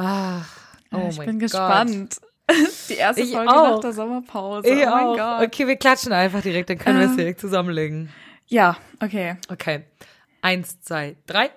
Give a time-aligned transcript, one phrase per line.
[0.00, 0.46] Ach,
[0.92, 1.50] oh ich mein bin Gott.
[1.50, 2.16] gespannt.
[2.88, 3.72] Die erste Ich Folge auch.
[3.74, 4.68] nach der Sommerpause.
[4.68, 5.16] Ich oh mein auch.
[5.16, 5.46] Gott.
[5.48, 7.16] Okay, wir klatschen einfach direkt, dann können wir es Ähm.
[7.18, 8.08] direkt zusammenlegen.
[8.46, 9.36] Ja, okay.
[9.50, 9.82] Okay.
[10.40, 11.50] Eins, zwei, drei.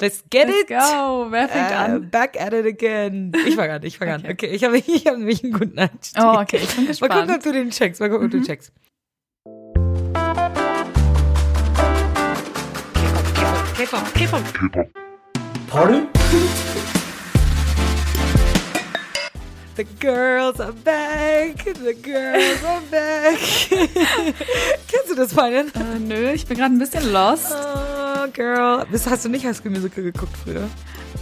[0.00, 0.68] Let's get Let's it.
[0.68, 1.26] go.
[1.30, 2.10] Wer fängt Äh, an?
[2.10, 3.32] back at it again.
[3.46, 4.26] Ich fange an, ich fange an.
[4.30, 6.22] Okay, ich habe ich hab nämlich einen guten Einstieg.
[6.22, 7.30] Oh, okay, ich bin Mal gucken, gespannt.
[7.32, 8.00] ob du den checkst.
[8.00, 8.44] Mal gucken, ob du Mhm.
[8.44, 8.72] checkst.
[13.76, 14.88] K-Pop, K-Pop, K-Pop.
[15.68, 16.73] Party?
[19.76, 21.64] The girls are back.
[21.64, 23.38] The girls are back.
[24.88, 25.72] Kennst du das, Feinen?
[25.74, 27.52] Äh, nö, ich bin gerade ein bisschen lost.
[27.52, 28.86] Oh, girl.
[28.92, 30.68] Hast du nicht High School Musical geguckt früher?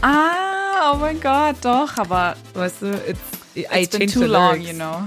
[0.02, 3.20] Ah, oh mein Gott, doch, aber Weißt du, it's,
[3.56, 4.68] I it's been changed too long, lyrics.
[4.70, 5.06] you know.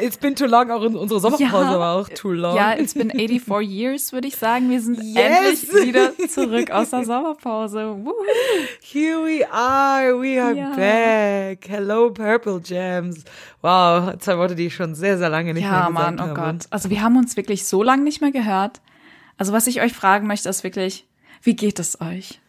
[0.00, 2.54] It's been too long, auch in- unsere Sommerpause war auch too long.
[2.56, 4.68] Ja, it's been 84 years, würde ich sagen.
[4.68, 5.64] Wir sind Yes.
[5.64, 7.96] endlich wieder zurück aus der Sommerpause.
[8.04, 8.14] Woohoo.
[8.82, 10.74] Here we are, we are Ja.
[10.74, 11.66] back.
[11.68, 13.24] Hello, Purple Jams.
[13.62, 16.22] Wow, zwei Worte, die ich schon sehr, sehr lange nicht mehr Ja, gesagt Mann, oh
[16.36, 16.52] habe.
[16.58, 16.66] Gott.
[16.70, 18.80] Also wir haben uns wirklich so lange nicht mehr gehört.
[19.38, 21.06] Also was ich euch fragen möchte, ist wirklich,
[21.42, 22.39] wie geht es euch?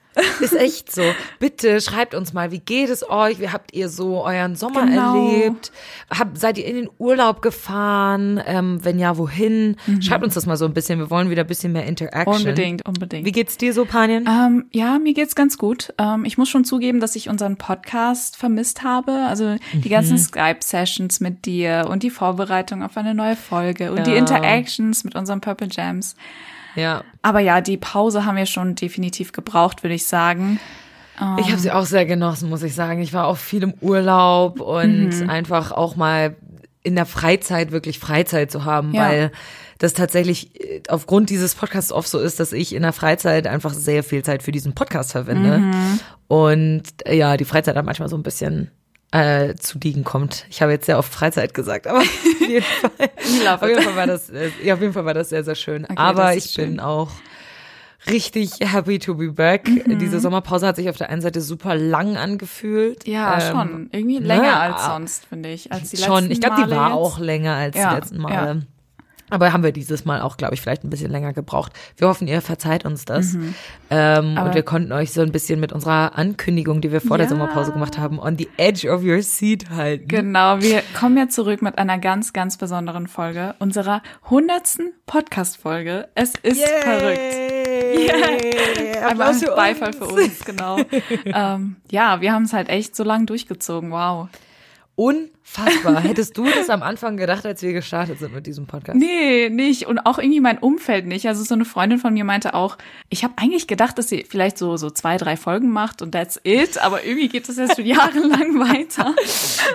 [0.41, 1.01] Ist echt so.
[1.39, 3.39] Bitte schreibt uns mal, wie geht es euch?
[3.39, 5.15] Wie habt ihr so euren Sommer Genau.
[5.15, 5.71] erlebt?
[6.09, 8.41] Hab, seid ihr in den Urlaub gefahren?
[8.45, 9.77] Ähm, wenn ja, wohin?
[10.01, 10.99] Schreibt uns das mal so ein bisschen.
[10.99, 12.35] Wir wollen wieder ein bisschen mehr Interaction.
[12.35, 13.25] Unbedingt, unbedingt.
[13.25, 14.27] Wie geht's dir so, Panien?
[14.27, 15.93] Ähm, ja, mir geht's ganz gut.
[15.97, 19.13] Ähm, ich muss schon zugeben, dass ich unseren Podcast vermisst habe.
[19.29, 19.91] Also die Mhm.
[19.91, 24.17] ganzen Skype-Sessions mit dir und die Vorbereitung auf eine neue Folge und die Ja.
[24.17, 26.15] Interactions mit unseren Purple Jams.
[26.75, 27.03] Ja.
[27.21, 30.59] Aber ja, die Pause haben wir schon definitiv gebraucht, würde ich sagen.
[31.37, 33.01] Ich habe sie auch sehr genossen, muss ich sagen.
[33.01, 35.29] Ich war auch viel im Urlaub und Mhm.
[35.29, 36.35] einfach auch mal
[36.83, 39.01] in der Freizeit wirklich Freizeit zu haben, Ja.
[39.07, 39.31] weil
[39.77, 43.71] das tatsächlich äh, aufgrund dieses Podcasts oft so ist, dass ich in der Freizeit einfach
[43.73, 45.59] sehr viel Zeit für diesen Podcast verwende.
[45.59, 45.99] Mhm.
[46.27, 48.71] Und äh, ja, die Freizeit dann manchmal so ein bisschen
[49.11, 50.45] äh, zu liegen kommt.
[50.49, 53.09] Ich habe jetzt sehr oft Freizeit gesagt, aber auf jeden Fall,
[53.43, 53.83] love auf jeden it.
[53.85, 55.83] Fall war das, äh, ja, auf jeden Fall war das sehr, sehr schön.
[55.85, 56.79] Okay, aber ich ist bin schön.
[56.79, 57.09] auch
[58.09, 59.67] richtig happy to be back.
[59.67, 59.99] Mhm.
[59.99, 63.05] Diese Sommerpause hat sich auf der einen Seite super lang angefühlt.
[63.07, 63.89] Ja, Ähm, schon.
[63.91, 65.71] Irgendwie länger ne, als ah, sonst, finde ich.
[65.71, 66.15] Als die Schon.
[66.23, 66.95] letzten Ich glaube, die Male war jetzt.
[66.97, 68.33] auch länger als Ja, die letzten Male.
[68.33, 68.55] ja.
[69.31, 71.71] Aber haben wir dieses Mal auch, glaube ich, vielleicht ein bisschen länger gebraucht.
[71.97, 73.33] Wir hoffen, ihr verzeiht uns das.
[73.33, 73.41] Ähm,
[73.89, 74.37] Mhm.
[74.37, 77.25] Aber- und wir konnten euch so ein bisschen mit unserer Ankündigung, die wir vor der
[77.25, 77.29] Ja.
[77.31, 80.07] Sommerpause gemacht haben, on the edge of your seat halten.
[80.07, 86.07] Genau, wir kommen ja zurück mit einer ganz, ganz besonderen Folge, unserer hundertsten Podcast-Folge.
[86.15, 87.19] Es ist verrückt.
[87.97, 89.07] Yeah.
[89.09, 90.77] Einmal Beifall für uns, genau.
[91.25, 94.27] ähm, ja, wir haben es halt echt so lange durchgezogen, wow.
[95.01, 95.99] Unfassbar.
[96.01, 98.99] Hättest du das am Anfang gedacht, als wir gestartet sind mit diesem Podcast?
[98.99, 99.87] Nee, nicht.
[99.87, 101.27] Und auch irgendwie mein Umfeld nicht.
[101.27, 102.77] Also so eine Freundin von mir meinte auch,
[103.09, 106.39] ich habe eigentlich gedacht, dass sie vielleicht so, so zwei, drei Folgen macht und that's
[106.43, 106.77] it.
[106.77, 109.15] Aber irgendwie geht das jetzt schon jahrelang weiter.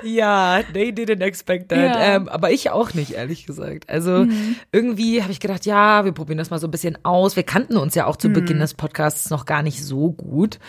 [0.05, 1.97] Ja, they didn't expect that.
[1.97, 2.15] Ja.
[2.15, 3.91] Ähm, aber ich auch nicht, ehrlich gesagt.
[3.91, 4.29] Also
[4.71, 7.35] irgendwie habe ich gedacht, ja, wir probieren das mal so ein bisschen aus.
[7.35, 10.61] Wir kannten uns ja auch zu Beginn des Podcasts noch gar nicht so gut.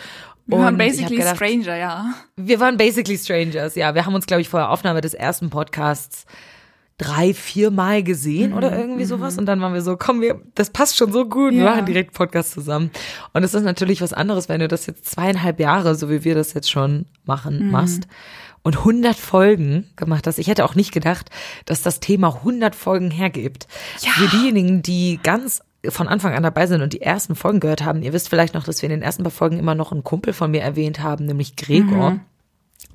[0.48, 2.14] Wir waren basically gedacht, Stranger, ja.
[2.36, 3.94] Wir waren basically strangers, ja.
[3.94, 6.24] Wir haben uns, glaube ich, vor der Aufnahme des ersten Podcasts
[6.96, 9.38] drei, vier Mal gesehen oder irgendwie sowas.
[9.38, 11.52] Und dann waren wir so, komm, wir, das passt schon so gut.
[11.52, 11.70] Wir Ja.
[11.70, 12.90] machen direkt Podcast zusammen.
[13.34, 16.34] Und es ist natürlich was anderes, wenn du das jetzt zweieinhalb Jahre, so wie wir
[16.34, 18.08] das jetzt schon machen, machst.
[18.62, 20.38] Und 100 Folgen gemacht hast.
[20.40, 21.30] Ich hätte auch nicht gedacht,
[21.66, 23.68] dass das Thema 100 Folgen hergibt.
[24.00, 24.10] Ja.
[24.10, 28.02] Für diejenigen, die ganz von Anfang an dabei sind und die ersten Folgen gehört haben,
[28.02, 30.32] ihr wisst vielleicht noch, dass wir in den ersten paar Folgen immer noch einen Kumpel
[30.32, 32.20] von mir erwähnt haben, nämlich Gregor.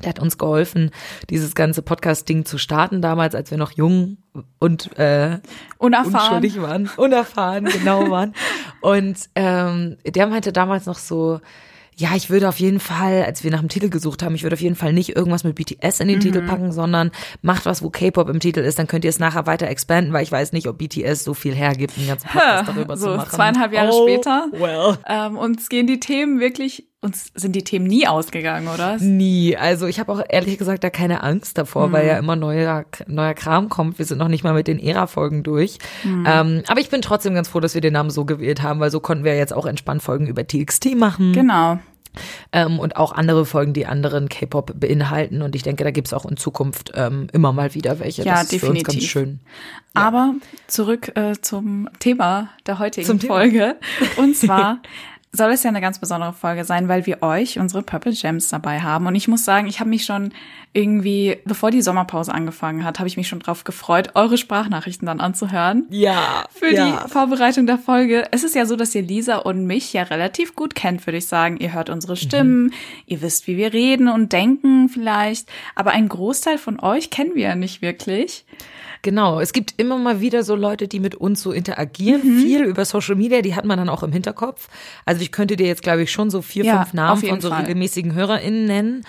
[0.02, 0.92] Der hat uns geholfen,
[1.30, 4.18] dieses ganze Podcast-Ding zu starten damals, als wir noch jung
[4.60, 5.40] und äh,
[5.78, 6.14] Unerfahren.
[6.16, 8.34] unschuldig waren, unerfahren, genau waren.
[8.82, 11.40] Und ähm, der meinte damals noch so,
[11.96, 14.56] ja, ich würde auf jeden Fall, als wir nach dem Titel gesucht haben, ich würde
[14.56, 16.48] auf jeden Fall nicht irgendwas mit BTS in den Titel Mhm.
[16.48, 17.12] packen, sondern
[17.42, 20.24] macht was, wo K-Pop im Titel ist, dann könnt ihr es nachher weiter expanden, weil
[20.24, 23.30] ich weiß nicht, ob BTS so viel hergibt, einen ganzen Podcast darüber so zu machen.
[23.32, 24.48] zweieinhalb Jahre oh, später.
[24.54, 24.98] Well.
[25.08, 28.98] Ähm, uns gehen die Themen wirklich, uns sind die Themen nie ausgegangen, oder?
[28.98, 29.58] Nie.
[29.58, 33.34] Also ich habe auch ehrlich gesagt da keine Angst davor, weil ja immer neuer, neuer
[33.34, 34.00] Kram kommt.
[34.00, 35.80] Wir sind noch nicht mal mit den Ära-Folgen durch.
[36.06, 38.90] Ähm, aber ich bin trotzdem ganz froh, dass wir den Namen so gewählt haben, weil
[38.90, 41.34] so konnten wir jetzt auch entspannt Folgen über TXT machen.
[41.34, 41.80] Genau.
[42.52, 45.42] Ähm, und auch andere Folgen, die anderen K-Pop beinhalten.
[45.42, 48.24] Und ich denke, da gibt's auch in Zukunft ähm, immer mal wieder welche.
[48.24, 49.10] Ja, das ist für uns ganz definitiv.
[49.10, 49.40] schön.
[49.94, 50.34] Aber
[50.68, 53.36] zurück äh, zum Thema der heutigen Zum Thema.
[53.36, 53.76] Folge.
[54.18, 54.82] Und zwar
[55.36, 58.82] soll es ja eine ganz besondere Folge sein, weil wir euch unsere Purple Gems dabei
[58.82, 59.08] haben.
[59.08, 60.32] Und ich muss sagen, ich habe mich schon
[60.74, 65.20] irgendwie, bevor die Sommerpause angefangen hat, habe ich mich schon drauf gefreut, eure Sprachnachrichten dann
[65.20, 65.88] anzuhören.
[65.90, 66.46] Ja.
[66.54, 66.86] Für ja.
[66.86, 68.28] die Vorbereitung der Folge.
[68.30, 71.26] Es ist ja so, dass ihr Lisa und mich ja relativ gut kennt, würde ich
[71.26, 71.58] sagen.
[71.58, 72.74] Ihr hört unsere Stimmen, mhm.
[73.08, 75.50] ihr wisst, wie wir reden und denken vielleicht.
[75.74, 78.46] Aber einen Großteil von euch kennen wir ja nicht wirklich.
[79.04, 82.40] Genau, es gibt immer mal wieder so Leute, die mit uns so interagieren, mhm.
[82.40, 84.70] viel über Social Media, die hat man dann auch im Hinterkopf.
[85.06, 87.50] Also ich könnte dir jetzt, glaube ich, schon so vier, ja, fünf Namen von so
[87.50, 87.62] Fall.
[87.62, 89.06] regelmäßigen HörerInnen nennen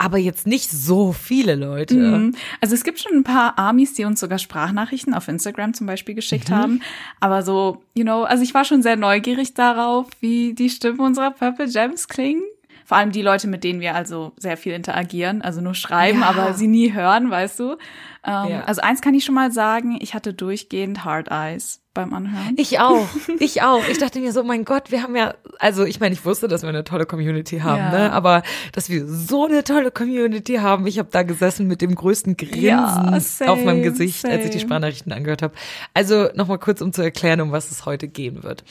[0.00, 1.94] aber jetzt nicht so viele Leute.
[1.94, 2.34] Mhm.
[2.62, 6.14] Also es gibt schon ein paar Amis, die uns sogar Sprachnachrichten auf Instagram zum Beispiel
[6.14, 6.54] geschickt mhm.
[6.54, 6.82] haben.
[7.20, 11.32] Aber so, you know, also ich war schon sehr neugierig darauf, wie die Stimmen unserer
[11.32, 12.42] Purple Gems klingen.
[12.90, 16.26] Vor allem die Leute, mit denen wir also sehr viel interagieren, also nur schreiben, ja.
[16.26, 17.76] aber sie nie hören, weißt du.
[18.24, 18.64] Ähm, ja.
[18.66, 22.54] Also eins kann ich schon mal sagen, ich hatte durchgehend Hard Eyes beim Anhören.
[22.56, 23.08] Ich auch,
[23.40, 23.86] ich auch.
[23.88, 26.62] Ich dachte mir so, mein Gott, wir haben ja, also ich meine, ich wusste, dass
[26.62, 27.90] wir eine tolle Community haben, ja.
[27.90, 28.12] ne?
[28.12, 28.42] aber
[28.72, 30.86] dass wir so eine tolle Community haben.
[30.86, 34.34] Ich habe da gesessen mit dem größten Grinsen ja, same, auf meinem Gesicht, same.
[34.34, 35.54] als ich die Sprachnachrichten angehört habe.
[35.92, 38.62] Also nochmal kurz, um zu erklären, um was es heute gehen wird.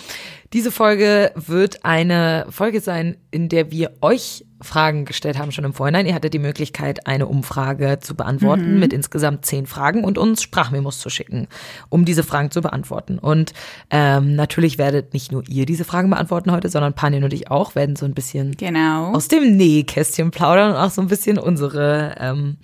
[0.53, 5.73] Diese Folge wird eine Folge sein, in der wir euch Fragen gestellt haben schon im
[5.73, 6.05] Vorhinein.
[6.05, 8.79] Ihr hattet die Möglichkeit, eine Umfrage zu beantworten mhm.
[8.79, 11.47] mit insgesamt zehn Fragen und uns Sprachmemos zu schicken,
[11.89, 13.19] um diese Fragen zu beantworten.
[13.19, 13.53] Und
[13.89, 17.75] ähm, natürlich werdet nicht nur ihr diese Fragen beantworten heute, sondern Panin und ich auch
[17.75, 19.13] werden so ein bisschen genau.
[19.13, 22.57] aus dem Nähkästchen plaudern und auch so ein bisschen unsere ähm,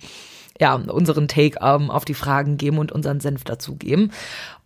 [0.60, 4.10] ja, unseren Take ähm, auf die Fragen geben und unseren Senf dazugeben.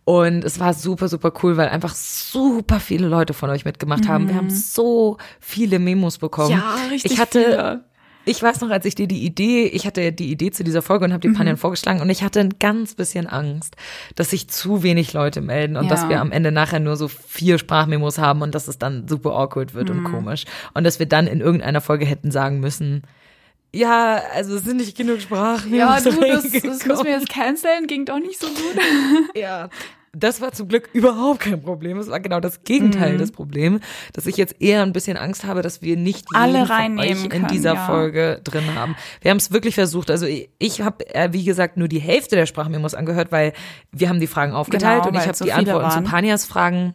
[0.03, 4.25] Und es war super, super cool, weil einfach super viele Leute von euch mitgemacht haben.
[4.25, 4.29] Mhm.
[4.29, 4.49] Wir haben mhm.
[4.49, 6.51] so viele Memos bekommen.
[6.51, 7.13] Ja, richtig.
[7.13, 7.83] Ich hatte, viele.
[8.25, 11.05] ich weiß noch, als ich dir die Idee, ich hatte die Idee zu dieser Folge
[11.05, 11.35] und habe die mhm.
[11.35, 13.75] Panien vorgeschlagen und ich hatte ein ganz bisschen Angst,
[14.15, 15.89] dass sich zu wenig Leute melden und ja.
[15.91, 19.35] dass wir am Ende nachher nur so vier Sprachmemos haben und dass es dann super
[19.35, 19.99] awkward wird mhm.
[19.99, 20.45] und komisch.
[20.73, 23.03] Und dass wir dann in irgendeiner Folge hätten sagen müssen,
[23.73, 25.73] ja, also es sind nicht genug Sprachen.
[25.73, 29.35] Ja, du, das, das müssen wir jetzt canceln, ging doch nicht so gut.
[29.35, 29.69] ja.
[30.13, 31.97] Das war zum Glück überhaupt kein Problem.
[31.97, 33.17] Es war genau das Gegenteil mhm.
[33.19, 33.79] des Problems,
[34.11, 37.47] dass ich jetzt eher ein bisschen Angst habe, dass wir nicht alle reinnehmen in können,
[37.47, 37.85] dieser ja.
[37.85, 38.97] Folge drin haben.
[39.21, 40.11] Wir haben es wirklich versucht.
[40.11, 43.53] Also ich, ich habe, äh, wie gesagt, nur die Hälfte der Sprachmemos angehört, weil
[43.93, 46.03] wir haben die Fragen aufgeteilt genau, und ich habe so die Antworten waren.
[46.03, 46.93] zu Panias Fragen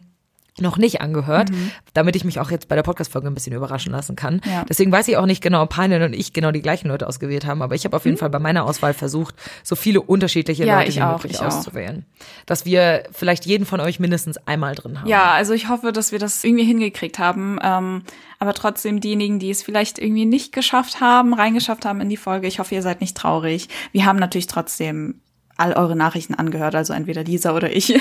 [0.61, 1.71] noch nicht angehört, mhm.
[1.93, 4.41] damit ich mich auch jetzt bei der Podcast-Folge ein bisschen überraschen lassen kann.
[4.45, 4.65] Ja.
[4.67, 7.45] Deswegen weiß ich auch nicht genau, ob Panin und ich genau die gleichen Leute ausgewählt
[7.45, 8.19] haben, aber ich habe auf jeden mhm.
[8.19, 12.05] Fall bei meiner Auswahl versucht, so viele unterschiedliche ja, Leute wie auch, möglich auszuwählen.
[12.45, 15.07] Dass wir vielleicht jeden von euch mindestens einmal drin haben.
[15.07, 17.59] Ja, also ich hoffe, dass wir das irgendwie hingekriegt haben.
[17.61, 18.03] Ähm,
[18.39, 22.47] aber trotzdem diejenigen, die es vielleicht irgendwie nicht geschafft haben, reingeschafft haben in die Folge,
[22.47, 23.67] ich hoffe, ihr seid nicht traurig.
[23.91, 25.21] Wir haben natürlich trotzdem
[25.57, 27.99] all eure Nachrichten angehört, also entweder Lisa oder ich.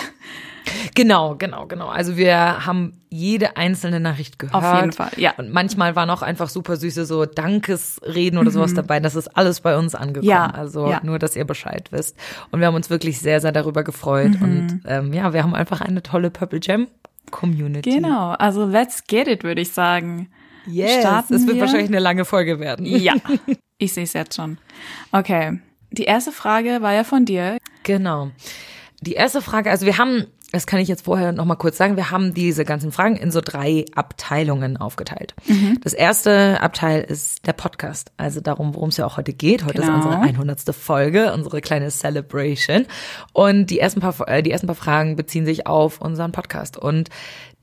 [0.95, 1.89] Genau, genau, genau.
[1.89, 4.55] Also wir haben jede einzelne Nachricht gehört.
[4.55, 5.35] Auf jeden Fall, ja.
[5.37, 8.55] Und manchmal waren auch einfach super süße so Dankesreden oder mhm.
[8.55, 8.99] sowas dabei.
[8.99, 10.29] Das ist alles bei uns angekommen.
[10.29, 11.01] Ja, also ja.
[11.05, 12.17] nur, dass ihr Bescheid wisst.
[12.51, 14.41] Und wir haben uns wirklich sehr, sehr darüber gefreut.
[14.41, 14.43] Mhm.
[14.43, 16.89] Und ähm, ja, wir haben einfach eine tolle Purple Gem
[17.31, 17.91] Community.
[17.91, 20.31] Genau, also let's get it, würde ich sagen.
[20.67, 21.63] Yes, Starten es wird wir?
[21.63, 22.87] wahrscheinlich eine lange Folge werden.
[22.87, 23.15] Ja,
[23.79, 24.59] ich sehe es jetzt schon.
[25.13, 27.59] Okay, die erste Frage war ja von dir.
[27.83, 28.31] Genau.
[29.01, 30.27] Die erste Frage, also wir haben
[30.57, 33.31] das kann ich jetzt vorher noch mal kurz sagen, wir haben diese ganzen Fragen in
[33.31, 35.35] so drei Abteilungen aufgeteilt.
[35.47, 35.79] Mhm.
[35.83, 39.67] Das erste Abteil ist der Podcast, also darum, worum es ja auch heute geht.
[39.67, 39.99] Heute genau.
[39.99, 40.75] ist unsere 100.
[40.75, 42.87] Folge, unsere kleine Celebration.
[43.35, 46.79] Und die ersten paar, äh, die ersten paar Fragen beziehen sich auf unseren Podcast.
[46.79, 47.11] Und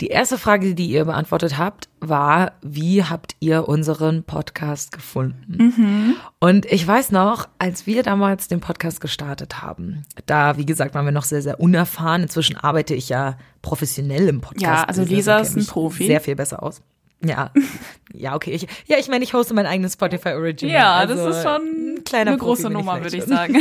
[0.02, 5.58] die erste Frage, die ihr beantwortet habt, war, wie habt ihr unseren Podcast gefunden?
[5.58, 6.16] Mhm.
[6.40, 11.06] Und ich weiß noch, als wir damals den Podcast gestartet haben, da, wie gesagt, waren
[11.06, 12.24] wir noch sehr, sehr unerfahren.
[12.24, 14.64] Inzwischen arbeite ich ja professionell im Podcast.
[14.64, 16.08] Ja, also Lisa ist ein Profi.
[16.08, 16.82] Sehr viel besser aus.
[17.26, 17.52] Ja,
[18.14, 18.52] ja, okay.
[18.52, 20.76] Ich, ja, ich meine, ich hoste mein eigenes Spotify Original.
[20.76, 23.56] Ja, also das ist schon ein kleiner eine große Nummer, würde ich sagen.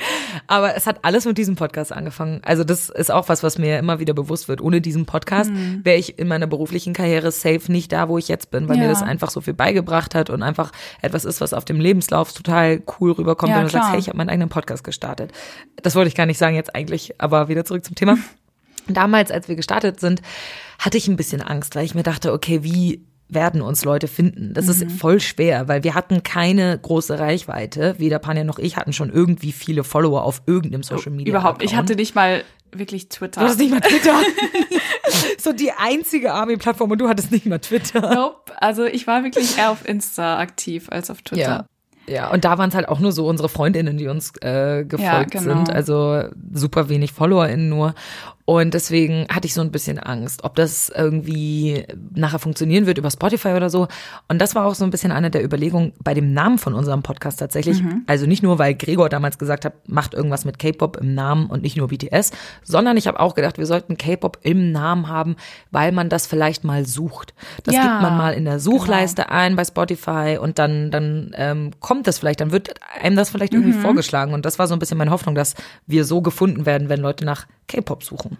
[0.46, 2.40] Aber es hat alles mit diesem Podcast angefangen.
[2.46, 4.62] Also das ist auch was, was mir immer wieder bewusst wird.
[4.62, 5.84] Ohne diesen Podcast mhm.
[5.84, 8.84] wäre ich in meiner beruflichen Karriere safe nicht da, wo ich jetzt bin, weil ja.
[8.84, 12.32] mir das einfach so viel beigebracht hat und einfach etwas ist, was auf dem Lebenslauf
[12.32, 13.82] total cool rüberkommt, ja, wenn du klar.
[13.82, 15.30] sagst, hey, ich habe meinen eigenen Podcast gestartet.
[15.82, 18.16] Das wollte ich gar nicht sagen jetzt eigentlich, aber wieder zurück zum Thema.
[18.88, 20.22] Damals, als wir gestartet sind,
[20.78, 24.52] hatte ich ein bisschen Angst, weil ich mir dachte, okay, wie werden uns Leute finden.
[24.54, 24.70] Das mhm.
[24.70, 27.94] ist voll schwer, weil wir hatten keine große Reichweite.
[27.98, 31.30] Weder Panja noch ich hatten schon irgendwie viele Follower auf irgendeinem Social Media.
[31.32, 31.62] Überhaupt.
[31.62, 33.40] Ich hatte nicht mal wirklich Twitter.
[33.40, 34.20] Du hattest nicht mal Twitter.
[35.38, 38.14] so die einzige Army-Plattform und du hattest nicht mal Twitter.
[38.14, 38.52] Nope.
[38.60, 41.40] Also ich war wirklich eher auf Insta aktiv als auf Twitter.
[41.40, 41.66] Ja.
[42.06, 45.34] Ja, und da waren es halt auch nur so unsere Freundinnen, die uns äh, gefolgt
[45.34, 45.54] Ja, genau.
[45.54, 45.70] sind.
[45.70, 47.94] Also super wenig FollowerInnen nur.
[48.46, 51.84] Und deswegen hatte ich so ein bisschen Angst, ob das irgendwie
[52.14, 53.88] nachher funktionieren wird über Spotify oder so.
[54.28, 57.02] Und das war auch so ein bisschen eine der Überlegungen bei dem Namen von unserem
[57.02, 57.82] Podcast tatsächlich.
[58.06, 61.62] Also nicht nur, weil Gregor damals gesagt hat, macht irgendwas mit K-Pop im Namen und
[61.62, 62.32] nicht nur BTS,
[62.62, 65.36] sondern ich habe auch gedacht, wir sollten K-Pop im Namen haben,
[65.70, 67.32] weil man das vielleicht mal sucht.
[67.62, 71.70] Das Ja, gibt man mal in der Suchleiste ein bei Spotify und dann, dann ähm,
[71.80, 74.34] kommt das vielleicht, dann wird einem das vielleicht irgendwie vorgeschlagen.
[74.34, 75.54] Und das war so ein bisschen meine Hoffnung, dass
[75.86, 78.33] wir so gefunden werden, wenn Leute nach K-Pop suchen.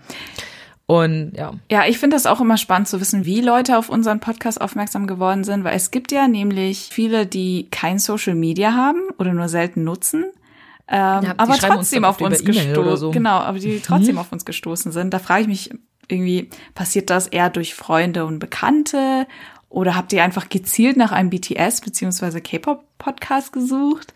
[0.87, 4.21] Und ja, Ja, ich finde das auch immer spannend zu wissen, wie Leute auf unseren
[4.21, 9.01] Podcast aufmerksam geworden sind, weil es gibt ja nämlich viele, die kein Social Media haben
[9.19, 10.25] oder nur selten nutzen.
[10.87, 12.97] Ähm, die aber uns trotzdem auf uns oder gestoßen.
[12.99, 13.09] so.
[13.09, 13.13] Mhm.
[13.13, 15.15] Genau, aber die trotzdem auf uns gestoßen sind.
[15.15, 15.71] Da frage ich mich
[16.09, 19.27] irgendwie, passiert das eher durch Freunde und Bekannte?
[19.71, 24.15] Oder habt ihr einfach gezielt nach einem BTS beziehungsweise K-Pop-Podcast gesucht?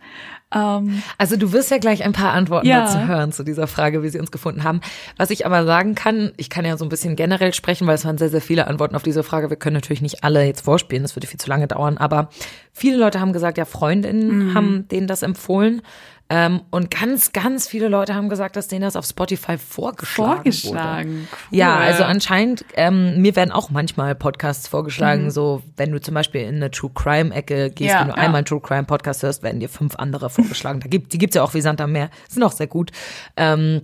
[0.55, 2.81] Ähm, Also du wirst ja gleich ein paar Antworten Ja.
[2.85, 4.81] dazu hören, zu dieser Frage, wie sie uns gefunden haben.
[5.17, 8.05] Was ich aber sagen kann, ich kann ja so ein bisschen generell sprechen, weil es
[8.05, 9.50] waren sehr, sehr viele Antworten auf diese Frage.
[9.50, 11.99] Wir können natürlich nicht alle jetzt vorspielen, das würde viel zu lange dauern.
[11.99, 12.31] Aber
[12.73, 15.83] viele Leute haben gesagt, ja, Freundinnen haben denen das empfohlen.
[16.31, 20.53] Ähm, und ganz, ganz viele Leute haben gesagt, dass denen das auf Spotify vorgeschlagen, Wurde.
[20.53, 21.29] vorgeschlagen.
[21.51, 21.59] Cool.
[21.59, 25.31] Ja, also anscheinend, ähm, mir werden auch manchmal Podcasts vorgeschlagen, Mhm.
[25.31, 28.19] so wenn du zum Beispiel in eine True Crime Ecke gehst, Ja, wenn du ja.
[28.23, 30.81] einmal einen True Crime Podcast hörst, werden dir fünf andere vorgeschlagen.
[30.81, 32.91] Da gibt, die gibt's ja auch wie Sand am Meer, sind auch sehr gut.
[33.39, 33.81] Ähm,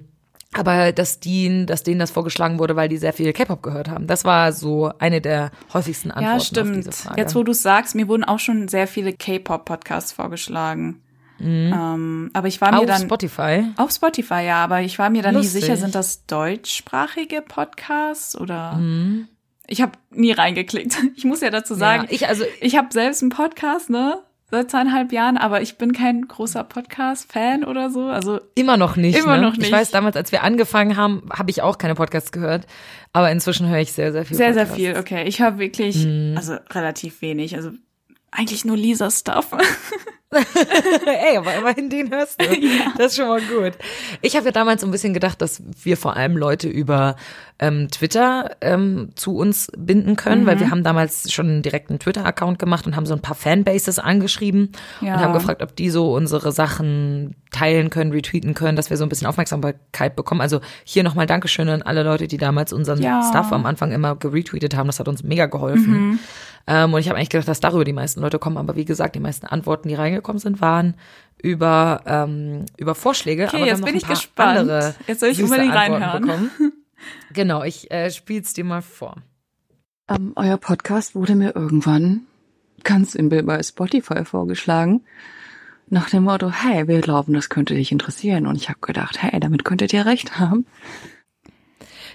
[0.57, 4.07] aber dass die, dass denen das vorgeschlagen wurde, weil die sehr viel K-Pop gehört haben.
[4.07, 6.89] Das war so eine der häufigsten Antworten Ja, stimmt.
[7.17, 11.01] Jetzt, wo du sagst, mir wurden auch schon sehr viele K-Pop-Podcasts vorgeschlagen.
[11.41, 12.83] Ähm, aber ich war mir Mhm.
[12.83, 13.65] auf dann Spotify.
[13.77, 15.55] auf Spotify, ja, aber ich war mir dann Lustig.
[15.55, 18.79] nie sicher, sind das deutschsprachige Podcasts oder
[19.67, 20.97] ich habe nie reingeklickt.
[21.17, 22.09] Ich muss ja dazu sagen, Mhm.
[22.11, 24.19] ja, ich also ich habe selbst einen Podcast, ne?
[24.51, 28.03] Seit zweieinhalb Jahren, aber ich bin kein großer Podcast-Fan oder so.
[28.07, 29.19] Also Immer noch nicht.
[29.19, 29.43] Immer ne?
[29.43, 29.67] noch nicht.
[29.67, 32.67] Ich weiß, damals, als wir angefangen haben, habe ich auch keine Podcasts gehört.
[33.13, 34.37] Aber inzwischen höre ich sehr, sehr viel.
[34.37, 34.77] sehr, sehr Podcasts.
[34.85, 34.97] viel.
[34.99, 36.35] Okay, ich höre wirklich, Mhm.
[36.37, 37.57] also relativ wenig.
[37.57, 37.71] Also
[38.31, 39.49] eigentlich nur Lisa-Stuff.
[41.31, 42.45] Ey, aber immerhin den hörst du.
[42.99, 43.73] Das ist schon mal gut.
[44.23, 47.17] Ich habe ja damals so ein bisschen gedacht, dass wir vor allem Leute über
[47.59, 52.59] ähm, Twitter ähm, zu uns binden können, weil wir haben damals schon direkt einen Twitter-Account
[52.59, 55.15] gemacht und haben so ein paar Fanbases angeschrieben Ja.
[55.15, 59.05] und haben gefragt, ob die so unsere Sachen teilen können, retweeten können, dass wir so
[59.05, 60.41] ein bisschen Aufmerksamkeit bekommen.
[60.41, 63.23] Also hier nochmal Dankeschön an alle Leute, die damals unseren Ja.
[63.29, 64.87] Stuff am Anfang immer geretweetet haben.
[64.89, 66.19] Das hat uns mega geholfen.
[66.67, 68.57] Ähm, und ich habe eigentlich gedacht, dass darüber die meisten Leute kommen.
[68.57, 70.95] Aber wie gesagt, die meisten Antworten, die reingekommen sind, waren
[71.41, 73.47] über, ähm, über Vorschläge.
[73.47, 74.61] Okay, aber jetzt bin ich gespannt.
[74.61, 76.51] Andere Jetzt soll ich unbedingt Antworten reinhören.
[76.51, 76.73] Bekommen.
[77.35, 79.17] Genau, ich äh, spiel's dir mal vor.
[80.09, 82.23] Ähm, euer Podcast wurde mir irgendwann
[82.83, 85.03] ganz simpel bei Spotify vorgeschlagen.
[85.89, 88.47] Nach dem Motto, hey, wir glauben, das könnte dich interessieren.
[88.47, 90.67] Und ich habe gedacht, hey, damit könntet ihr recht haben.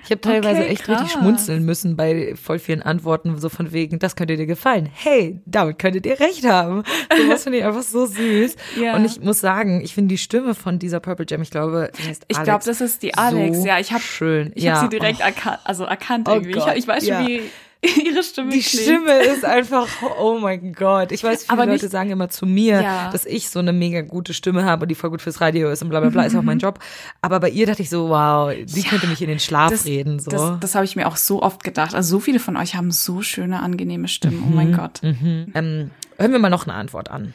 [0.05, 1.11] Ich habe teilweise Okay, echt richtig krass.
[1.13, 4.89] schmunzeln müssen bei voll vielen Antworten, so von wegen, das könnte dir gefallen.
[4.91, 6.83] Hey, damit könntet ihr recht haben.
[7.19, 8.55] So was finde ich einfach so süß.
[8.79, 8.95] Ja.
[8.95, 12.07] Und ich muss sagen, ich finde die Stimme von dieser Purple Jam, ich glaube, die
[12.07, 13.57] heißt Ich Alex, glaube, das ist die Alex.
[13.57, 14.51] So ja, ich habe schön.
[14.55, 14.75] ich ja.
[14.75, 15.25] hab sie direkt oh.
[15.25, 16.53] erkannt, also erkannt Oh irgendwie.
[16.53, 17.27] Gott, ich, ich weiß schon, ja.
[17.27, 17.41] wie
[18.05, 18.83] ihre Stimme Die klingt.
[18.83, 19.87] Stimme ist einfach,
[20.19, 21.11] oh mein Gott.
[21.13, 23.09] Ich weiß, viele Aber Leute nicht- sagen immer zu mir, Ja.
[23.11, 25.81] dass ich so eine mega gute Stimme habe und die voll gut fürs Radio ist
[25.81, 26.79] und bla bla bla, ist auch mein Job.
[27.21, 30.19] Aber bei ihr dachte ich so, wow, die könnte mich in den Schlaf das, reden.
[30.19, 30.29] So.
[30.29, 31.95] Das, das habe ich mir auch so oft gedacht.
[31.95, 34.43] Also so viele von euch haben so schöne, angenehme Stimmen.
[34.45, 34.55] Oh Mhm.
[34.55, 34.99] mein Gott.
[35.01, 37.33] ähm, hören wir mal noch eine Antwort an.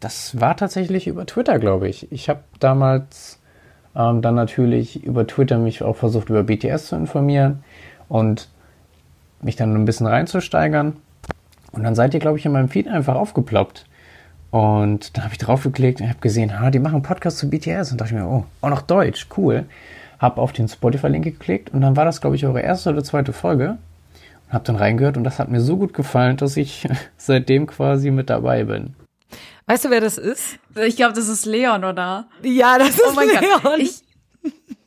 [0.00, 2.10] Das war tatsächlich über Twitter, glaube ich.
[2.10, 3.38] Ich habe damals
[3.94, 7.64] ähm, dann natürlich über Twitter mich auch versucht, über BTS zu informieren
[8.08, 8.48] und
[9.42, 10.96] mich dann ein bisschen reinzusteigern.
[11.72, 13.86] Und dann seid ihr, glaube ich, in meinem Feed einfach aufgeploppt.
[14.50, 17.92] Und dann habe ich draufgeklickt und habe gesehen, ha, die machen einen Podcast zu BTS.
[17.92, 19.64] Und dachte ich mir, oh, auch noch Deutsch, cool.
[20.18, 23.32] Habe auf den Spotify-Link geklickt und dann war das, glaube ich, eure erste oder zweite
[23.32, 23.78] Folge.
[24.48, 28.10] Und habe dann reingehört und das hat mir so gut gefallen, dass ich seitdem quasi
[28.10, 28.94] mit dabei bin.
[29.66, 30.58] Weißt du, wer das ist?
[30.84, 32.26] Ich glaube, das ist Leon, oder?
[32.42, 33.60] Ja, das ist Oh mein Leon.
[33.62, 33.78] Gott.
[33.78, 34.02] Ich,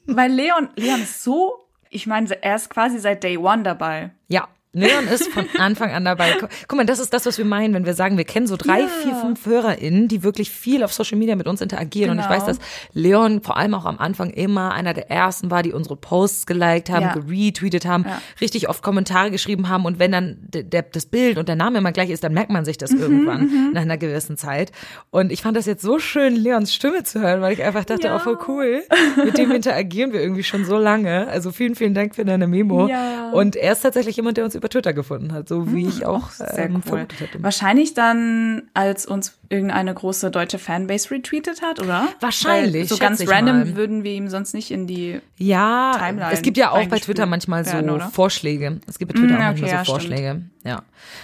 [0.06, 1.54] weil Leon, Leon ist so,
[1.94, 4.12] ich meine, er ist quasi seit Day One dabei.
[4.28, 6.32] Ja, Leon ist von Anfang an dabei.
[6.40, 8.58] Gu- Guck mal, das ist das, was wir meinen, wenn wir sagen, wir kennen so
[8.58, 8.88] drei, Ja.
[8.88, 12.10] vier, fünf HörerInnen, die wirklich viel auf Social Media mit uns interagieren.
[12.12, 12.36] Und ich Genau.
[12.36, 12.58] weiß, dass
[12.94, 16.90] Leon vor allem auch am Anfang immer einer der ersten war, die unsere Posts geliked
[16.90, 17.14] haben, Ja.
[17.14, 18.22] geretweetet haben, Ja.
[18.42, 19.86] richtig oft Kommentare geschrieben haben.
[19.86, 22.50] Und wenn dann der, der, das Bild und der Name immer gleich ist, dann merkt
[22.52, 24.72] man sich das Mhm, irgendwann nach einer gewissen Zeit.
[25.12, 28.08] Und ich fand das jetzt so schön, Leons Stimme zu hören, weil ich einfach dachte,
[28.08, 28.16] Ja.
[28.16, 28.84] oh, voll cool.
[29.24, 31.28] Mit dem interagieren wir irgendwie schon so lange.
[31.28, 32.90] Also vielen, vielen Dank für deine Memo.
[33.34, 36.30] Und er ist tatsächlich jemand, der uns über Twitter gefunden hat, so wie ich auch
[36.32, 36.82] Sehr ähm, cool.
[36.84, 37.44] vermutet hätte.
[37.44, 42.08] Wahrscheinlich dann, als uns irgendeine große deutsche Fanbase retweetet hat, oder?
[42.22, 43.76] Wahrscheinlich, Weil so ganz ich random mal.
[43.76, 45.20] würden wir ihm sonst nicht in die.
[45.38, 48.02] Ja, Timeline es gibt ja auch bei Twitter manchmal so werden?
[48.12, 48.80] Vorschläge.
[48.88, 50.42] Es gibt bei Twitter Mm, auch okay, manchmal ja, so Vorschläge.
[50.64, 50.84] Ja.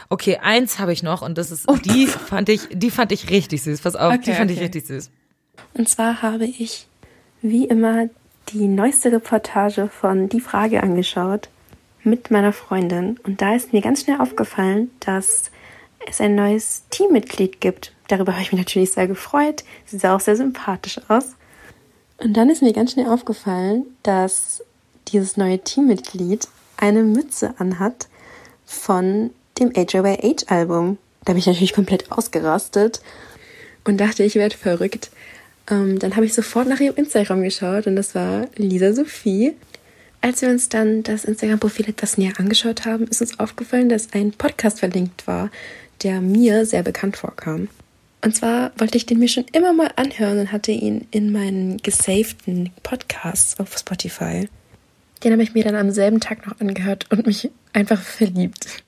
[0.09, 3.63] Okay, eins habe ich noch und das ist die fand ich, die fand ich richtig
[3.63, 3.79] süß.
[3.81, 4.65] Pass auf, die Okay, fand ich okay.
[4.65, 5.09] richtig süß.
[5.73, 6.87] Und zwar habe ich
[7.41, 8.09] wie immer
[8.49, 11.47] die neueste Reportage von Die Frage angeschaut
[12.03, 13.19] mit meiner Freundin.
[13.23, 15.51] Und da ist mir ganz schnell aufgefallen, dass
[16.07, 17.93] es ein neues Teammitglied gibt.
[18.07, 19.63] Darüber habe ich mich natürlich sehr gefreut.
[19.85, 21.35] Sie sah auch sehr sympathisch aus.
[22.17, 24.63] Und dann ist mir ganz schnell aufgefallen, dass
[25.09, 28.07] dieses neue Teammitglied eine Mütze anhat
[28.65, 30.97] von dem HOH-Album.
[31.25, 33.01] Da bin ich natürlich komplett ausgerastet
[33.83, 35.11] und dachte, ich werde verrückt.
[35.69, 39.55] Ähm, dann habe ich sofort nach ihrem Instagram geschaut und das war Lisa Sophie.
[40.21, 44.31] Als wir uns dann das Instagram-Profil etwas näher angeschaut haben, ist uns aufgefallen, dass ein
[44.33, 45.49] Podcast verlinkt war,
[46.03, 47.69] der mir sehr bekannt vorkam.
[48.23, 51.77] Und zwar wollte ich den mir schon immer mal anhören und hatte ihn in meinen
[51.77, 54.49] gesavten Podcasts auf Spotify.
[55.23, 58.83] Den habe ich mir dann am selben Tag noch angehört und mich einfach verliebt.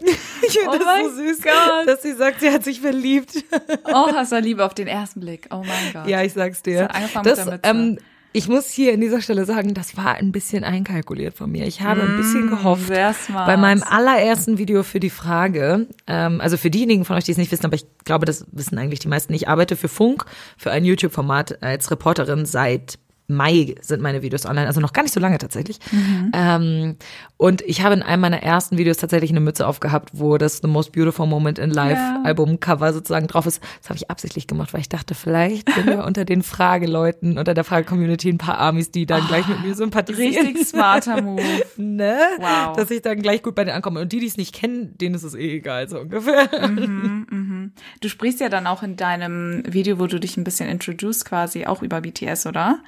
[0.44, 1.86] Ich finde Oh das mein so süß, Gott.
[1.86, 3.44] dass sie sagt, sie hat sich verliebt.
[3.84, 5.46] Oh, hast du Liebe auf den ersten Blick.
[5.52, 6.08] Oh mein Gott.
[6.08, 6.88] Ja, ich sag's dir.
[6.88, 7.60] Das, mit der Mütze.
[7.62, 7.98] ähm,
[8.32, 11.66] ich muss hier an dieser Stelle sagen, das war ein bisschen einkalkuliert von mir.
[11.66, 12.88] Ich habe ein bisschen gehofft.
[12.88, 13.46] Mm, smart.
[13.46, 17.38] Bei meinem allerersten Video für die Frage, ähm, also für diejenigen von euch, die es
[17.38, 19.34] nicht wissen, aber ich glaube, das wissen eigentlich die meisten.
[19.34, 20.24] Ich arbeite für Funk,
[20.56, 22.98] für ein YouTube-Format als Reporterin seit
[23.32, 25.78] Mai sind meine Videos online, also noch gar nicht so lange tatsächlich.
[25.90, 26.30] Mhm.
[26.34, 26.96] Ähm,
[27.36, 30.68] und ich habe in einem meiner ersten Videos tatsächlich eine Mütze aufgehabt, wo das The
[30.68, 32.22] Most Beautiful Moment in Life Ja.
[32.24, 33.60] Albumcover sozusagen drauf ist.
[33.80, 37.54] Das habe ich absichtlich gemacht, weil ich dachte, vielleicht sind wir unter den Frageleuten, unter
[37.54, 40.46] der Frage-Community ein paar Amis, die dann gleich mit mir sympathisieren.
[40.46, 41.42] Richtig smarter Move.
[41.76, 42.16] Ne?
[42.38, 42.76] Wow.
[42.76, 44.00] Dass ich dann gleich gut bei denen ankomme.
[44.00, 46.48] Und die, die es nicht kennen, denen ist es eh egal, so ungefähr.
[48.00, 51.66] Du sprichst ja dann auch in deinem Video, wo du dich ein bisschen introduced quasi
[51.66, 52.80] auch über BTS, oder?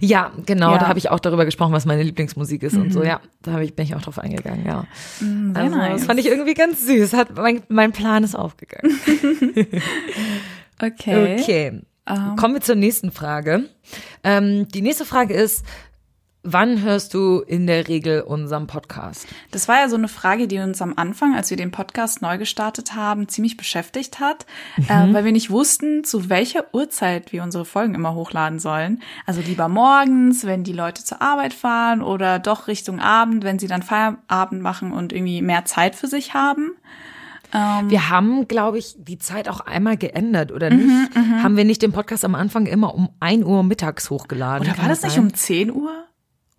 [0.00, 0.78] Ja, genau, Ja.
[0.78, 3.20] da habe ich auch darüber gesprochen, was meine Lieblingsmusik ist und so, ja.
[3.42, 4.86] Da habe ich, bin ich auch drauf eingegangen, ja.
[5.18, 5.92] sehr also, nice.
[6.00, 7.14] Das fand ich irgendwie ganz süß.
[7.14, 8.98] Hat, mein, mein Plan ist aufgegangen.
[10.80, 11.36] Okay.
[11.40, 11.80] Okay.
[12.36, 13.68] Kommen wir zur nächsten Frage.
[14.24, 15.64] Ähm, die nächste Frage ist,
[16.42, 19.26] wann hörst du in der Regel unseren Podcast?
[19.50, 22.38] Das war ja so eine Frage, die uns am Anfang, als wir den Podcast neu
[22.38, 24.46] gestartet haben, ziemlich beschäftigt hat,
[24.88, 29.02] äh, weil wir nicht wussten, zu welcher Uhrzeit wir unsere Folgen immer hochladen sollen.
[29.26, 33.68] Also lieber morgens, wenn die Leute zur Arbeit fahren oder doch Richtung Abend, wenn sie
[33.68, 36.72] dann Feierabend machen und irgendwie mehr Zeit für sich haben.
[37.88, 40.78] Wir haben, glaube ich, die Zeit auch einmal geändert, oder Mhm,
[41.14, 41.42] nicht?
[41.42, 44.66] Haben wir nicht den Podcast am Anfang immer um 1 Uhr mittags hochgeladen?
[44.66, 45.24] Oder war das nicht sein?
[45.24, 45.92] um 10 Uhr?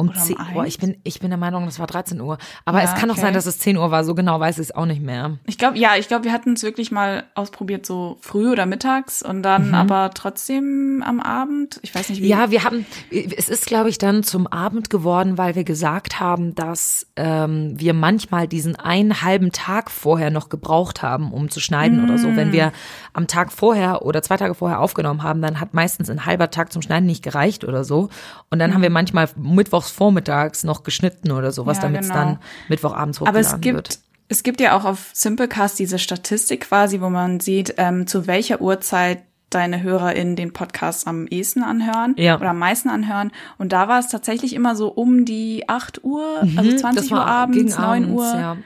[0.03, 0.61] Um Oder um 10 Uhr.
[0.63, 0.67] eins?
[0.67, 2.37] Ich bin, ich bin der Meinung, das war 13 Uhr.
[2.65, 3.21] Aber Ja, es kann auch okay.
[3.21, 4.03] sein, dass es 10 Uhr war.
[4.03, 5.37] So genau weiß ich es auch nicht mehr.
[5.45, 9.23] Ich glaube, ja, ich glaube, wir hatten es wirklich mal ausprobiert, so früh oder mittags
[9.23, 11.79] und dann aber trotzdem am Abend.
[11.83, 12.27] Ich weiß nicht, wie.
[12.27, 16.55] Ja, wir haben, es ist, glaube ich, dann zum Abend geworden, weil wir gesagt haben,
[16.55, 22.03] dass ähm, wir manchmal diesen einen halben Tag vorher noch gebraucht haben, um zu schneiden
[22.03, 22.35] oder so.
[22.35, 22.71] Wenn wir
[23.13, 26.71] am Tag vorher oder zwei Tage vorher aufgenommen haben, dann hat meistens ein halber Tag
[26.73, 28.09] zum Schneiden nicht gereicht oder so.
[28.49, 32.19] Und dann haben wir manchmal mittwochs vormittags noch geschnitten oder sowas, Ja, damit es genau.
[32.19, 33.99] dann mittwochabends Aber hochgeladen es gibt, wird.
[34.29, 38.61] es gibt ja auch auf Simplecast diese Statistik quasi, wo man sieht, ähm, zu welcher
[38.61, 42.37] Uhrzeit deine HörerInnen den Podcast am ehesten anhören Ja.
[42.37, 43.31] oder am meisten anhören.
[43.59, 47.11] Und da war es tatsächlich immer so um die 8 Uhr, also 20 Mhm, Das
[47.11, 48.33] war Uhr abends, gegen 9 abends, Uhr.
[48.39, 48.57] Ja.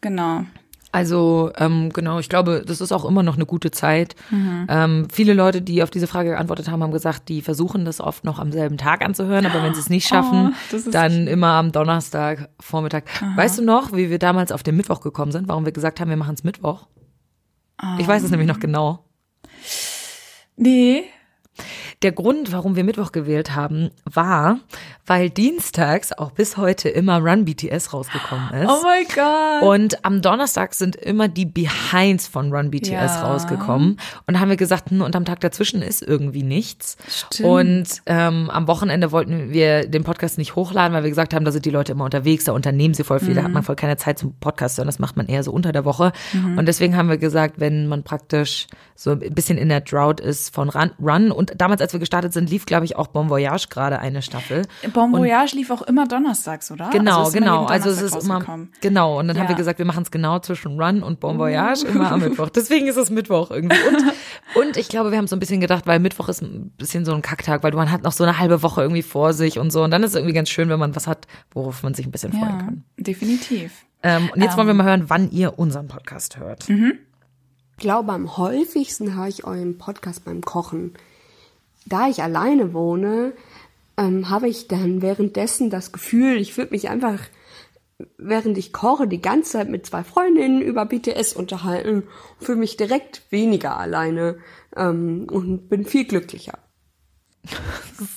[0.00, 0.44] Genau.
[0.94, 4.14] Also ähm, genau, ich glaube, das ist auch immer noch eine gute Zeit.
[4.68, 8.22] Ähm, viele Leute, die auf diese Frage geantwortet haben, haben gesagt, die versuchen das oft
[8.22, 11.26] noch am selben Tag anzuhören, aber wenn sie es nicht schaffen, Oh, das ist dann
[11.26, 13.04] immer am Donnerstag Vormittag.
[13.34, 15.48] Weißt du noch, wie wir damals auf den Mittwoch gekommen sind?
[15.48, 16.86] Warum wir gesagt haben, wir machen es Mittwoch?
[17.98, 19.04] Ich weiß es nämlich noch genau.
[20.56, 21.04] Nee.
[22.02, 24.58] Der Grund, warum wir Mittwoch gewählt haben, war,
[25.06, 28.70] weil dienstags auch bis heute immer Run BTS rausgekommen ist.
[28.70, 29.62] Oh mein Gott.
[29.68, 33.22] Und am Donnerstag sind immer die Behinds von Run BTS Ja.
[33.22, 33.98] rausgekommen.
[34.26, 36.96] Und haben wir gesagt, hm, und am Tag dazwischen ist irgendwie nichts.
[37.08, 37.48] Stimmt.
[37.48, 41.52] Und ähm, am Wochenende wollten wir den Podcast nicht hochladen, weil wir gesagt haben, da
[41.52, 43.54] sind die Leute immer unterwegs, da unternehmen sie voll viel, da hat Mhm.
[43.54, 46.12] man voll keine Zeit zum Podcast, sondern das macht man eher so unter der Woche.
[46.56, 50.54] Und deswegen haben wir gesagt, wenn man praktisch so ein bisschen in der Drought ist
[50.54, 53.66] von Run, Run und damals, als wir gestartet sind, lief, glaube ich, auch Bon Voyage
[53.68, 54.62] gerade eine Staffel.
[54.92, 56.90] Bon Voyage lief auch immer donnerstags, oder?
[56.90, 57.64] Genau, also genau.
[57.66, 58.70] Also es ist immer rausgekommen.
[58.80, 59.18] genau.
[59.18, 59.48] Und dann haben Ja.
[59.50, 62.48] wir gesagt, wir machen es genau zwischen Run und Bon Voyage immer am Mittwoch.
[62.50, 63.76] Deswegen ist es Mittwoch irgendwie.
[63.88, 64.12] Und,
[64.68, 67.12] und ich glaube, wir haben so ein bisschen gedacht, weil Mittwoch ist ein bisschen so
[67.14, 69.82] ein Kacktag, weil man hat noch so eine halbe Woche irgendwie vor sich und so.
[69.82, 72.12] Und dann ist es irgendwie ganz schön, wenn man was hat, worauf man sich ein
[72.12, 72.84] bisschen freuen Ja, kann.
[72.96, 73.84] definitiv.
[74.04, 76.68] Ähm, und jetzt wollen wir mal hören, wann ihr unseren Podcast hört.
[76.68, 76.76] Ich
[77.76, 80.94] glaube, am häufigsten höre ich euren Podcast beim Kochen.
[81.86, 83.32] Da ich alleine wohne,
[83.96, 87.20] ähm, habe ich dann währenddessen das Gefühl, ich würde mich einfach,
[88.18, 92.04] während ich koche, die ganze Zeit mit zwei Freundinnen über BTS unterhalten,
[92.40, 94.38] fühle mich direkt weniger alleine
[94.76, 96.58] ähm, und bin viel glücklicher.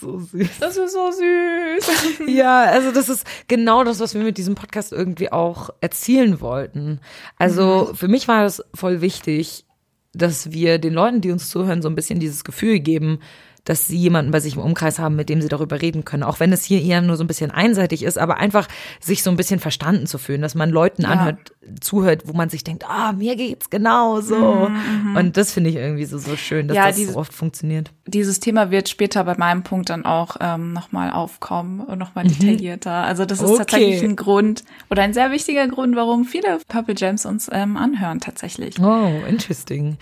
[0.02, 0.50] So süß.
[0.60, 2.28] Das ist so süß.
[2.28, 7.00] Ja, also das ist genau das, was wir mit diesem Podcast irgendwie auch erzielen wollten.
[7.38, 9.66] Also für mich war es voll wichtig,
[10.13, 13.20] dass wir den Leuten, die uns zuhören, so ein bisschen dieses Gefühl geben,
[13.67, 16.23] dass sie jemanden bei sich im Umkreis haben, mit dem sie darüber reden können.
[16.23, 18.67] Auch wenn es hier eher nur so ein bisschen einseitig ist, aber einfach
[19.01, 21.51] sich so ein bisschen verstanden zu fühlen, dass man Leuten anhört,
[21.82, 24.71] zuhört, wo man sich denkt, ah, mir geht's genau so.
[25.15, 27.91] Und das finde ich irgendwie so, so schön, dass Ja, das diese- so oft funktioniert.
[28.06, 32.91] Dieses Thema wird später bei meinem Punkt dann auch ähm, nochmal aufkommen und nochmal detaillierter.
[33.03, 33.58] Also das ist Okay.
[33.58, 38.21] tatsächlich ein Grund oder ein sehr wichtiger Grund, warum viele Purple Gems uns ähm, anhören
[38.21, 38.80] tatsächlich.
[38.80, 39.97] Oh, interesting.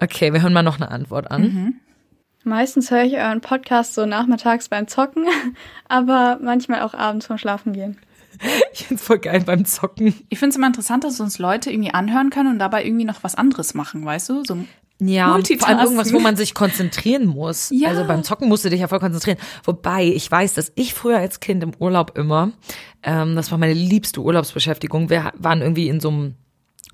[0.00, 1.80] Okay, wir hören mal noch eine Antwort an.
[2.44, 5.26] Meistens höre ich euren Podcast so nachmittags beim Zocken,
[5.88, 7.98] aber manchmal auch abends vorm Schlafen gehen.
[8.72, 10.14] Ich find's voll geil beim Zocken.
[10.30, 13.22] Ich finde es immer interessant, dass uns Leute irgendwie anhören können und dabei irgendwie noch
[13.22, 14.44] was anderes machen, weißt du?
[14.44, 14.56] So
[14.98, 17.68] Ja, vor allem irgendwas, wo man sich konzentrieren muss.
[17.70, 17.88] Ja.
[17.88, 19.36] Also beim Zocken musst du dich ja voll konzentrieren.
[19.64, 22.52] Wobei, ich weiß, dass ich früher als Kind im Urlaub immer,
[23.02, 26.34] ähm, das war meine liebste Urlaubsbeschäftigung, wir waren irgendwie in so einem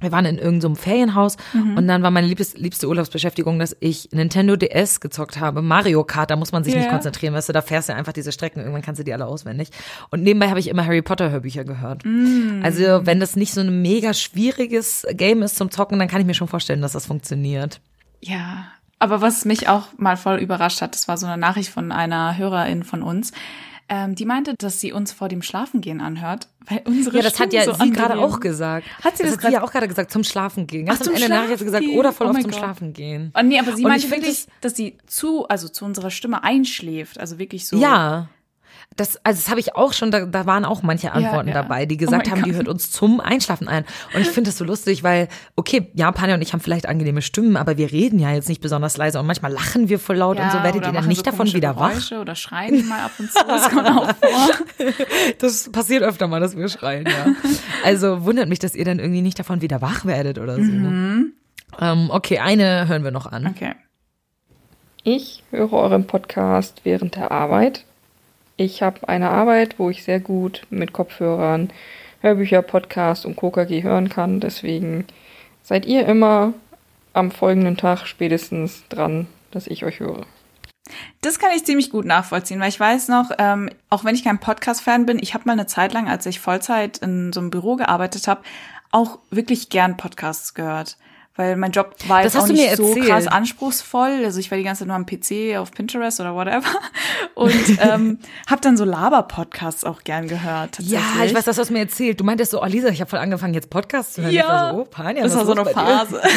[0.01, 1.77] wir waren in irgendeinem Ferienhaus Mhm.
[1.79, 5.63] und dann war meine liebste, liebste Urlaubsbeschäftigung, dass ich Nintendo DS gezockt habe.
[5.63, 6.91] Mario Kart, da muss man sich nicht Ja.
[6.91, 9.71] konzentrieren, weißt du, da fährst du einfach diese Strecken, irgendwann kannst du die alle auswendig.
[10.11, 12.05] Und nebenbei habe ich immer Harry Potter Hörbücher gehört.
[12.05, 12.61] Mm.
[12.63, 16.27] Also, wenn das nicht so ein mega schwieriges Game ist zum Zocken, dann kann ich
[16.27, 17.81] mir schon vorstellen, dass das funktioniert.
[18.21, 18.67] Ja,
[18.99, 22.37] aber was mich auch mal voll überrascht hat, das war so eine Nachricht von einer
[22.37, 23.33] Hörerin von uns.
[23.89, 27.49] Ähm, die meinte, dass sie uns vor dem Schlafengehen anhört, weil unsere Ja, das hat
[27.49, 28.87] Stimmen ja so sie gerade auch gesagt.
[29.05, 30.87] Hat sie das hat sie ja auch gerade gesagt, zum Schlafen gehen.
[30.87, 32.27] Ganz Ach, am zum Ende der Nachricht hat sie gesagt, Schlafen oder voll.
[32.27, 32.61] Oh oft zum Gott.
[32.61, 33.33] Schlafen gehen.
[33.39, 37.21] Oh, nee, aber sie meinte wirklich, dass sie zu, also zu unserer Stimme einschläft.
[37.21, 37.77] Also wirklich so.
[37.77, 38.29] Ja.
[38.97, 41.55] Das, also das habe ich auch schon, da, da waren auch manche Antworten ja.
[41.55, 42.59] dabei, die Oh gesagt mein haben, die Gott.
[42.59, 43.85] hört uns zum Einschlafen ein.
[44.15, 47.21] Und ich finde das so lustig, weil, okay, ja, Panja und ich haben vielleicht angenehme
[47.21, 50.39] Stimmen, aber wir reden ja jetzt nicht besonders leise und manchmal lachen wir voll laut
[50.39, 51.91] Ja, und so werdet ihr dann nicht so davon wieder wach.
[51.91, 53.45] Geräusche Oder schreien mal ab und zu.
[53.47, 54.95] Das kommt auch vor.
[55.39, 57.35] Das passiert öfter mal, dass wir schreien, ja.
[57.85, 60.63] Also wundert mich, dass ihr dann irgendwie nicht davon wieder wach werdet oder so.
[60.63, 61.33] Mhm.
[61.79, 63.47] Ähm, okay, eine hören wir noch an.
[63.47, 63.75] Okay.
[65.03, 67.85] Ich höre euren Podcast während der Arbeit.
[68.57, 71.71] Ich habe eine Arbeit, wo ich sehr gut mit Kopfhörern
[72.21, 74.41] Hörbücher, Podcasts und KKG hören kann.
[74.41, 75.05] Deswegen
[75.63, 76.55] seid ihr immer
[77.13, 80.27] am folgenden Tag spätestens dran, dass ich euch höre.
[81.21, 84.39] Das kann ich ziemlich gut nachvollziehen, weil ich weiß noch, ähm, auch wenn ich kein
[84.39, 87.77] Podcast-Fan bin, ich habe mal eine Zeit lang, als ich Vollzeit in so einem Büro
[87.77, 88.43] gearbeitet habe,
[88.93, 90.97] auch wirklich gern Podcasts gehört.
[91.37, 94.23] Weil mein Job war Das jetzt auch hast du nicht mir so krass anspruchsvoll.
[94.25, 96.65] Also ich war die ganze Zeit nur am PC, auf Pinterest oder whatever.
[97.35, 98.19] Und ähm,
[98.49, 100.79] habe dann so Laber-Podcasts auch gern gehört.
[100.81, 102.21] Ja, ich weiß, das hast du mir erzählt.
[102.21, 104.33] Du meintest so, oh Lisa, ich habe voll angefangen, jetzt Podcasts zu hören.
[104.33, 105.67] Ich war Ja, so, oh, Panja, das war so eine?
[105.67, 106.21] Phase.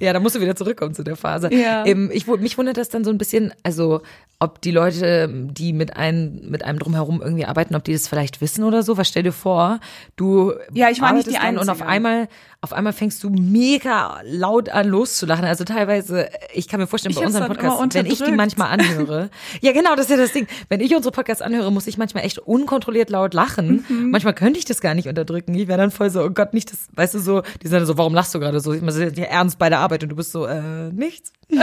[0.00, 1.52] Ja, da musst du wieder zurückkommen zu der Phase.
[1.52, 1.86] Ja.
[1.86, 4.02] Ähm, ich, mich wundert das dann so ein bisschen, also
[4.38, 8.40] ob die Leute, die mit einem, mit einem drumherum irgendwie arbeiten, ob die das vielleicht
[8.40, 8.98] wissen oder so.
[8.98, 9.80] Was stell dir vor,
[10.16, 12.28] du Ja, ich war nicht die dann und auf einmal,
[12.60, 15.44] auf einmal fängst du mega laut an loszulachen.
[15.44, 19.30] Also teilweise, ich kann mir vorstellen, Ich bei unseren Podcasts, wenn ich die manchmal anhöre.
[19.60, 20.46] ja, genau, das ist ja das Ding.
[20.68, 23.84] Wenn ich unsere Podcasts anhöre, muss ich manchmal echt unkontrolliert laut lachen.
[23.88, 24.10] Mhm.
[24.10, 25.54] Manchmal könnte ich das gar nicht unterdrücken.
[25.54, 27.86] Ich wäre dann voll so, oh Gott, nicht das, weißt du so, die sind dann
[27.86, 28.72] so, warum lachst du gerade so?
[28.72, 31.32] Ich meine, ja ernst bei der Arbeit und du bist so, äh, nichts.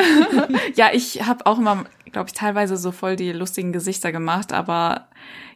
[0.75, 5.07] Ja, ich habe auch immer, glaube ich, teilweise so voll die lustigen Gesichter gemacht, aber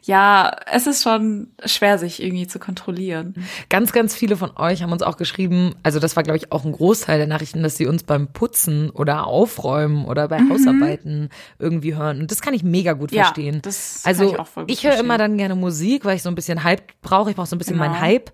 [0.02, 3.34] ja, es ist schon schwer, sich irgendwie zu kontrollieren.
[3.68, 6.64] Ganz, ganz viele von euch haben uns auch geschrieben, also das war, glaube ich, auch
[6.64, 11.96] ein Großteil der Nachrichten, dass sie uns beim Putzen oder Aufräumen oder bei Hausarbeiten irgendwie
[11.96, 12.20] hören.
[12.20, 13.16] Und das kann ich mega gut Mhm.
[13.16, 13.60] Ja, verstehen.
[13.62, 16.82] das also ich ich höre immer dann gerne Musik, weil ich so ein bisschen Hype
[17.02, 17.30] brauche.
[17.30, 17.88] Ich brauche so ein bisschen Genau.
[17.88, 18.30] meinen Hype.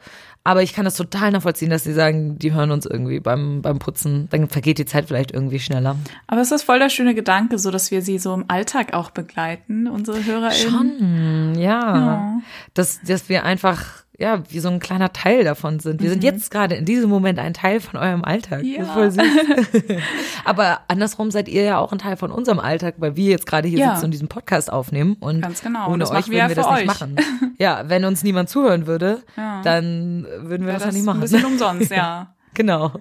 [0.46, 3.78] Aber ich kann das total nachvollziehen, dass sie sagen, die hören uns irgendwie beim, beim
[3.78, 4.28] Putzen.
[4.30, 5.96] Dann vergeht die Zeit vielleicht irgendwie schneller.
[6.26, 9.10] Aber es ist voll der schöne Gedanke, so dass wir sie so im Alltag auch
[9.10, 11.54] begleiten, unsere HörerInnen.
[11.54, 11.96] Schon, ja.
[11.96, 12.40] Ja.
[12.74, 16.00] Dass, dass wir einfach, ja, wie so ein kleiner Teil davon sind.
[16.02, 18.62] Wir sind jetzt gerade in diesem Moment ein Teil von eurem Alltag.
[18.62, 18.84] Ja.
[18.84, 19.22] voll süß.
[20.44, 23.68] Aber andersrum seid ihr ja auch ein Teil von unserem Alltag, weil wir jetzt gerade
[23.68, 23.94] hier Ja.
[23.94, 25.16] sitzen und diesen Podcast aufnehmen.
[25.20, 25.86] Und Ganz genau.
[25.86, 27.00] Und ohne das euch machen wir würden wir ja das für nicht euch.
[27.40, 27.54] machen.
[27.58, 29.62] Ja, wenn uns niemand zuhön würde, Ja.
[29.62, 31.20] dann würden wir das, das ja nicht ist ein machen.
[31.20, 32.33] bisschen umsonst, ja.
[32.54, 32.92] Genau.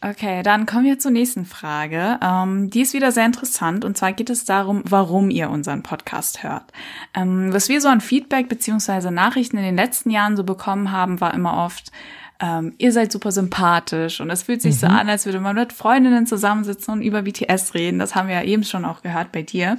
[0.00, 2.18] Okay, dann kommen wir zur nächsten Frage.
[2.22, 6.42] Ähm, die ist wieder sehr interessant und zwar geht es darum, warum ihr unseren Podcast
[6.42, 6.64] hört.
[7.14, 11.20] Ähm, was wir so an Feedback beziehungsweise Nachrichten in den letzten Jahren so bekommen haben,
[11.20, 11.90] war immer oft,
[12.40, 14.78] ähm, ihr seid super sympathisch und es fühlt sich mhm.
[14.78, 17.98] so an, als würde man mit Freundinnen zusammensitzen und über BTS reden.
[17.98, 19.78] Das haben wir ja eben schon auch gehört bei dir.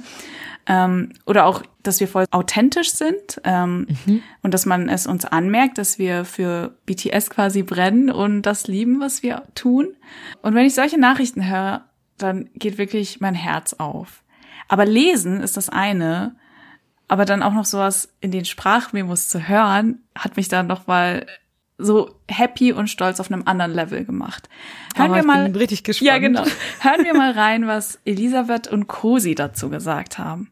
[0.70, 4.22] Ähm, oder auch, dass wir voll authentisch sind ähm, mhm.
[4.42, 9.00] und dass man es uns anmerkt, dass wir für BTS quasi brennen und das lieben,
[9.00, 9.88] was wir tun.
[10.42, 11.86] Und wenn ich solche Nachrichten höre,
[12.18, 14.22] dann geht wirklich mein Herz auf.
[14.68, 16.36] Aber lesen ist das eine,
[17.08, 21.26] aber dann auch noch sowas in den Sprachmemos zu hören, hat mich dann noch mal
[21.78, 24.48] so happy und stolz auf einem anderen Level gemacht.
[24.94, 26.06] Hören oh, wir mal richtig gespannt.
[26.06, 26.44] Ja, genau.
[26.80, 30.50] Hören wir mal rein, was Elisabeth und Cosi dazu gesagt haben.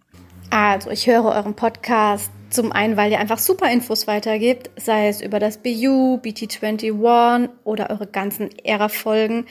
[0.50, 5.20] Also, ich höre euren Podcast zum einen, weil ihr einfach super Infos weitergibt, sei es
[5.20, 9.44] über das BU, BT21 oder eure ganzen Ära-Folgen,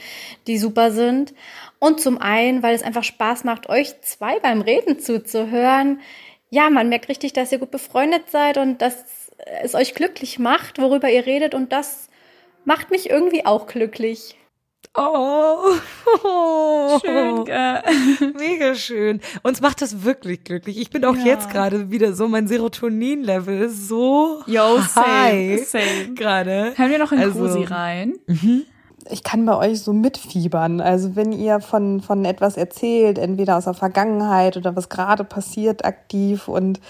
[0.48, 1.34] die super sind.
[1.78, 6.00] Und zum einen, weil es einfach Spaß macht, euch zwei beim Reden zuzuhören.
[6.50, 9.30] Ja, man merkt richtig, dass ihr gut befreundet seid und dass
[9.62, 12.08] es euch glücklich macht, worüber ihr redet und das
[12.64, 14.36] macht mich irgendwie auch glücklich.
[14.94, 17.82] Oh, schön, gell?
[18.38, 19.20] mega schön.
[19.42, 20.78] Uns macht das wirklich glücklich.
[20.78, 21.24] Ich bin auch ja.
[21.24, 25.72] jetzt gerade wieder so, mein Serotonin-Level ist so Yo, high
[26.14, 26.72] gerade.
[26.76, 28.14] Hören wir noch in also, Cosi rein?
[28.26, 28.64] Mhm.
[29.10, 30.80] Ich kann bei euch so mitfiebern.
[30.80, 35.84] Also wenn ihr von, von etwas erzählt, entweder aus der Vergangenheit oder was gerade passiert
[35.84, 36.80] aktiv und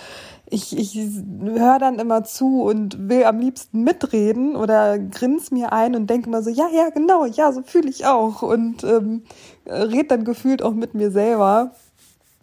[0.51, 5.95] ich, ich höre dann immer zu und will am liebsten mitreden oder grins mir ein
[5.95, 9.23] und denke mal so, ja, ja, genau, ja, so fühle ich auch und ähm,
[9.67, 11.73] red dann gefühlt auch mit mir selber.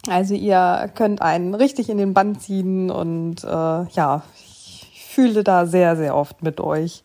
[0.08, 5.66] Also ihr könnt einen richtig in den Bann ziehen und äh, ja, ich fühle da
[5.66, 7.02] sehr, sehr oft mit euch.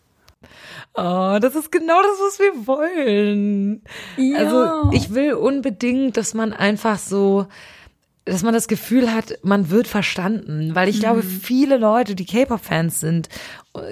[0.94, 3.82] Oh, das ist genau das, was wir wollen.
[4.16, 4.38] Ja.
[4.38, 7.46] Also ich will unbedingt, dass man einfach so
[8.24, 11.00] dass man das Gefühl hat, man wird verstanden, weil ich mhm.
[11.00, 13.28] glaube, viele Leute, die K-Pop-Fans sind,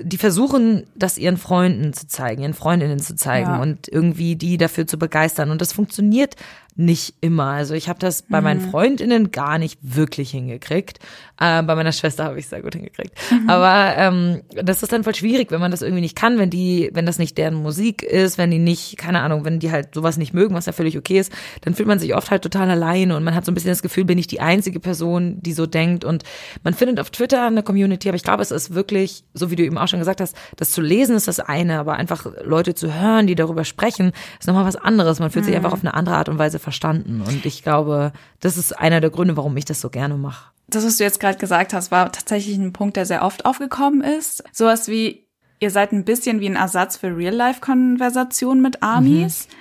[0.03, 3.63] die versuchen, das ihren Freunden zu zeigen, ihren Freundinnen zu zeigen ja.
[3.63, 5.51] und irgendwie die dafür zu begeistern.
[5.51, 6.37] Und das funktioniert
[6.77, 7.47] nicht immer.
[7.47, 8.71] Also ich habe das bei meinen mhm.
[8.71, 10.99] Freundinnen gar nicht wirklich hingekriegt.
[11.39, 13.13] Äh, bei meiner Schwester habe ich es sehr gut hingekriegt.
[13.31, 13.51] Mhm.
[13.51, 16.91] Aber ähm, das ist dann voll schwierig, wenn man das irgendwie nicht kann, wenn die,
[16.93, 20.17] wenn das nicht deren Musik ist, wenn die nicht, keine Ahnung, wenn die halt sowas
[20.17, 23.17] nicht mögen, was ja völlig okay ist, dann fühlt man sich oft halt total alleine
[23.17, 25.67] und man hat so ein bisschen das Gefühl, bin ich die einzige Person, die so
[25.67, 26.05] denkt.
[26.05, 26.25] Und
[26.63, 29.65] man findet auf Twitter eine Community, aber ich glaube, es ist wirklich, so wie du
[29.65, 32.95] eben auch schon gesagt hast, das zu lesen ist das eine, aber einfach Leute zu
[33.01, 35.19] hören, die darüber sprechen, ist nochmal was anderes.
[35.21, 35.49] Man fühlt mhm.
[35.49, 37.23] sich einfach auf eine andere Art und Weise verstanden.
[37.27, 40.53] Und ich glaube, das ist einer der Gründe, warum ich das so gerne mache.
[40.69, 44.03] Das, was du jetzt gerade gesagt hast, war tatsächlich ein Punkt, der sehr oft aufgekommen
[44.03, 44.45] ist.
[44.53, 45.27] Sowas wie,
[45.59, 49.49] ihr seid ein bisschen wie ein Ersatz für Real-Life-Konversationen mit Amis.
[49.49, 49.55] Mhm.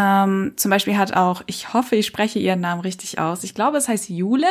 [0.00, 3.44] Ähm, zum Beispiel hat auch, ich hoffe, ich spreche ihren Namen richtig aus.
[3.44, 4.46] Ich glaube, es heißt Jule,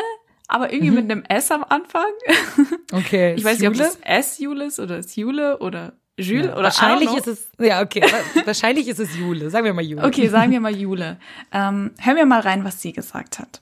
[0.48, 0.96] aber irgendwie mhm.
[0.96, 2.06] mit einem S am Anfang.
[2.94, 3.34] Okay.
[3.36, 6.64] Ich weiß nicht, ob es S Jule ist oder es Jule oder Jules ja, oder
[6.64, 8.02] wahrscheinlich ist es ja okay
[8.46, 9.50] wahrscheinlich ist es Jule.
[9.50, 10.04] Sagen wir mal Jule.
[10.04, 11.18] Okay sagen wir mal Jule.
[11.54, 13.62] Ähm, hören wir mal rein was sie gesagt hat.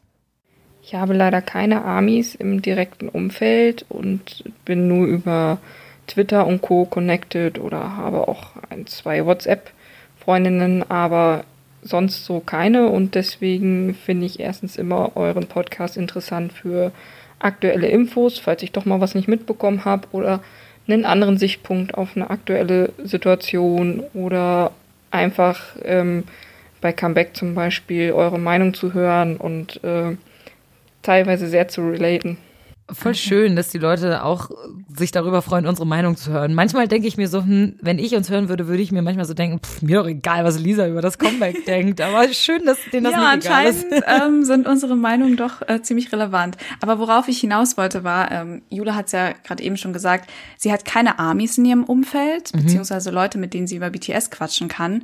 [0.82, 5.58] Ich habe leider keine Amis im direkten Umfeld und bin nur über
[6.08, 9.72] Twitter und Co connected oder habe auch ein zwei WhatsApp
[10.18, 11.44] Freundinnen aber
[11.82, 12.88] sonst so keine.
[12.88, 16.92] Und deswegen finde ich erstens immer euren Podcast interessant für
[17.40, 20.42] aktuelle Infos falls ich doch mal was nicht mitbekommen habe oder
[20.88, 24.72] einen anderen Sichtpunkt auf eine aktuelle Situation oder
[25.12, 26.24] einfach ähm,
[26.82, 30.16] bei Comeback zum Beispiel eure Meinung zu hören und äh,
[31.02, 32.38] teilweise sehr zu relaten.
[32.92, 34.52] Voll schön, dass die Leute auch
[34.96, 36.54] sich darüber freuen, unsere Meinung zu hören.
[36.54, 39.26] Manchmal denke ich mir so, hm, wenn ich uns hören würde, würde ich mir manchmal
[39.26, 42.00] so denken, pff, mir doch egal, was Lisa über das Comeback denkt.
[42.00, 43.86] Aber schön, dass denen das ja, nicht egal ist.
[43.92, 46.58] anscheinend ähm, sind unsere Meinungen doch äh, ziemlich relevant.
[46.80, 50.30] Aber worauf ich hinaus wollte, war, ähm, Jule hat es ja gerade eben schon gesagt,
[50.58, 52.62] sie hat keine Armies in ihrem Umfeld, mhm.
[52.62, 55.04] beziehungsweise Leute, mit denen sie über BTS quatschen kann.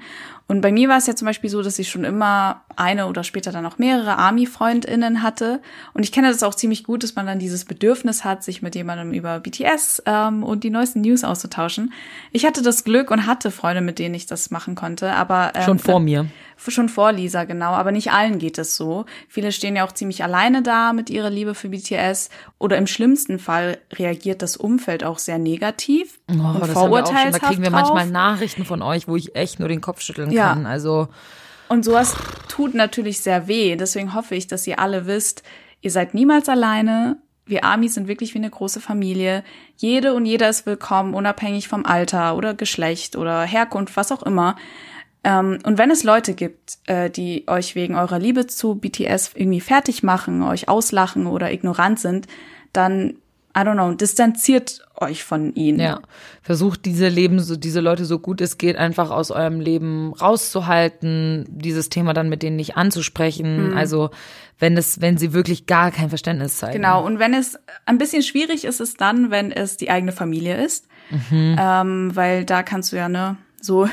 [0.52, 3.24] Und bei mir war es ja zum Beispiel so, dass ich schon immer eine oder
[3.24, 5.62] später dann auch mehrere Army-FreundInnen hatte.
[5.94, 8.76] Und ich kenne das auch ziemlich gut, dass man dann dieses Bedürfnis hat, sich mit
[8.76, 11.94] jemandem über BTS ähm, und die neuesten News auszutauschen.
[12.34, 15.14] Ich hatte das Glück und hatte Freunde, mit denen ich das machen konnte.
[15.14, 16.28] Aber ähm, schon vor mir
[16.70, 17.72] schon vor Lisa, genau.
[17.72, 19.06] Aber nicht allen geht es so.
[19.28, 22.30] Viele stehen ja auch ziemlich alleine da mit ihrer Liebe für BTS.
[22.60, 27.64] Oder im schlimmsten Fall reagiert das Umfeld auch sehr negativ oh, und vorurteilshaft Da kriegen
[27.64, 30.50] wir manchmal Nachrichten von euch, wo ich echt nur den Kopf schütteln ja.
[30.50, 30.68] kann.
[30.68, 31.08] Also
[31.72, 32.18] und sowas
[32.50, 33.78] tut natürlich sehr weh.
[33.78, 35.42] Deswegen hoffe ich, dass ihr alle wisst,
[35.80, 37.16] ihr seid niemals alleine.
[37.46, 39.46] Wir Amis sind wirklich wie eine große Familie.
[39.78, 44.58] Jede und jeder ist willkommen, unabhängig vom Alter oder Geschlecht oder Herkunft, was auch immer
[45.24, 49.62] Ähm, und wenn es Leute gibt, äh, die euch wegen eurer Liebe zu BTS irgendwie
[49.62, 52.28] fertig machen, euch auslachen oder ignorant sind,
[52.74, 53.16] dann
[53.56, 55.80] I don't know, distanziert euch von ihnen.
[55.82, 56.00] Ja,
[56.42, 61.46] versucht diese Leben, so diese Leute so gut es geht einfach aus eurem Leben rauszuhalten,
[61.50, 63.72] dieses Thema dann mit denen nicht anzusprechen.
[63.72, 63.78] Mhm.
[63.78, 64.10] Also
[64.58, 66.76] wenn es, wenn sie wirklich gar kein Verständnis zeigen.
[66.82, 67.06] Genau.
[67.06, 70.64] Und wenn es ein bisschen schwierig ist, ist es dann, wenn es die eigene Familie
[70.64, 70.88] ist,
[71.30, 71.58] Mhm.
[71.60, 73.90] ähm, weil da kannst du ja ne so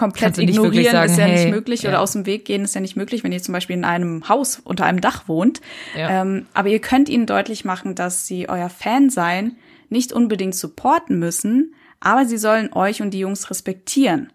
[0.00, 1.98] komplett ignorieren sagen, ist ja hey, nicht möglich oder ja.
[1.98, 4.60] aus dem Weg gehen ist ja nicht möglich, wenn ihr zum Beispiel in einem Haus
[4.64, 5.60] unter einem Dach wohnt.
[5.94, 6.22] Ja.
[6.22, 9.56] Ähm, aber ihr könnt ihnen deutlich machen, dass sie euer Fan sein
[9.90, 14.32] nicht unbedingt supporten müssen, aber sie sollen euch und die Jungs respektieren.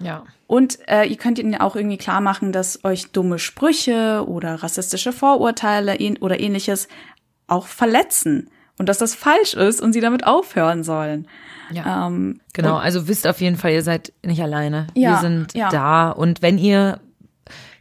[0.00, 0.24] Ja.
[0.46, 5.12] Und äh, ihr könnt ihnen auch irgendwie klar machen, dass euch dumme Sprüche oder rassistische
[5.12, 6.88] Vorurteile oder ähnliches
[7.46, 11.26] auch verletzen und dass das falsch ist und sie damit aufhören sollen.
[11.72, 12.06] Ja.
[12.06, 14.86] Ähm, Genau, und- also wisst auf jeden Fall, ihr seid nicht alleine.
[14.94, 15.68] Ja, wir sind ja.
[15.68, 16.10] da.
[16.10, 17.00] Und wenn ihr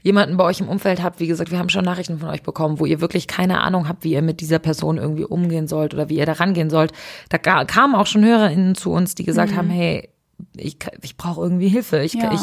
[0.02, 2.80] jemanden bei euch im Umfeld habt, wie gesagt, wir haben schon Nachrichten von euch bekommen,
[2.80, 6.10] wo ihr wirklich keine Ahnung habt, wie ihr mit dieser Person irgendwie umgehen sollt oder
[6.10, 6.91] wie ihr da rangehen sollt.
[7.30, 10.10] Da kamen auch schon HörerInnen zu uns, die gesagt haben, hey,
[10.58, 12.00] ich, ich brauche irgendwie Hilfe.
[12.04, 12.21] Ich, Mhm.
[12.21, 12.34] Ja.
[12.34, 12.41] ich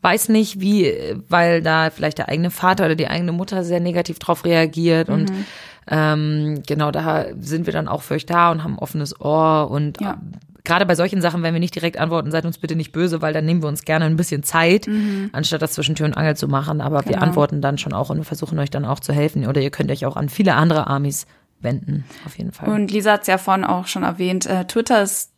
[0.00, 0.90] weiß nicht, wie,
[1.28, 5.28] weil da vielleicht der eigene Vater oder die eigene Mutter sehr negativ drauf reagiert und
[5.30, 5.44] Mhm.
[5.88, 9.70] ähm, genau, da sind wir dann auch für euch da und haben ein offenes Ohr
[9.70, 10.18] und Ja.
[10.64, 13.32] Gerade bei solchen Sachen, wenn wir nicht direkt antworten, seid uns bitte nicht böse, weil
[13.32, 14.88] dann nehmen wir uns gerne ein bisschen Zeit,
[15.32, 16.80] anstatt das zwischen Tür und Angel zu machen.
[16.80, 17.10] Aber wir Mhm.
[17.12, 17.22] Genau.
[17.22, 19.46] antworten dann schon auch und wir versuchen euch dann auch zu helfen.
[19.46, 21.26] Oder ihr könnt euch auch an viele andere Armies
[21.60, 22.68] wenden, auf jeden Fall.
[22.68, 25.30] Und Lisa hat es ja vorhin auch schon erwähnt, äh, Twitter ist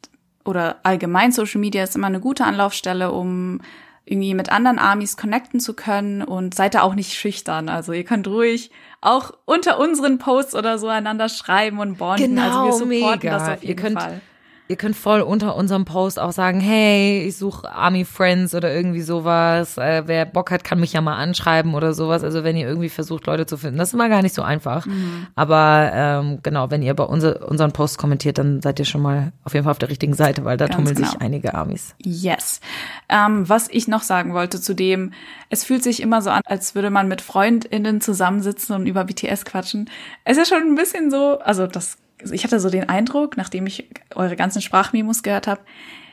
[0.44, 3.60] oder allgemein Social Media ist immer eine gute Anlaufstelle, um
[4.06, 7.70] irgendwie mit anderen Armies connecten zu können und seid da auch nicht schüchtern.
[7.70, 12.38] Also ihr könnt ruhig auch unter unseren Posts oder so einander schreiben und bonden.
[12.38, 13.30] also wir supporten Genau, mega.
[13.38, 14.20] das auf jeden ihr könnt, Fall.
[14.66, 19.02] Ihr könnt voll unter unserem Post auch sagen, hey, ich suche Army Friends oder irgendwie
[19.02, 19.76] sowas.
[19.76, 22.24] Äh, wer Bock hat, kann mich ja mal anschreiben oder sowas.
[22.24, 24.86] Also wenn ihr irgendwie versucht, Leute zu finden, das ist immer gar nicht so einfach.
[24.86, 25.26] Mhm.
[25.34, 29.32] Aber ähm, genau, wenn ihr bei unser, unseren Post kommentiert, dann seid ihr schon mal
[29.44, 31.10] auf jeden Fall auf der richtigen Seite, weil da Ganz tummeln genau.
[31.10, 31.94] sich einige Armies.
[32.02, 32.60] Yes.
[33.10, 35.12] Ähm, was ich noch sagen wollte zu dem,
[35.50, 39.44] es fühlt sich immer so an, als würde man mit FreundInnen zusammensitzen und über BTS
[39.44, 39.90] quatschen.
[40.24, 41.98] Es ist schon ein bisschen so, also das,
[42.32, 45.60] ich hatte so den Eindruck, nachdem ich eure ganzen Sprachmemos gehört habe,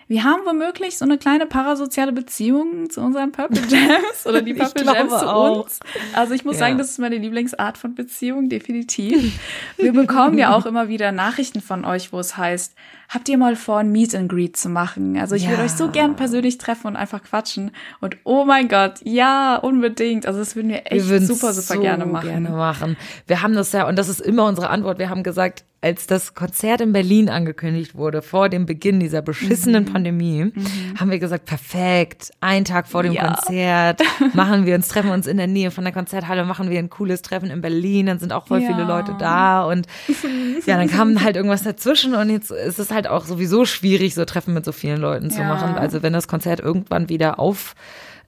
[0.08, 4.84] wir haben womöglich so eine kleine parasoziale Beziehung zu unseren Purple Gems oder die Purple
[4.84, 5.80] Gems zu uns.
[6.14, 6.60] Also ich muss Ja.
[6.66, 9.40] sagen, das ist meine Lieblingsart von Beziehung, definitiv.
[9.78, 12.76] Wir bekommen ja auch immer wieder Nachrichten von euch, wo es heißt,
[13.14, 15.18] habt ihr mal vor, ein Meet and Greet zu machen?
[15.20, 15.66] Also ich würde Ja.
[15.66, 17.72] euch so gern persönlich treffen und einfach quatschen.
[18.00, 20.26] Und oh mein Gott, ja, unbedingt.
[20.26, 22.28] Also das würden wir echt wir super, super so gerne machen.
[22.28, 22.98] gerne machen.
[23.28, 26.36] Wir haben das ja, und das ist immer unsere Antwort, wir haben gesagt, als das
[26.36, 29.88] Konzert in Berlin angekündigt wurde, vor dem Beginn dieser beschissenen Mhm.
[29.92, 30.54] Pandemie,
[31.00, 33.34] haben wir gesagt, perfekt, einen Tag vor dem Ja.
[33.34, 34.00] Konzert
[34.36, 37.24] machen wir uns, treffen uns in der Nähe von der Konzerthalle, machen wir ein cooles
[37.24, 38.68] Treffen in Berlin, dann sind auch voll Ja.
[38.68, 39.88] viele Leute da und
[40.68, 44.26] ja, dann kam halt irgendwas dazwischen und jetzt ist es halt auch sowieso schwierig, so
[44.26, 45.48] Treffen mit so vielen Leuten zu Ja.
[45.48, 45.76] machen.
[45.76, 47.76] Also wenn das Konzert irgendwann wieder auf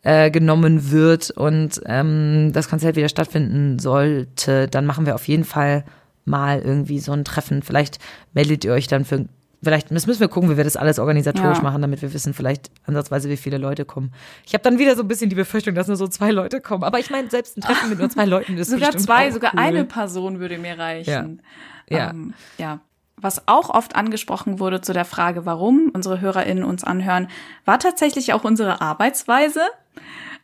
[0.03, 5.45] äh, genommen wird und ähm, das Konzert wieder stattfinden sollte, dann machen wir auf jeden
[5.45, 5.85] Fall
[6.25, 7.61] mal irgendwie so ein Treffen.
[7.63, 7.99] Vielleicht
[8.33, 9.25] meldet ihr euch dann für,
[9.61, 11.63] vielleicht das müssen wir gucken, wie wir das alles organisatorisch Ja.
[11.63, 14.11] machen, damit wir wissen vielleicht ansatzweise, wie viele Leute kommen.
[14.45, 16.83] Ich habe dann wieder so ein bisschen die Befürchtung, dass nur so zwei Leute kommen.
[16.83, 19.59] Aber ich meine, selbst ein Treffen mit nur zwei Leuten ist Sogar zwei, sogar cool.
[19.61, 21.41] eine Person würde mir reichen.
[21.89, 22.09] Ja.
[22.09, 22.79] Ähm, ja.
[23.23, 27.29] Was auch oft angesprochen wurde zu der Frage, warum unsere HörerInnen uns anhören,
[27.65, 29.61] war tatsächlich auch unsere Arbeitsweise.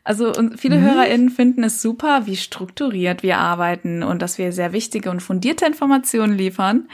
[0.05, 5.11] Also viele HörerInnen finden es super, wie strukturiert wir arbeiten und dass wir sehr wichtige
[5.11, 6.87] und fundierte Informationen liefern.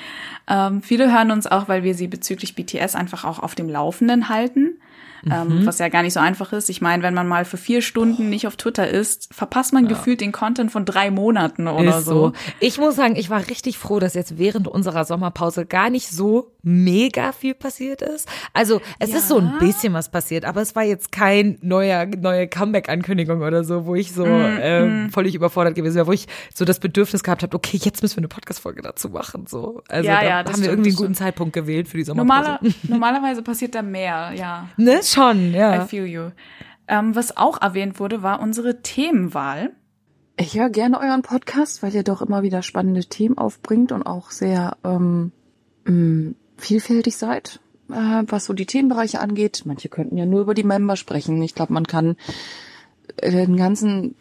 [0.49, 4.27] Ähm, viele hören uns auch, weil wir sie bezüglich BTS einfach auch auf dem Laufenden
[4.27, 4.79] halten.
[5.31, 6.69] Ähm, was ja gar nicht so einfach ist.
[6.69, 10.21] Ich meine, wenn man mal für vier Stunden nicht auf Twitter ist, verpasst man gefühlt
[10.21, 12.13] den Content von drei Monaten oder so.
[12.13, 12.33] so.
[12.59, 16.54] Ich muss sagen, ich war richtig froh, dass jetzt während unserer Sommerpause gar nicht so
[16.65, 18.27] mega viel passiert ist.
[18.53, 22.47] Also es ist so ein bisschen was passiert, aber es war jetzt kein neuer neue
[22.47, 26.65] Comeback-Ankündigung oder so, wo ich so Mm, ähm, völlig überfordert gewesen wäre, wo ich so
[26.65, 29.45] das Bedürfnis gehabt habe, okay, jetzt müssen wir eine Podcast-Folge dazu machen.
[29.47, 31.15] So, also Ja, da ja, haben wir stimmt, irgendwie einen guten.
[31.15, 32.41] Zeitpunkt gewählt für die Sommerpause.
[32.41, 34.69] Normaler, normalerweise passiert da mehr, ja.
[34.77, 35.85] ne, schon, I ja.
[35.85, 36.29] feel you.
[36.87, 39.71] Ähm, was auch erwähnt wurde, war unsere Themenwahl.
[40.37, 44.31] Ich höre gerne euren Podcast, weil ihr doch immer wieder spannende Themen aufbringt und auch
[44.31, 45.31] sehr ähm,
[45.85, 49.63] mh, vielfältig seid, äh, was so die Themenbereiche angeht.
[49.65, 51.41] Manche könnten ja nur über die Member sprechen.
[51.41, 52.15] Ich glaube, man kann
[53.17, 54.15] äh, den ganzen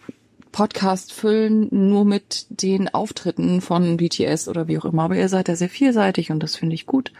[0.52, 5.02] Podcast füllen nur mit den Auftritten von BTS oder wie auch immer.
[5.02, 7.12] Aber ihr seid ja sehr vielseitig und das finde ich gut.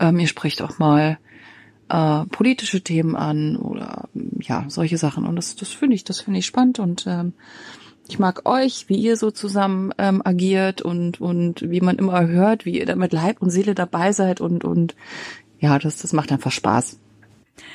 [0.00, 1.18] Ähm, ihr sprecht auch mal
[1.88, 4.08] äh, politische Themen an oder
[4.40, 5.26] ja, solche Sachen.
[5.26, 7.34] Und das, das finde ich, das finde ich spannend und ähm,
[8.12, 12.66] ich mag euch, wie ihr so zusammen ähm, agiert und, und wie man immer hört,
[12.66, 14.94] wie ihr da mit Leib und Seele dabei seid und, und
[15.60, 16.98] ja, das, das macht einfach Spaß.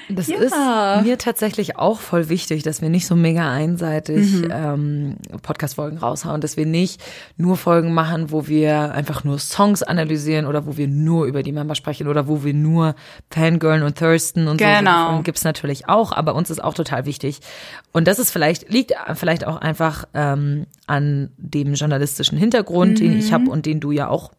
[0.10, 0.96] Das Ja.
[0.96, 4.48] ist mir tatsächlich auch voll wichtig, dass wir nicht so mega einseitig Mhm.
[4.52, 7.02] ähm, Podcast-Folgen raushauen, dass wir nicht
[7.38, 11.52] nur Folgen machen, wo wir einfach nur Songs analysieren oder wo wir nur über die
[11.52, 12.96] Member sprechen oder wo wir nur
[13.30, 14.66] Fangirlen und Thirsten und so.
[14.66, 15.22] Genau.
[15.22, 17.40] Gibt's natürlich auch, aber uns ist auch total wichtig.
[17.94, 23.30] Und das ist vielleicht, liegt vielleicht auch einfach ähm, an dem journalistischen Hintergrund, den ich
[23.30, 23.34] Mhm.
[23.34, 24.32] habe und den du ja auch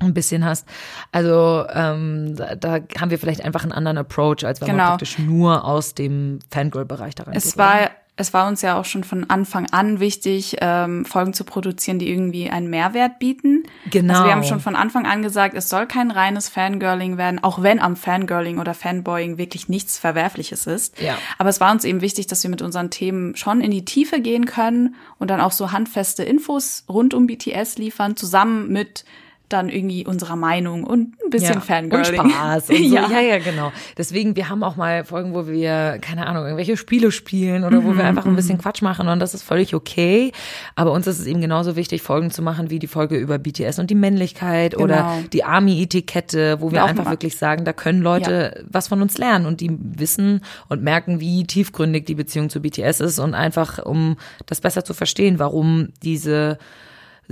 [0.00, 0.66] ein bisschen hast.
[1.12, 4.78] Also ähm, da, da haben wir vielleicht einfach einen anderen Approach, als wenn Genau.
[4.78, 7.44] man praktisch nur aus dem Fangirl-Bereich da reingeht.
[7.44, 11.44] Es war, es war uns ja auch schon von Anfang an wichtig, ähm, Folgen zu
[11.44, 13.62] produzieren, die irgendwie einen Mehrwert bieten.
[13.90, 14.12] Genau.
[14.14, 17.62] Also wir haben schon von Anfang an gesagt, es soll kein reines Fangirling werden, auch
[17.62, 21.00] wenn am Fangirling oder Fanboying wirklich nichts Verwerfliches ist.
[21.00, 21.16] Ja.
[21.38, 24.20] Aber es war uns eben wichtig, dass wir mit unseren Themen schon in die Tiefe
[24.20, 29.04] gehen können und dann auch so handfeste Infos rund um BTS liefern, zusammen mit
[29.52, 31.60] dann irgendwie unserer Meinung und ein bisschen ja.
[31.60, 32.20] Fangirling.
[32.20, 32.82] Und Spaß und so.
[32.94, 33.08] ja.
[33.10, 33.20] ja.
[33.20, 33.72] ja, genau.
[33.98, 37.88] Deswegen, wir haben auch mal Folgen, wo wir, keine Ahnung, irgendwelche Spiele spielen oder wo
[37.88, 40.32] wir Mhm, einfach ein bisschen Quatsch machen und das ist völlig okay.
[40.76, 43.78] Aber uns ist es eben genauso wichtig, Folgen zu machen wie die Folge über BTS
[43.78, 45.18] und die Männlichkeit oder Genau.
[45.32, 47.10] die Army-Etikette, wo wir Ja, auch einfach mal.
[47.10, 51.44] wirklich sagen, da können Leute was von uns lernen und die wissen und merken, wie
[51.44, 56.58] tiefgründig die Beziehung zu BTS ist und einfach, um das besser zu verstehen, warum diese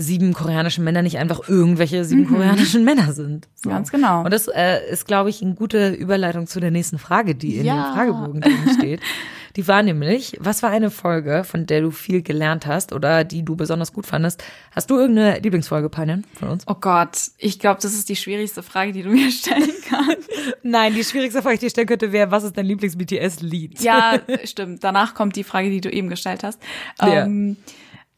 [0.00, 2.28] sieben koreanischen Männer nicht einfach irgendwelche sieben Mhm.
[2.28, 3.48] koreanischen Männer sind.
[3.56, 3.68] So.
[3.70, 4.22] Ganz genau.
[4.24, 7.64] Und das äh, ist, glaube ich, eine gute Überleitung zu der nächsten Frage, die in
[7.66, 7.74] Ja.
[7.90, 9.00] dem Fragebogen drin steht.
[9.56, 13.42] Die war nämlich, was war eine Folge, von der du viel gelernt hast oder die
[13.44, 14.44] du besonders gut fandest?
[14.70, 16.62] Hast du irgendeine Lieblingsfolge, Painen, von uns?
[16.68, 20.30] Oh Gott, ich glaube, das ist die schwierigste Frage, die du mir stellen kannst.
[20.62, 23.80] Nein, die schwierigste Frage, die ich stellen könnte, wäre, was ist dein Lieblings-BTS-Lied?
[23.80, 24.84] ja, stimmt.
[24.84, 26.60] Danach kommt die Frage, die du eben gestellt hast.
[27.00, 27.24] Ja.
[27.24, 27.56] Ähm,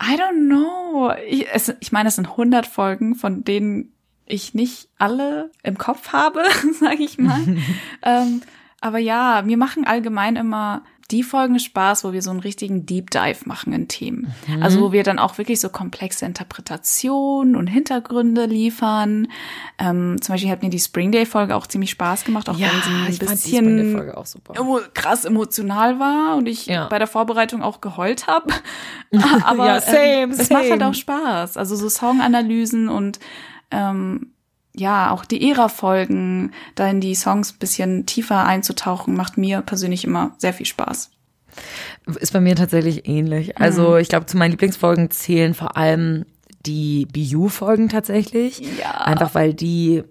[0.02, 1.12] I don't know.
[1.28, 3.92] Ich, es, ich meine, es sind 100 Folgen, von denen
[4.26, 6.42] ich nicht alle im Kopf habe,
[6.80, 7.40] sage ich mal.
[8.02, 8.42] ähm,
[8.80, 13.10] aber ja, mir machen allgemein immer die Folgen Spaß, wo wir so einen richtigen Deep
[13.10, 14.32] Dive machen in Themen.
[14.46, 14.62] Mhm.
[14.62, 19.28] Also wo wir dann auch wirklich so komplexe Interpretationen und Hintergründe liefern.
[19.78, 22.68] Ähm, zum Beispiel hat mir die Spring Day Folge auch ziemlich Spaß gemacht, auch Ja,
[22.72, 23.96] wenn sie ein ich fand die bisschen
[24.56, 26.88] emo- krass emotional war und ich Ja.
[26.88, 28.52] bei der Vorbereitung auch geheult habe.
[29.44, 30.88] Aber Ja, same, ähm, es macht halt same.
[30.88, 31.56] auch Spaß.
[31.56, 33.18] Also so Songanalysen und
[33.70, 34.32] ähm,
[34.74, 40.04] ja, auch die Ära-Folgen, da in die Songs ein bisschen tiefer einzutauchen, macht mir persönlich
[40.04, 41.10] immer sehr viel Spaß.
[42.20, 43.58] Ist bei mir tatsächlich ähnlich.
[43.58, 46.24] Also ich glaube, zu meinen Lieblingsfolgen zählen vor allem
[46.66, 48.60] die BU-Folgen tatsächlich.
[48.78, 48.92] Ja.
[49.02, 50.04] Einfach weil die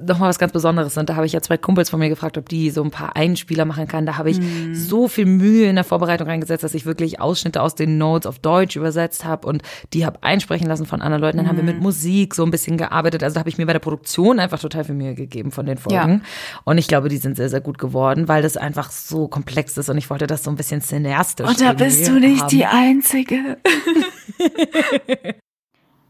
[0.00, 1.10] nochmal was ganz Besonderes sind.
[1.10, 3.64] Da habe ich ja zwei Kumpels von mir gefragt, ob die so ein paar Einspieler
[3.64, 4.06] machen kann.
[4.06, 4.38] Da habe ich
[4.72, 8.38] so viel Mühe in der Vorbereitung reingesetzt, dass ich wirklich Ausschnitte aus den Notes auf
[8.38, 9.62] Deutsch übersetzt habe und
[9.94, 11.38] die habe einsprechen lassen von anderen Leuten.
[11.38, 13.24] Dann haben wir mit Musik so ein bisschen gearbeitet.
[13.24, 15.76] Also da habe ich mir bei der Produktion einfach total viel Mühe gegeben von den
[15.78, 16.22] Folgen.
[16.64, 19.88] Und ich glaube, die sind sehr, sehr gut geworden, weil das einfach so komplex ist
[19.88, 22.48] und ich wollte das so ein bisschen cineastisch Und da bist du nicht haben.
[22.50, 23.58] die Einzige.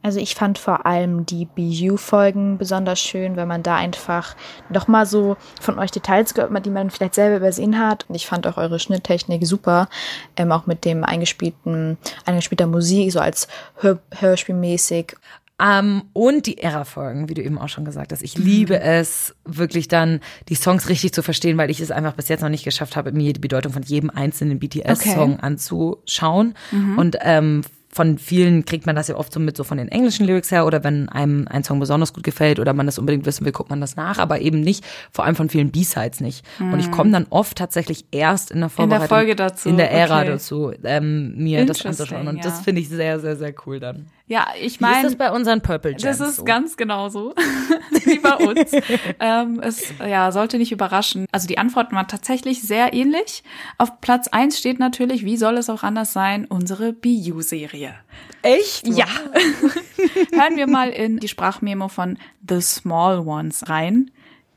[0.02, 4.36] Also ich fand vor allem die BU-Folgen besonders schön, weil man da einfach
[4.70, 8.06] nochmal so von euch Details gehört hat, die man vielleicht selber übersehen hat.
[8.08, 9.88] Und ich fand auch eure Schnitttechnik super,
[10.36, 15.16] ähm, auch mit dem eingespielten, eingespielter Musik, so als Hör Hörspielmäßig.
[15.60, 18.22] Ähm, und die Ära-Folgen, wie du eben auch schon gesagt hast.
[18.22, 22.28] Ich liebe es, wirklich dann die Songs richtig zu verstehen, weil ich es einfach bis
[22.28, 25.38] jetzt noch nicht geschafft habe, mir die Bedeutung von jedem einzelnen BTS-Song Okay.
[25.42, 26.54] anzuschauen.
[26.96, 30.26] Und ähm, von vielen kriegt man das ja oft so mit so von den englischen
[30.26, 33.44] Lyrics her oder wenn einem ein Song besonders gut gefällt oder man das unbedingt wissen
[33.44, 36.44] will, guckt man das nach, aber eben nicht, vor allem von vielen B-Sides nicht.
[36.60, 39.76] Und ich komme dann oft tatsächlich erst in der In der Vorbereitung, Folge dazu, in
[39.76, 40.28] der Ära okay.
[40.28, 42.28] dazu, ähm, mir das anzuschauen.
[42.28, 42.42] Und ja.
[42.42, 44.06] das finde ich sehr, sehr, sehr cool dann.
[44.28, 46.44] Ja, ich ist meine, das bei unseren Purple Gems Das ist so?
[46.44, 47.34] ganz genau so
[48.04, 48.72] wie bei uns.
[49.20, 51.26] ähm, es ja, sollte nicht überraschen.
[51.32, 53.42] Also die Antworten waren tatsächlich sehr ähnlich.
[53.78, 57.94] Auf Platz eins steht natürlich, wie soll es auch anders sein, unsere BU-Serie.
[58.42, 58.86] Echt?
[58.86, 59.06] Ja.
[60.32, 64.10] Hören wir mal in die Sprachmemo von The Small Ones rein.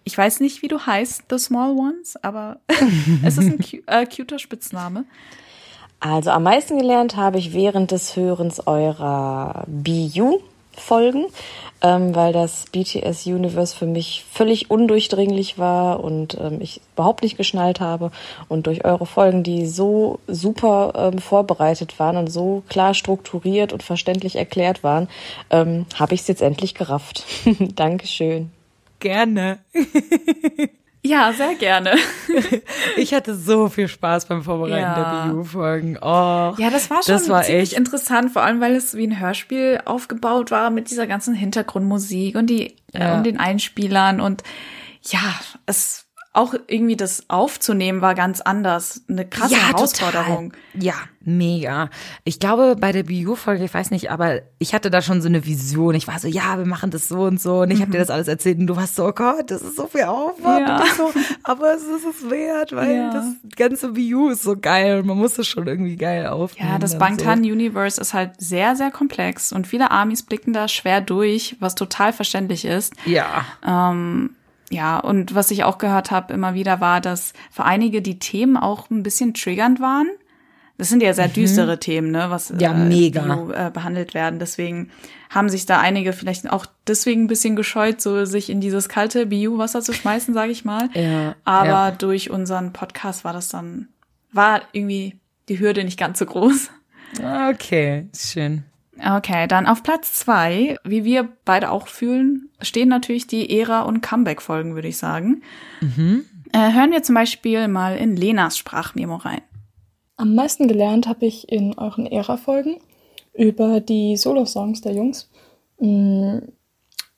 [0.03, 2.59] Ich weiß nicht, wie du heißt, The Small Ones, aber
[3.24, 5.05] es ist ein äh, cuter Spitzname.
[6.02, 11.28] Also am meisten gelernt habe ich während des Hörens eurer BU-Folgen,
[11.84, 17.38] ähm, weil das BTS Universe für mich völlig undurchdringlich war und ähm, ich überhaupt nicht
[17.38, 18.12] geschnallt habe.
[18.49, 23.84] Und durch eure Folgen, die so super ähm, vorbereitet waren und so klar strukturiert und
[23.84, 25.08] verständlich erklärt waren,
[25.52, 27.26] ähm, habe ich es jetzt endlich gerafft.
[27.76, 28.52] Dankeschön.
[28.99, 29.60] Gerne.
[31.04, 31.95] Ja, sehr gerne.
[32.97, 35.26] ich hatte so viel Spaß beim Vorbereiten Ja.
[35.26, 35.97] der BU-Folgen.
[35.99, 39.08] Oh, Ja, das war schon das war ziemlich echt interessant, vor allem weil es wie
[39.08, 43.14] ein Hörspiel aufgebaut war mit dieser ganzen Hintergrundmusik und die Ja.
[43.14, 44.43] äh, und den Einspielern und
[45.04, 45.20] ja,
[45.66, 50.53] es auch irgendwie das aufzunehmen war ganz anders, eine krasse ja, Herausforderung.
[50.53, 50.84] Total.
[50.84, 51.89] Ja, mega.
[52.23, 55.45] Ich glaube, bei der BU-Folge, ich weiß nicht, aber ich hatte da schon so eine
[55.45, 55.93] Vision.
[55.93, 57.63] Ich war so, ja, wir machen das so und so.
[57.63, 59.75] Und ich habe dir das alles erzählt und du warst so, oh Gott, das ist
[59.75, 60.69] so viel Aufwand.
[60.69, 60.86] Ja.
[60.95, 61.11] So,
[61.43, 63.11] aber es ist es wert, weil Ja.
[63.11, 63.25] das
[63.57, 66.71] ganze BU ist so geil und man muss es schon irgendwie geil aufnehmen.
[66.71, 70.69] Ja, das dann Bangtan Universe ist halt sehr, sehr komplex und viele Armies blicken da
[70.69, 72.93] schwer durch, was total verständlich ist.
[73.03, 73.11] So.
[73.11, 73.45] Ja.
[73.67, 74.29] Ähm,
[74.72, 78.57] ja, und was ich auch gehört habe immer wieder war, dass für einige die Themen
[78.57, 80.07] auch ein bisschen triggernd waren.
[80.78, 83.22] Das sind ja sehr düstere Themen, ne, was Ja, mega.
[83.36, 84.39] die, äh, behandelt werden.
[84.39, 84.89] Deswegen
[85.30, 89.28] haben sich da einige vielleicht auch deswegen ein bisschen gescheut, so sich in dieses kalte
[89.28, 90.89] BU-Wasser zu schmeißen, sage ich mal.
[90.95, 91.91] Ja, Aber ja.
[91.91, 93.89] durch unseren Podcast war das dann,
[94.32, 95.19] war irgendwie
[95.49, 96.72] die Hürde nicht ganz so groß.
[97.51, 98.63] Okay, schön.
[99.04, 104.02] Okay, dann auf Platz zwei, wie wir beide auch fühlen, stehen natürlich die Ära- und
[104.02, 105.41] Comeback-Folgen, würde ich sagen.
[105.82, 106.26] Mhm.
[106.54, 109.41] Äh, hören wir zum Beispiel mal in Lenas Sprachmemo rein.
[110.18, 112.78] Am meisten gelernt habe ich in euren Ära-Folgen
[113.34, 115.30] über die Solo-Songs der Jungs.
[115.80, 116.39] Mm,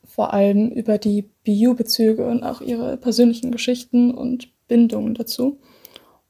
[0.06, 5.60] Vor allem über die BU-Bezüge und auch ihre persönlichen Geschichten und Bindungen dazu.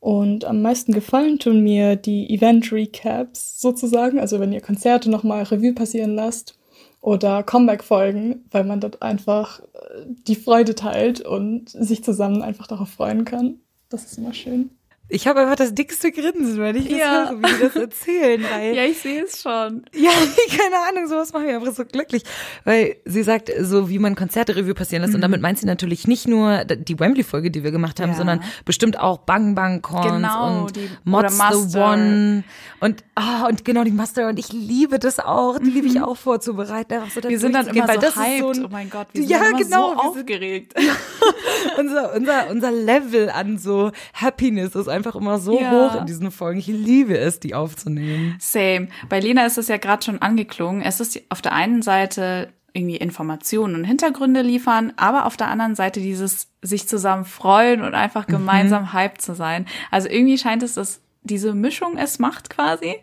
[0.04, 5.72] Und am meisten gefallen tun mir die Event-Recaps sozusagen, also wenn ihr Konzerte nochmal Revue
[5.72, 6.60] passieren lasst
[7.00, 12.90] oder Comeback-Folgen, weil man dort einfach äh, die Freude teilt und sich zusammen einfach darauf
[12.90, 13.62] freuen kann.
[13.88, 14.72] Das ist immer schön.
[15.10, 17.30] Ich habe einfach das dickste Grinsen, wenn ich das Ja.
[17.30, 18.44] höre, wie die das erzählen.
[18.52, 19.84] Weil Ja, ich sehe es schon.
[19.94, 20.10] Ja,
[20.50, 22.24] keine Ahnung, sowas macht mich einfach so glücklich.
[22.64, 25.14] Weil sie sagt, so wie man Konzerte-Review passieren lässt.
[25.14, 28.16] Und damit meint sie natürlich nicht nur die Wembley-Folge, die wir gemacht haben, Ja.
[28.18, 31.38] sondern bestimmt auch Bang Bang Cons Genau, und die- Mods
[31.72, 31.78] the.
[31.78, 32.44] One.
[32.80, 34.30] Und, ah, und genau die Master.
[34.30, 35.60] Und ich liebe das auch.
[35.60, 37.02] Die liebe ich auch vorzubereiten.
[37.14, 38.34] So Wir sind dann immer weil so das hyped.
[38.36, 40.74] ist so ein, oh mein Gott, wir sind ja, immer genau, so sind- aufgeregt.
[41.78, 45.72] unser, unser, unser Level an so Happiness ist einfach immer so Ja.
[45.72, 46.60] hoch in diesen Folgen.
[46.60, 48.36] Ich liebe es, die aufzunehmen.
[48.40, 48.88] Same.
[49.10, 50.82] Bei Lena ist es ja gerade schon angeklungen.
[50.82, 55.76] Es ist auf der einen Seite irgendwie Informationen und Hintergründe liefern, aber auf der anderen
[55.76, 59.68] Seite dieses sich zusammen freuen und einfach gemeinsam hyped zu sein.
[59.92, 62.96] Also irgendwie scheint es, dass diese Mischung es macht quasi.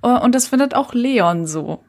[0.00, 1.82] Und das findet auch Leon so.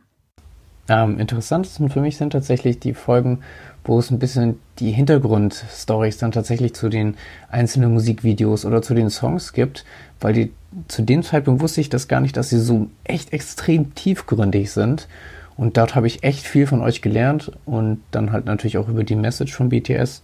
[0.87, 3.43] Am interessantesten für mich sind tatsächlich die Folgen,
[3.87, 7.15] wo es ein bisschen die Hintergrundstories dann tatsächlich zu den
[7.49, 9.85] einzelnen Musikvideos oder zu den Songs gibt,
[10.19, 10.51] weil die
[10.87, 15.07] zu dem Zeitpunkt wusste ich das gar nicht, dass sie so echt extrem tiefgründig sind.
[15.55, 19.03] Und dort habe ich echt viel von euch gelernt und dann halt natürlich auch über
[19.03, 20.21] die Message von BTS.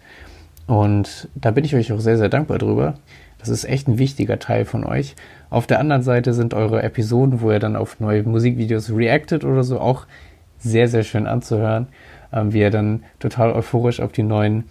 [0.68, 2.96] Und da bin ich euch auch sehr, sehr dankbar drüber.
[3.40, 5.16] Das ist echt ein wichtiger Teil von euch.
[5.50, 9.64] Auf der anderen Seite sind eure Episoden, wo ihr dann auf neue Musikvideos reactet oder
[9.64, 10.06] so, auch
[10.60, 11.88] sehr, sehr schön anzuhören,
[12.34, 14.66] ähm, wie er dann total euphorisch auf die neuen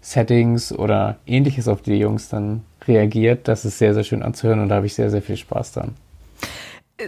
[0.00, 3.48] Settings oder ähnliches auf die Jungs dann reagiert.
[3.48, 5.94] Das ist sehr, sehr schön anzuhören und da habe ich sehr, sehr viel Spaß dran.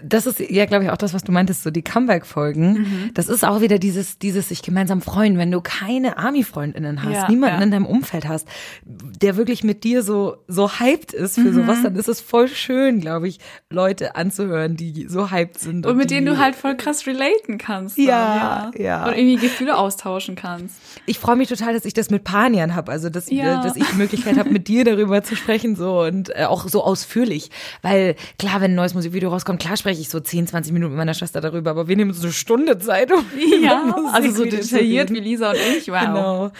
[0.02, 2.72] Das ist ja, glaube ich, auch das, was du meintest, so die Comeback-Folgen.
[2.72, 3.10] Mhm.
[3.14, 7.28] Das ist auch wieder dieses, dieses sich gemeinsam freuen, wenn du keine Army-Freundinnen hast, Ja,
[7.30, 7.62] niemanden ja.
[7.62, 8.48] in deinem Umfeld hast,
[8.84, 11.54] der wirklich mit dir so, so hyped ist für Mhm.
[11.54, 13.38] sowas, dann ist es voll schön, glaube ich,
[13.70, 15.86] Leute anzuhören, die so hyped sind.
[15.86, 17.96] Und mit die, denen du halt voll krass relaten kannst.
[17.96, 19.06] dann, Ja, ja.
[19.06, 20.74] Und irgendwie Gefühle austauschen kannst.
[21.06, 23.60] Ich freue mich total, dass ich das mit Panian habe, also dass, Ja.
[23.60, 26.66] äh, dass ich die Möglichkeit habe, mit dir darüber zu sprechen so und äh, auch
[26.66, 27.50] so ausführlich,
[27.82, 30.98] weil klar, wenn ein neues Musikvideo rauskommt, klar spreche ich so 10, 20 Minuten mit
[30.98, 33.24] meiner Schwester darüber, aber wir nehmen uns eine Stunde Zeit, um
[33.62, 35.88] Ja, also so detailliert wie Lisa und ich.
[35.88, 36.00] Wow.
[36.00, 36.50] Genau.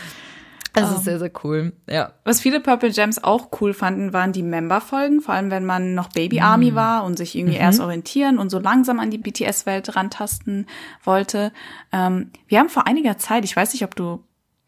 [0.72, 1.72] Das ist sehr, sehr cool.
[1.88, 2.12] Ja.
[2.24, 6.10] Was viele Purple Gems auch cool fanden, waren die Member-Folgen, vor allem wenn man noch
[6.10, 7.62] Baby Army war und sich irgendwie Mhm.
[7.62, 10.66] erst orientieren und so langsam an die BTS-Welt rantasten
[11.02, 11.50] wollte.
[11.92, 14.22] Ähm, wir haben vor einiger Zeit, ich weiß nicht, ob du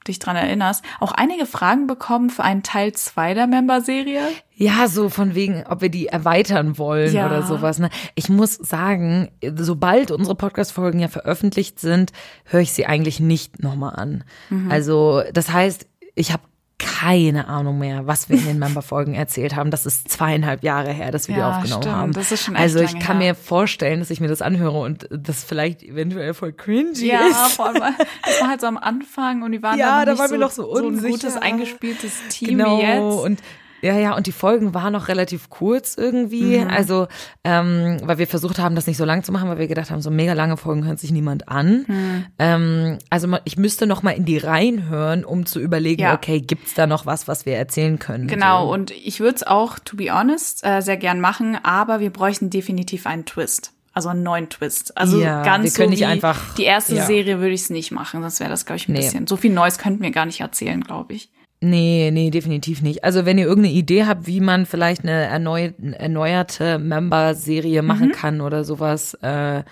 [0.08, 4.20] dich dran erinnerst, auch einige Fragen bekommen für einen Teil 2 der Member-Serie.
[4.54, 7.26] Ja, so von wegen, ob wir die erweitern wollen Ja.
[7.26, 7.78] oder sowas.
[7.78, 7.90] Ne?
[8.16, 12.12] Ich muss sagen, sobald unsere Podcast-Folgen ja veröffentlicht sind,
[12.44, 14.24] höre ich sie eigentlich nicht nochmal an.
[14.50, 14.70] Mhm.
[14.70, 15.86] Also, das heißt,
[16.16, 16.42] ich habe
[16.78, 19.70] keine Ahnung mehr, was wir in den Member-Folgen erzählt haben.
[19.70, 21.96] Das ist zweieinhalb Jahre her, dass wir die Ja, aufgenommen stimmt.
[21.96, 22.12] haben.
[22.12, 23.32] Das ist schon also ich kann her.
[23.32, 27.52] mir vorstellen, dass ich mir das anhöre und das vielleicht eventuell voll cringy Ja, ist.
[27.56, 27.82] vor allem,
[28.24, 30.48] das war halt so am Anfang und die waren Ja, da noch waren nicht wir
[30.50, 31.08] so, noch so ein unsicher.
[31.10, 32.80] gutes, eingespieltes Team genau.
[32.80, 33.24] jetzt.
[33.24, 33.40] Und
[33.82, 36.58] Ja, ja, und die Folgen waren noch relativ kurz irgendwie.
[36.58, 36.68] Mhm.
[36.68, 37.06] Also,
[37.44, 40.02] ähm, weil wir versucht haben, das nicht so lang zu machen, weil wir gedacht haben,
[40.02, 41.84] so mega lange Folgen hört sich niemand an.
[41.86, 42.26] Mhm.
[42.38, 46.14] Ähm, also ich müsste noch mal in die Reihen hören, um zu überlegen, Ja.
[46.14, 48.26] okay, gibt's da noch was, was wir erzählen können?
[48.26, 48.72] Genau, So.
[48.72, 52.50] und ich würde es auch, to be honest, äh, sehr gern machen, aber wir bräuchten
[52.50, 53.72] definitiv einen Twist.
[53.94, 54.96] Also einen neuen Twist.
[54.96, 57.04] Also Ja, ganz so wie einfach- die erste ja.
[57.04, 59.00] Serie würde ich es nicht machen, sonst wäre das, glaube ich, ein Nee.
[59.00, 59.26] bisschen.
[59.26, 61.30] So viel Neues könnten wir gar nicht erzählen, glaube ich.
[61.60, 63.02] Nee, nee, definitiv nicht.
[63.04, 68.12] Also wenn ihr irgendeine Idee habt, wie man vielleicht eine erneu erneuerte Member-Serie machen Mhm.
[68.12, 69.64] kann oder sowas, äh,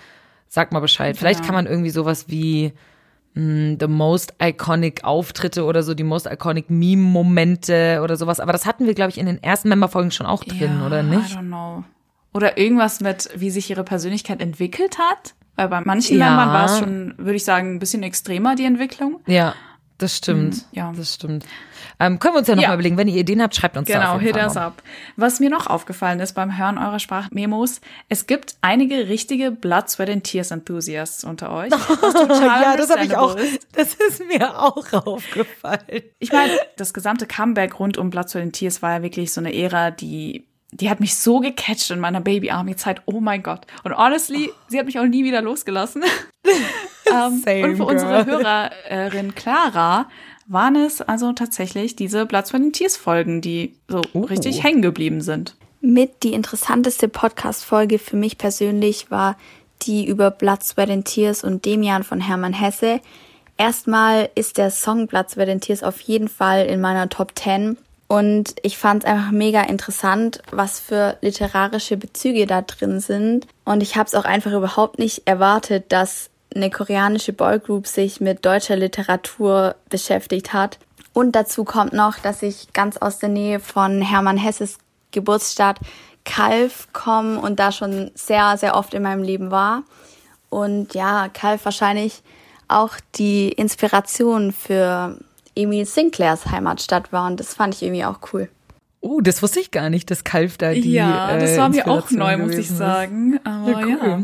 [0.47, 1.15] sagt mal Bescheid.
[1.17, 1.45] Vielleicht Ja.
[1.45, 2.73] kann man irgendwie sowas wie
[3.35, 8.39] mh, The Most Iconic Auftritte oder so, die Most Iconic Meme-Momente oder sowas.
[8.39, 11.03] Aber das hatten wir, glaube ich, in den ersten Member-Folgen schon auch drin, oder I
[11.03, 11.37] nicht?
[11.37, 11.83] don't know.
[12.33, 15.35] Oder irgendwas mit, wie sich ihre Persönlichkeit entwickelt hat.
[15.55, 16.27] Weil bei manchen Ja.
[16.29, 19.19] Membern war es schon, würde ich sagen, ein bisschen extremer, die Entwicklung.
[19.27, 19.53] Ja,
[19.97, 20.55] das stimmt.
[20.55, 20.93] Mhm, ja.
[20.95, 21.45] Das stimmt.
[21.99, 22.73] Ähm, können wir uns ja noch Ja.
[22.73, 22.97] überlegen.
[22.97, 24.81] Wenn ihr Ideen habt, schreibt uns da Genau, auf jeden hit us up.
[25.15, 30.09] Was mir noch aufgefallen ist beim Hören eurer Sprachmemos, es gibt einige richtige Blood, Sweat
[30.09, 31.71] and Tears Enthusiasts unter euch.
[31.71, 33.35] Was total ja, das habe ich auch.
[33.35, 33.67] ist.
[33.73, 36.03] Das ist mir auch aufgefallen.
[36.19, 39.41] Ich meine, das gesamte Comeback rund um Blood, Sweat and Tears war ja wirklich so
[39.41, 43.01] eine Ära, die die hat mich so gecatcht in meiner Baby Army Zeit.
[43.05, 43.65] Oh mein Gott.
[43.85, 46.03] Und honestly, sie hat mich auch nie wieder losgelassen.
[47.13, 48.69] ähm, Same, und für unsere girl.
[48.87, 50.07] Hörerin Clara
[50.47, 54.21] waren es also tatsächlich diese Blood, Sweat and Tears Folgen, die so Oh.
[54.21, 55.55] richtig hängen geblieben sind.
[55.81, 59.37] Mit die interessanteste Podcast-Folge für mich persönlich war
[59.83, 62.99] die über Blood, Sweat and Tears und Demian von Hermann Hesse.
[63.57, 67.77] Erstmal ist der Song Blood, Sweat and Tears auf jeden Fall in meiner Top 10.
[68.07, 73.47] Und ich fand es einfach mega interessant, was für literarische Bezüge da drin sind.
[73.65, 78.45] Und ich habe es auch einfach überhaupt nicht erwartet, dass eine koreanische Boygroup sich mit
[78.45, 80.79] deutscher Literatur beschäftigt hat.
[81.13, 84.77] Und dazu kommt noch, dass ich ganz aus der Nähe von Hermann Hesses
[85.11, 85.79] Geburtsstadt
[86.25, 89.83] Kalf komme und da schon sehr, sehr oft in meinem Leben war.
[90.49, 92.21] Und ja, Kalf wahrscheinlich
[92.67, 95.17] auch die Inspiration für
[95.55, 97.27] Emil Sinclairs Heimatstadt war.
[97.27, 98.49] Und das fand ich irgendwie auch cool.
[98.99, 101.87] Oh, das wusste ich gar nicht, dass Kalf da die ja, das äh, war mir
[101.87, 103.39] auch neu, muss ich sagen.
[103.43, 103.97] Aber Ja, cool.
[104.01, 104.21] Ja,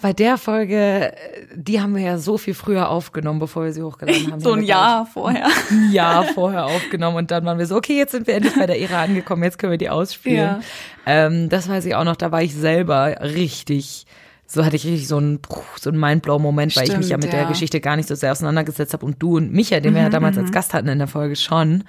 [0.00, 1.12] bei der Folge,
[1.54, 4.40] die haben wir ja so viel früher aufgenommen, bevor wir sie hochgeladen haben.
[4.44, 5.48] So ein Jahr vorher.
[5.70, 8.66] Ein Jahr vorher aufgenommen und dann waren wir so, okay, jetzt sind wir endlich bei
[8.66, 10.36] der Ära angekommen, jetzt können wir die ausspielen.
[10.36, 10.60] Ja.
[11.06, 14.06] Ähm, das weiß ich auch noch, da war ich selber richtig,
[14.46, 15.40] so hatte ich richtig so einen,
[15.80, 17.48] so einen Mindblow-Moment, weil ich mich ja mit der ja.
[17.48, 20.12] Geschichte gar nicht so sehr auseinandergesetzt habe und du und Micha, den wir ja Mhm,
[20.12, 20.42] damals mhm.
[20.42, 21.84] als Gast hatten in der Folge schon.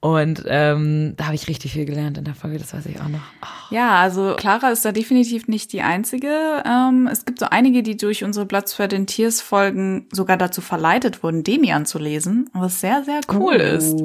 [0.00, 3.08] Und ähm, da habe ich richtig viel gelernt in der Folge, das weiß ich auch
[3.08, 3.20] noch.
[3.70, 6.62] Ja, also Clara ist da definitiv nicht die einzige.
[6.64, 10.60] Ähm, es gibt so einige, die durch unsere Blood, Sweat and Tears Folgen sogar dazu
[10.60, 13.96] verleitet wurden, Demian zu lesen, was sehr, sehr cool ist.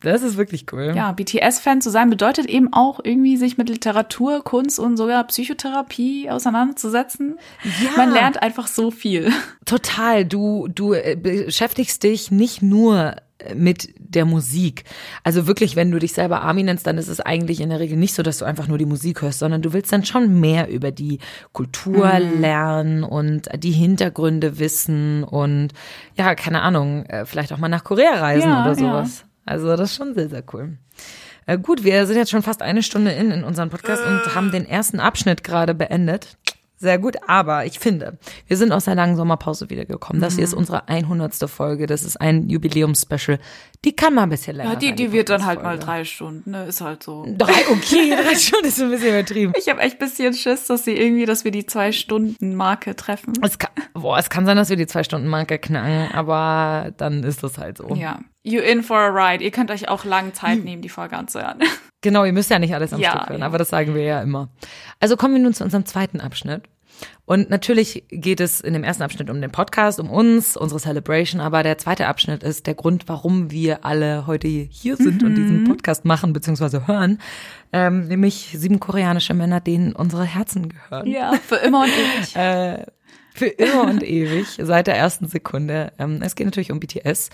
[0.00, 0.92] Das ist wirklich cool.
[0.96, 6.30] Ja, BTS-Fan zu sein bedeutet eben auch irgendwie sich mit Literatur, Kunst und sogar Psychotherapie
[6.30, 7.38] auseinanderzusetzen.
[7.62, 7.90] Ja.
[7.96, 9.30] Man lernt einfach so viel.
[9.64, 10.24] Total.
[10.24, 13.14] Du, du äh, beschäftigst dich nicht nur
[13.54, 14.84] mit der Musik.
[15.24, 17.96] Also wirklich, wenn du dich selber Army nennst, dann ist es eigentlich in der Regel
[17.96, 20.68] nicht so, dass du einfach nur die Musik hörst, sondern du willst dann schon mehr
[20.68, 21.18] über die
[21.52, 22.40] Kultur Mhm.
[22.40, 25.68] lernen und die Hintergründe wissen und
[26.16, 28.74] ja, keine Ahnung, äh, vielleicht auch mal nach Korea reisen Ja, oder ja.
[28.74, 29.24] sowas.
[29.44, 30.78] Also das ist schon sehr, sehr cool.
[31.46, 34.50] Äh, gut, wir sind jetzt schon fast eine Stunde in, in unserem Podcast und haben
[34.50, 36.36] den ersten Abschnitt gerade beendet.
[36.78, 40.22] Sehr gut, aber ich finde, wir sind aus der langen Sommerpause wiedergekommen.
[40.22, 41.34] Das hier ist unsere 100.
[41.50, 41.86] Folge.
[41.86, 43.38] Das ist ein Jubiläumsspecial.
[43.84, 46.50] Die kann mal ein bisschen länger Ja, die, die wird dann halt mal drei Stunden,
[46.50, 46.66] ne?
[46.66, 47.24] Ist halt so.
[47.36, 49.52] Drei, okay, drei Stunden ist ein bisschen übertrieben.
[49.56, 53.34] Ich habe echt bisschen Schiss, dass sie irgendwie, dass wir die zwei Stunden Marke treffen.
[53.42, 57.58] Es kann, boah, es kann sein, dass wir die Zwei-Stunden-Marke knacken, aber dann ist das
[57.58, 57.94] halt so.
[57.94, 58.20] Ja.
[58.42, 59.44] You in for a ride.
[59.44, 61.58] Ihr könnt euch auch lang Zeit nehmen, die Folge anzuhören.
[62.08, 63.46] Genau, ihr müsst ja nicht alles am Ja, Stück hören, ja.
[63.46, 64.48] aber das sagen wir ja immer.
[64.98, 66.62] Also kommen wir nun zu unserem zweiten Abschnitt.
[67.26, 71.40] Und natürlich geht es in dem ersten Abschnitt um den Podcast, um uns, unsere Celebration,
[71.40, 75.64] aber der zweite Abschnitt ist der Grund, warum wir alle heute hier sind und diesen
[75.64, 75.68] Mhm.
[75.68, 76.86] Podcast machen bzw.
[76.86, 77.20] hören,
[77.72, 81.06] ähm, nämlich sieben koreanische Männer, denen unsere Herzen gehören.
[81.06, 82.34] Ja, für immer und ewig.
[82.36, 82.86] Äh,
[83.34, 85.92] für immer und ewig, seit der ersten Sekunde.
[86.00, 87.30] Ähm, es geht natürlich um BTS.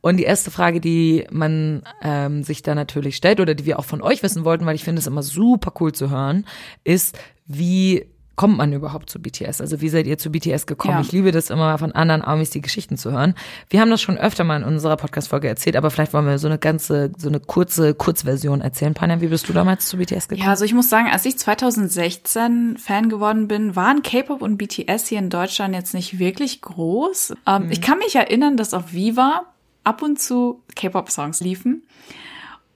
[0.00, 3.84] Und die erste Frage, die man ähm, sich da natürlich stellt oder die wir auch
[3.84, 6.46] von euch wissen wollten, weil ich finde es immer super cool zu hören,
[6.84, 9.60] ist, wie kommt man überhaupt zu BTS?
[9.60, 10.94] Also wie seid ihr zu BTS gekommen?
[10.94, 11.00] Ja.
[11.00, 13.34] Ich liebe das immer von anderen Armies die Geschichten zu hören.
[13.68, 16.46] Wir haben das schon öfter mal in unserer Podcast-Folge erzählt, aber vielleicht wollen wir so
[16.46, 18.94] eine ganze, so eine kurze Kurzversion erzählen.
[18.94, 20.44] Panja, wie bist du damals zu BTS gekommen?
[20.44, 25.08] Ja, also ich muss sagen, als ich 2016 Fan geworden bin, waren K-Pop und BTS
[25.08, 27.34] hier in Deutschland jetzt nicht wirklich groß.
[27.44, 29.46] Ähm, Ich kann mich erinnern, dass auf Viva
[29.88, 31.82] ab und zu K-Pop-Songs liefen.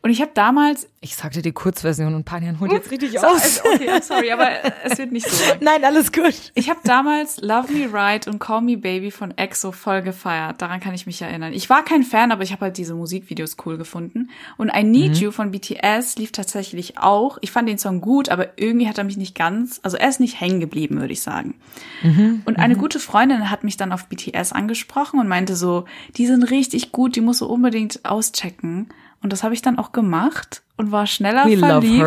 [0.04, 0.88] Und ich habe damals.
[1.00, 3.60] Ich sagte die Kurzversion und Panjan holt jetzt richtig so, aus.
[3.64, 4.48] Okay, I'm sorry, aber
[4.84, 5.58] es wird nicht so lang.
[5.60, 6.52] Nein, alles gut.
[6.54, 10.60] Ich habe damals Love Me Right und Call Me Baby von EXO voll gefeiert.
[10.60, 11.52] Daran kann ich mich erinnern.
[11.52, 14.30] Ich war kein Fan, aber ich habe halt diese Musikvideos cool gefunden.
[14.56, 15.18] Und I Need Mhm.
[15.18, 17.38] You von BTS lief tatsächlich auch.
[17.40, 20.20] Ich fand den Song gut, aber irgendwie hat er mich nicht ganz, also er ist
[20.20, 21.54] nicht hängen geblieben, würde ich sagen.
[22.02, 22.42] Mhm.
[22.44, 25.84] Und eine gute Freundin hat mich dann auf BTS angesprochen und meinte so,
[26.16, 28.88] die sind richtig gut, die musst du unbedingt auschecken.
[29.22, 32.00] Und das habe ich dann auch gemacht und war schneller We verliebt.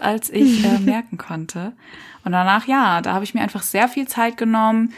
[0.00, 1.72] als ich äh, merken konnte.
[2.24, 4.92] Und danach, ja, da habe ich mir einfach sehr viel Zeit genommen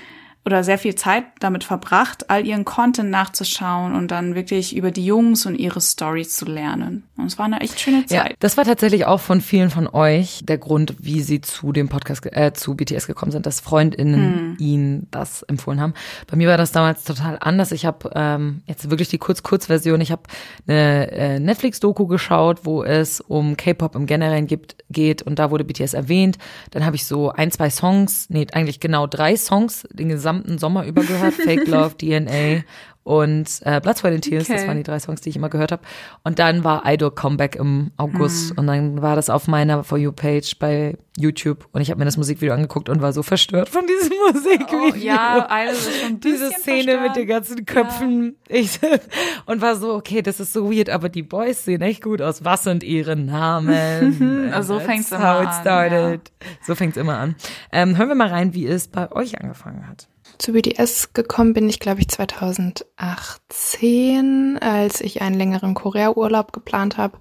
[0.47, 5.05] oder sehr viel Zeit damit verbracht, all ihren Content nachzuschauen und dann wirklich über die
[5.05, 7.05] Jungs und ihre Stories zu lernen.
[7.19, 8.37] Und es war eine echt schöne Ja, Zeit.
[8.41, 12.25] das war tatsächlich auch von vielen von euch der Grund, wie sie zu dem Podcast,
[12.25, 14.57] äh, zu BTS gekommen sind, dass FreundInnen Hm.
[14.59, 15.93] ihnen das empfohlen haben.
[16.27, 17.71] Bei mir war das damals total anders.
[17.71, 20.01] Ich habe ähm, jetzt wirklich die Kurz-Kurz-Version.
[20.01, 20.23] Ich habe
[20.67, 25.65] eine äh, Netflix-Doku geschaut, wo es um K-Pop im Generellen gibt, geht und da wurde
[25.65, 26.39] BTS erwähnt.
[26.71, 30.85] Dann habe ich so ein, zwei Songs, nee, eigentlich genau drei Songs den gesamten Sommer
[30.87, 31.35] über gehört.
[31.45, 32.63] Fake Love, DNA
[33.03, 34.47] und äh, Blood, Sweat and Tears.
[34.47, 34.69] Das Okay.
[34.69, 35.83] waren die drei Songs, die ich immer gehört habe.
[36.23, 38.59] Und dann war Idol Comeback im August Mhm.
[38.59, 42.05] und dann war das auf meiner For You Page bei YouTube und ich habe mir
[42.05, 44.93] das Musikvideo angeguckt und war so verstört von diesem Musikvideo.
[44.93, 47.03] Oh, ja, Idol ist schon Diese Szene verstört.
[47.03, 48.37] mit den ganzen Köpfen.
[48.49, 48.79] Ich,
[49.47, 52.45] und war so, okay, das ist so weird, aber die Boys sehen echt gut aus.
[52.45, 54.53] Was sind ihre Namen?
[54.53, 56.33] Also so fängt's how immer it an, started.
[56.67, 57.35] So fängt's immer an.
[57.73, 60.07] Ähm, hören wir mal rein, wie es bei euch angefangen hat.
[60.39, 67.19] Zu BTS gekommen bin ich, glaube ich, 2018, als ich einen längeren Korea-Urlaub geplant habe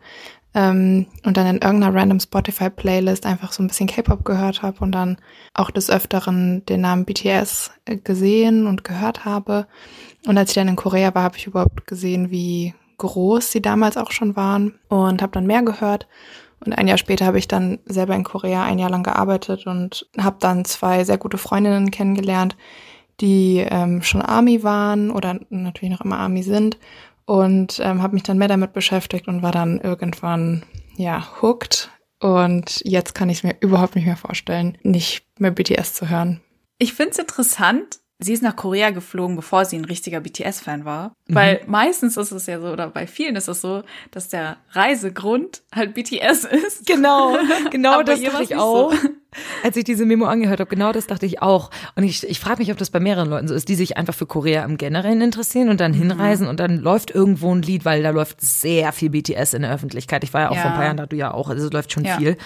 [0.53, 4.91] ähm, und dann in irgendeiner random Spotify-Playlist einfach so ein bisschen K-Pop gehört habe und
[4.91, 5.17] dann
[5.53, 7.71] auch des Öfteren den Namen BTS
[8.03, 9.67] gesehen und gehört habe.
[10.25, 13.97] Und als ich dann in Korea war, habe ich überhaupt gesehen, wie groß sie damals
[13.97, 16.07] auch schon waren und habe dann mehr gehört.
[16.65, 20.09] Und ein Jahr später habe ich dann selber in Korea ein Jahr lang gearbeitet und
[20.17, 22.57] habe dann zwei sehr gute Freundinnen kennengelernt,
[23.21, 26.77] die ähm, schon Army waren oder natürlich noch immer Army sind
[27.25, 30.63] und ähm, habe mich dann mehr damit beschäftigt und war dann irgendwann
[30.97, 31.89] ja hooked
[32.19, 36.41] und jetzt kann ich es mir überhaupt nicht mehr vorstellen, nicht mehr BTS zu hören.
[36.77, 37.99] Ich finde es interessant.
[38.21, 41.13] Sie ist nach Korea geflogen, bevor sie ein richtiger BTS-Fan war.
[41.27, 45.63] Weil meistens ist es ja so, oder bei vielen ist es so, dass der Reisegrund
[45.73, 46.85] halt BTS ist.
[46.85, 47.37] Genau,
[47.71, 48.91] genau Aber das ihr dachte ich auch.
[48.91, 49.09] so.
[49.63, 51.69] Als ich diese Memo angehört habe, genau das dachte ich auch.
[51.95, 54.13] Und ich, ich frage mich, ob das bei mehreren Leuten so ist, die sich einfach
[54.15, 58.01] für Korea im Generellen interessieren und dann hinreisen und dann läuft irgendwo ein Lied, weil
[58.03, 60.23] da läuft sehr viel BTS in der Öffentlichkeit.
[60.23, 60.61] Ich war ja auch Ja.
[60.61, 62.17] vor ein paar Jahren da, du ja auch, also es läuft schon Ja.
[62.17, 62.37] viel.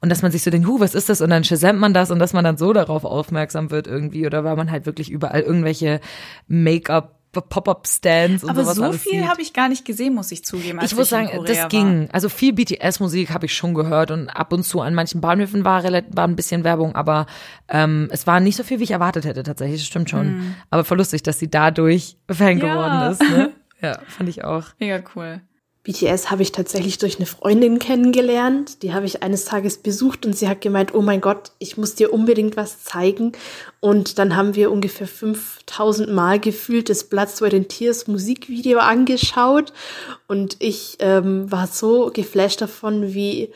[0.00, 1.20] Und dass man sich so denkt, hu, was ist das?
[1.20, 4.42] Und dann shazamt man das und dass man dann so darauf aufmerksam wird irgendwie oder
[4.44, 6.00] weil man halt wirklich überall irgendwelche
[6.48, 10.44] Make-up Pop-up-Stands und Aber sowas so alles viel habe ich gar nicht gesehen, muss ich
[10.44, 10.78] zugeben.
[10.82, 11.68] Ich muss in sagen, das war.
[11.68, 12.08] ging.
[12.12, 15.82] Also viel BTS-Musik habe ich schon gehört und ab und zu an manchen Bahnhöfen war,
[15.84, 17.26] war ein bisschen Werbung, aber
[17.68, 19.80] ähm, es war nicht so viel, wie ich erwartet hätte tatsächlich.
[19.80, 20.36] Das stimmt schon.
[20.36, 20.54] Mhm.
[20.70, 22.74] Aber voll lustig, dass sie dadurch Fan Ja.
[22.74, 23.22] geworden ist.
[23.22, 23.52] Ne?
[23.82, 24.66] Ja, fand ich auch.
[24.78, 25.40] Mega cool.
[25.84, 28.84] BTS habe ich tatsächlich durch eine Freundin kennengelernt.
[28.84, 31.96] Die habe ich eines Tages besucht und sie hat gemeint, oh mein Gott, ich muss
[31.96, 33.32] dir unbedingt was zeigen.
[33.80, 39.72] Und dann haben wir ungefähr 5000 Mal gefühlt das Blood, Sweat and Tears Musikvideo angeschaut.
[40.28, 43.52] Und ich ähm, war so geflasht davon, wie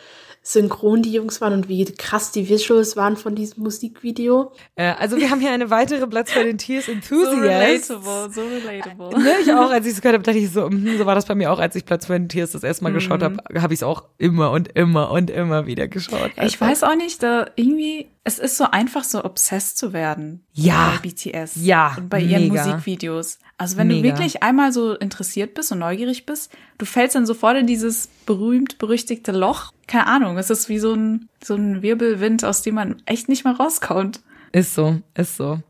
[0.49, 4.53] synchron die Jungs waren und wie krass die Visuals waren von diesem Musikvideo.
[4.76, 7.26] Äh, also wir haben hier eine weitere Platz für den Tears Enthusiast.
[7.36, 9.18] So relatable, so relatable.
[9.18, 11.26] Ne, ich auch, als ich es gehört habe, dachte ich so, mhm, so war das
[11.26, 13.24] bei mir auch, als ich Platz für den Tears das erste Mal geschaut Mhm.
[13.24, 16.30] habe, habe ich es auch immer und immer und immer wieder geschaut.
[16.36, 16.68] Ich Einfach.
[16.68, 20.45] weiß auch nicht, da irgendwie, es ist so einfach, so obsessed zu werden.
[20.53, 20.99] Ja.
[21.01, 21.53] Bei BTS.
[21.62, 22.66] Ja, Und bei ihren mega.
[22.66, 23.39] Musikvideos.
[23.57, 24.09] Also wenn du Mega.
[24.09, 29.31] wirklich einmal so interessiert bist und neugierig bist, du fällst dann sofort in dieses berühmt-berüchtigte
[29.31, 29.72] Loch.
[29.87, 33.45] Keine Ahnung, es ist wie so ein, so ein Wirbelwind, aus dem man echt nicht
[33.45, 34.20] mehr rauskommt.
[34.51, 35.61] Ist so, ist so.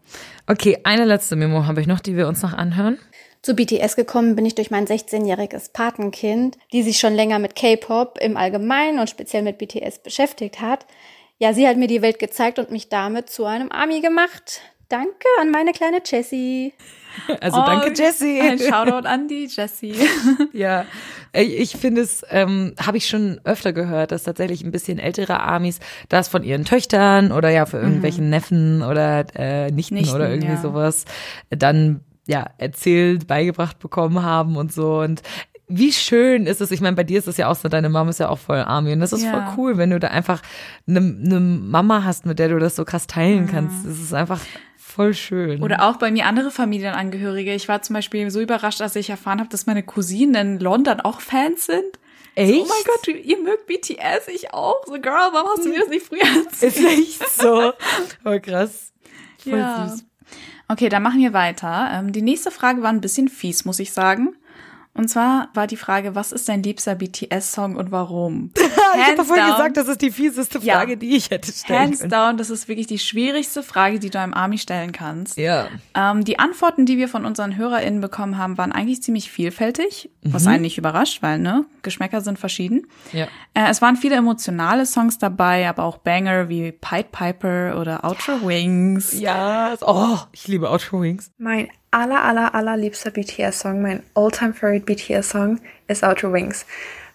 [0.47, 2.99] Okay, eine letzte Memo habe ich noch, die wir uns noch anhören.
[3.43, 8.19] Zu BTS gekommen bin ich durch mein 16-jähriges Patenkind, die sich schon länger mit K-Pop
[8.19, 10.87] im Allgemeinen und speziell mit BTS beschäftigt hat.
[11.39, 14.63] Ja, sie hat mir die Welt gezeigt und mich damit zu einem Army gemacht.
[14.89, 16.73] Danke an meine kleine Jessie.
[17.41, 18.41] Also danke, Jessie.
[18.41, 19.95] Oh, Ein Shoutout an die Jessie.
[20.53, 20.85] ja,
[21.33, 25.41] ich ich finde es, ähm, habe ich schon öfter gehört, dass tatsächlich ein bisschen ältere
[25.41, 30.29] Amis das von ihren Töchtern oder ja für irgendwelchen Neffen oder äh, Nichten, Nichten, oder
[30.29, 30.61] irgendwie ja.
[30.61, 31.05] sowas
[31.51, 35.23] dann ja erzählt, beigebracht bekommen haben und so und
[35.69, 38.11] wie schön ist es, ich meine, bei dir ist es ja auch so, deine Mama
[38.11, 39.31] ist ja auch voll Army und das ist Ja.
[39.33, 40.41] voll cool, wenn du da einfach
[40.87, 43.85] eine ne Mama hast, mit der du das so krass teilen kannst.
[43.85, 44.41] Das ist einfach
[44.77, 45.63] voll schön.
[45.63, 47.53] Oder auch bei mir andere Familienangehörige.
[47.55, 51.01] Ich war zum Beispiel so überrascht, als ich erfahren habe, dass meine Cousinen in London
[51.01, 51.99] auch Fans sind.
[52.37, 52.53] Echt?
[52.55, 54.85] oh mein Gott, ihr mögt BTS, ich auch.
[54.87, 56.77] So, Girl, warum hast du mir das nicht früher erzählt?
[56.77, 57.73] Ist echt so.
[58.25, 58.93] Oh, krass.
[59.43, 59.89] Voll ja.
[59.89, 60.05] süß.
[60.69, 61.91] Okay, dann machen wir weiter.
[61.93, 64.37] Ähm, die nächste Frage war ein bisschen fies, muss ich sagen.
[64.97, 68.51] Und zwar war die Frage, was ist dein liebster BTS-Song und warum?
[68.57, 70.75] ich habe vorhin gesagt, das ist die fieseste Ja.
[70.77, 72.11] Frage, die ich hätte stellen Hands können.
[72.11, 75.37] down, das ist wirklich die schwierigste Frage, die du einem Army stellen kannst.
[75.37, 75.69] Ja.
[75.95, 80.45] Ähm, die Antworten, die wir von unseren HörerInnen bekommen haben, waren eigentlich ziemlich vielfältig, was
[80.45, 80.49] Mhm.
[80.51, 82.87] einen nicht überrascht, weil, ne, Geschmäcker sind verschieden.
[83.13, 83.25] Ja.
[83.55, 88.47] Äh, es waren viele emotionale Songs dabei, aber auch Banger wie Pied Piper oder Outer
[88.47, 89.19] Wings.
[89.19, 91.31] Ja, oh, ich liebe Outer Wings.
[91.39, 96.67] Mein aller, aller, allerliebster BTS-Song, mein all-time favorite BTS-Song ist Outer Wings.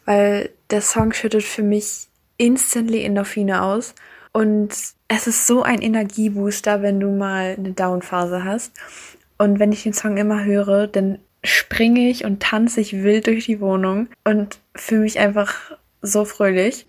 [0.05, 2.07] Weil der Song schüttet für mich
[2.38, 3.93] instantly Endorphine aus.
[4.34, 4.70] Und
[5.07, 8.72] es ist so ein Energiebooster, wenn du mal eine Down-Phase hast.
[9.38, 13.46] Und wenn ich den Song immer höre, dann springe ich und tanze ich wild durch
[13.46, 15.54] die Wohnung und fühle mich einfach
[16.02, 16.86] so fröhlich.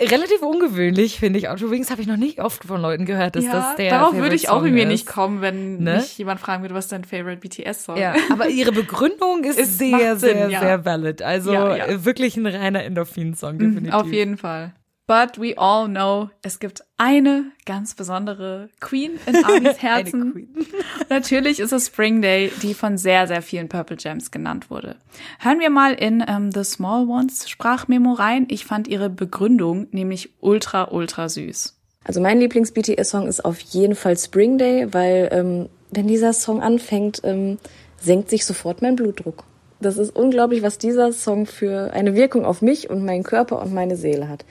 [0.00, 1.48] Relativ ungewöhnlich, finde ich.
[1.48, 4.10] Outer Wings habe ich noch nicht oft von Leuten gehört, dass ja, das der darauf
[4.10, 4.88] Favorite würde ich auch Song irgendwie ist.
[4.88, 5.96] nicht kommen, wenn Ne?
[5.96, 7.96] mich jemand fragen würde, was ist dein Favorite BTS-Song?
[7.96, 10.60] Ja, aber ihre Begründung ist Es sehr, Sinn, sehr, ja.
[10.60, 11.20] sehr valid.
[11.22, 11.86] Also Ja, ja.
[11.86, 13.94] äh, wirklich ein reiner Endorphin-Song, Mhm, definitiv.
[13.94, 14.72] Auf jeden Fall.
[15.08, 20.54] But we all know, es gibt eine ganz besondere Queen in Armys Herzen.
[21.08, 24.96] Natürlich ist es Spring Day, die von sehr, sehr vielen Purple Gems genannt wurde.
[25.38, 28.46] Hören wir mal in ähm, The Small Ones Sprachmemo rein.
[28.50, 31.74] Ich fand ihre Begründung nämlich ultra, ultra süß.
[32.04, 37.22] Also mein Lieblings-BTS-Song ist auf jeden Fall Spring Day, weil ähm, wenn dieser Song anfängt,
[37.24, 37.56] ähm,
[37.98, 39.44] senkt sich sofort mein Blutdruck.
[39.80, 43.72] Das ist unglaublich, was dieser Song für eine Wirkung auf mich und meinen Körper und
[43.72, 44.44] meine Seele hat.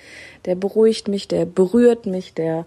[0.46, 2.66] Der beruhigt mich, der berührt mich, der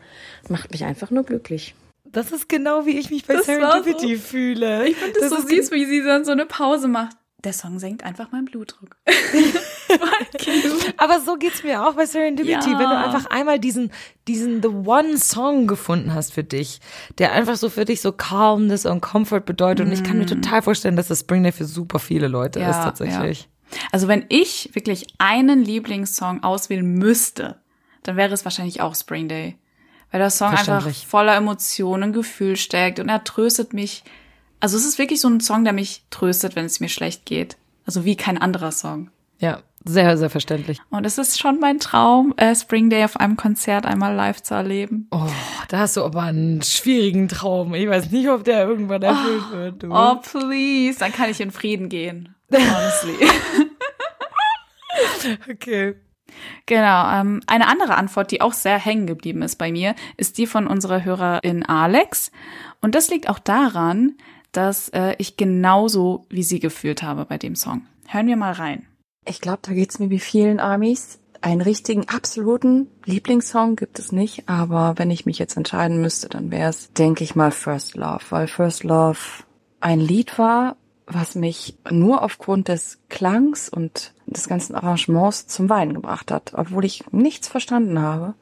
[0.49, 1.75] macht mich einfach nur glücklich.
[2.05, 4.87] Das ist genau wie ich mich bei Das Serendipity so- fühle.
[4.89, 7.17] Ich finde das, Das so süß, wie sie dann so eine Pause macht.
[7.45, 8.97] Der Song senkt einfach meinen Blutdruck.
[10.97, 12.79] Aber so geht's mir auch bei Serendipity, Ja.
[12.79, 13.91] wenn du einfach einmal diesen,
[14.29, 16.81] diesen The One Song gefunden hast für dich,
[17.19, 19.87] der einfach so für dich so Calmness und Comfort bedeutet.
[19.87, 22.77] Und ich kann mir total vorstellen, dass das Spring Day für super viele Leute ist
[22.77, 23.41] tatsächlich.
[23.41, 23.79] Ja.
[23.93, 27.61] Also wenn ich wirklich einen Lieblingssong auswählen müsste,
[28.03, 29.57] dann wäre es wahrscheinlich auch Spring Day.
[30.11, 34.03] Weil der Song einfach voller Emotionen, Gefühl steckt und er tröstet mich.
[34.59, 37.57] Also es ist wirklich so ein Song, der mich tröstet, wenn es mir schlecht geht.
[37.87, 39.11] Also wie kein anderer Song.
[39.39, 40.79] Ja, sehr, sehr verständlich.
[40.91, 44.55] Und es ist schon mein Traum, äh, Spring Day auf einem Konzert einmal live zu
[44.55, 45.09] erleben.
[45.11, 45.27] Oh,
[45.69, 47.75] da hast du aber einen schwierigen Traum.
[47.75, 49.83] Ich weiß nicht, ob der irgendwann erfüllt wird.
[49.83, 49.91] Du.
[49.91, 50.99] Oh, please.
[50.99, 52.35] Dann kann ich in Frieden gehen.
[52.53, 53.15] Honestly.
[55.51, 55.95] okay.
[56.67, 57.11] Genau.
[57.13, 60.67] Ähm, eine andere Antwort, die auch sehr hängen geblieben ist bei mir, ist die von
[60.67, 62.31] unserer Hörerin Alex.
[62.83, 64.17] Und das liegt auch daran,
[64.53, 67.87] dass äh, ich genauso wie sie gefühlt habe bei dem Song.
[68.09, 68.87] Hören wir mal rein.
[69.31, 71.21] Ich glaube, da geht's mir wie vielen Armies.
[71.41, 76.51] Einen richtigen, absoluten Lieblingssong gibt es nicht, aber wenn ich mich jetzt entscheiden müsste, dann
[76.51, 79.21] wäre es, denke ich mal, First Love, weil First Love
[79.79, 80.77] ein Lied war,
[81.07, 86.85] was mich nur aufgrund des Klangs und des ganzen Arrangements zum Weinen gebracht hat, obwohl
[86.85, 88.35] ich nichts verstanden habe,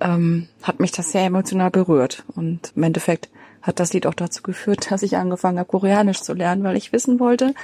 [0.00, 3.30] ähm, hat mich das sehr emotional berührt und im Endeffekt
[3.62, 6.92] hat das Lied auch dazu geführt, dass ich angefangen habe, Koreanisch zu lernen, weil ich
[6.92, 7.54] wissen wollte,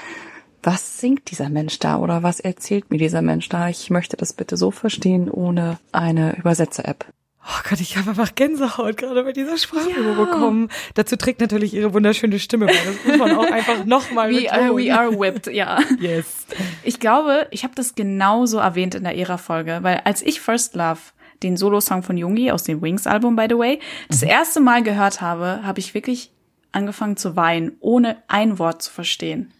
[0.62, 3.68] was singt dieser Mensch da oder was erzählt mir dieser Mensch da?
[3.68, 7.06] Ich möchte das bitte so verstehen ohne eine Übersetzer-App.
[7.50, 10.68] Oh Gott, ich habe einfach Gänsehaut gerade bei dieser Sprachübung bekommen.
[10.94, 12.72] Dazu trägt natürlich ihre wunderschöne Stimme bei.
[12.72, 15.78] Das muss man auch einfach nochmal We are, we are whipped, ja.
[16.00, 16.46] Yes.
[16.82, 21.00] Ich glaube, ich habe das genauso erwähnt in der Ära-Folge, weil als ich First Love,
[21.42, 25.60] den Solo-Song von Jungi aus dem Wings-Album, by the way, das erste Mal gehört habe,
[25.62, 26.32] habe ich wirklich
[26.72, 29.52] angefangen zu weinen, ohne ein Wort zu verstehen.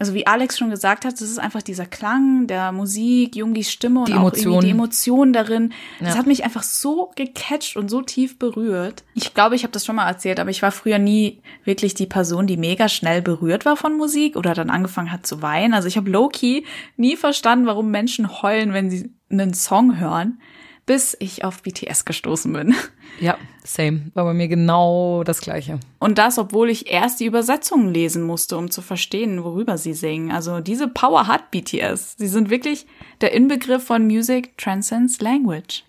[0.00, 4.00] Also wie Alex schon gesagt hat, das ist einfach dieser Klang der Musik, Jungis Stimme
[4.00, 4.64] und Die auch irgendwie Emotionen.
[4.64, 5.72] die Emotionen darin.
[5.98, 6.18] Das Ja.
[6.20, 9.02] hat mich einfach so gecatcht und so tief berührt.
[9.14, 12.06] Ich glaube, ich habe das schon mal erzählt, aber ich war früher nie wirklich die
[12.06, 15.74] Person, die mega schnell berührt war von Musik oder dann angefangen hat zu weinen.
[15.74, 16.62] Also ich habe low-key
[16.96, 20.40] nie verstanden, warum Menschen heulen, wenn sie einen Song hören,
[20.88, 22.74] bis ich auf BTS gestoßen bin.
[23.20, 24.10] Ja, same.
[24.14, 25.78] War bei mir genau das Gleiche.
[25.98, 30.32] Und das, obwohl ich erst die Übersetzungen lesen musste, um zu verstehen, worüber sie singen.
[30.32, 32.14] Also diese Power hat BTS.
[32.16, 32.86] Sie sind wirklich
[33.20, 35.84] der Inbegriff von Music Transcends Language.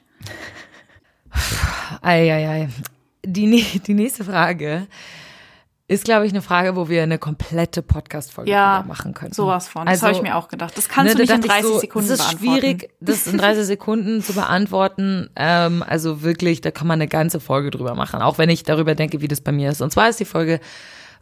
[2.02, 2.70] Eieiei.
[3.26, 4.88] Die, nä- die nächste Frage
[5.90, 9.34] ist, glaube ich, eine Frage, wo wir eine komplette Podcast-Folge Ja, drüber machen können.
[9.34, 9.88] sowas von.
[9.88, 10.78] Das habe ich mir auch gedacht.
[10.78, 12.62] Das kannst du da nicht in dachte ich 30 Sekunden Das ist beantworten.
[12.62, 15.30] schwierig, das in 30 Sekunden zu beantworten.
[15.36, 18.22] Ähm, also wirklich, da kann man eine ganze Folge drüber machen.
[18.22, 19.82] Auch wenn ich darüber denke, wie das bei mir ist.
[19.82, 20.60] Und zwar ist die Folge,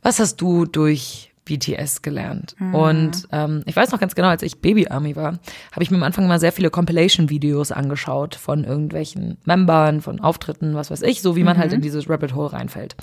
[0.03, 2.55] was hast du durch BTS gelernt.
[2.59, 2.75] Mhm.
[2.75, 5.39] Und ähm, ich weiß noch ganz genau, als ich Baby-Army war,
[5.71, 10.75] habe ich mir am Anfang mal sehr viele Compilation-Videos angeschaut von irgendwelchen Membern, von Auftritten,
[10.75, 11.61] was weiß ich, so wie man Mhm.
[11.61, 12.95] halt in dieses Rabbit Hole reinfällt.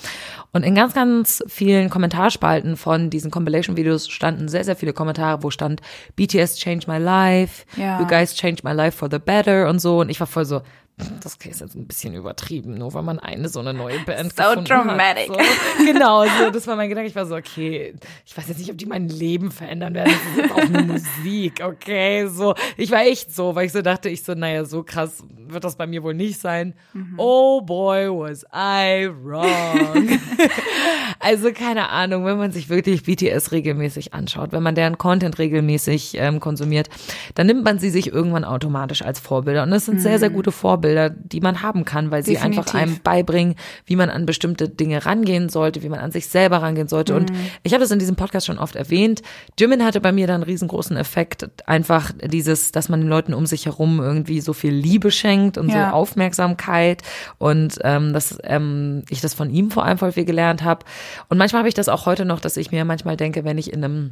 [0.53, 5.49] Und in ganz, ganz vielen Kommentarspalten von diesen Compilation-Videos standen sehr, sehr viele Kommentare, wo
[5.49, 5.81] stand
[6.15, 7.99] BTS changed my life, Ja.
[7.99, 9.99] you guys changed my life for the better und so.
[10.01, 10.61] Und ich war voll so,
[10.97, 14.43] das ist jetzt ein bisschen übertrieben, nur weil man eine so eine neue Band So
[14.43, 15.29] gefunden dramatic.
[15.29, 15.39] Hat.
[15.77, 15.85] So.
[15.85, 17.09] Genau, so, das war mein Gedanke.
[17.09, 20.13] Ich war so, okay, ich weiß jetzt nicht, ob die mein Leben verändern werden.
[20.13, 22.55] Das ist jetzt auch nur Musik, okay, so.
[22.77, 25.75] Ich war echt so, weil ich so dachte, ich so, naja, so krass wird das
[25.75, 26.73] bei mir wohl nicht sein.
[27.17, 30.07] Oh boy, was I wrong.
[31.19, 36.15] also keine Ahnung, wenn man sich wirklich BTS regelmäßig anschaut, wenn man deren Content regelmäßig
[36.17, 36.89] ähm, konsumiert,
[37.35, 39.63] dann nimmt man sie sich irgendwann automatisch als Vorbilder.
[39.63, 40.33] Und das sind sehr, sehr Mhm.
[40.35, 40.84] gute Vorbilder,
[41.15, 42.75] die man haben kann, weil sie einfach Definitiv.
[42.93, 43.55] einem beibringen,
[43.85, 47.15] wie man an bestimmte Dinge rangehen sollte, wie man an sich selber rangehen sollte.
[47.15, 47.35] Und Mhm.
[47.63, 49.21] ich habe das in diesem Podcast schon oft erwähnt.
[49.59, 51.47] Jimin hatte bei mir da einen riesengroßen Effekt.
[51.67, 55.69] Einfach dieses, dass man den Leuten um sich herum irgendwie so viel Liebe schenkt und
[55.69, 55.89] Ja.
[55.89, 57.01] so Aufmerksamkeit.
[57.37, 60.85] Und ähm, dass ähm, ich das von ihm vor allem voll viel gelernt habe.
[61.29, 63.71] Und manchmal habe ich das auch heute noch, dass ich mir manchmal denke, wenn ich
[63.73, 64.11] in einem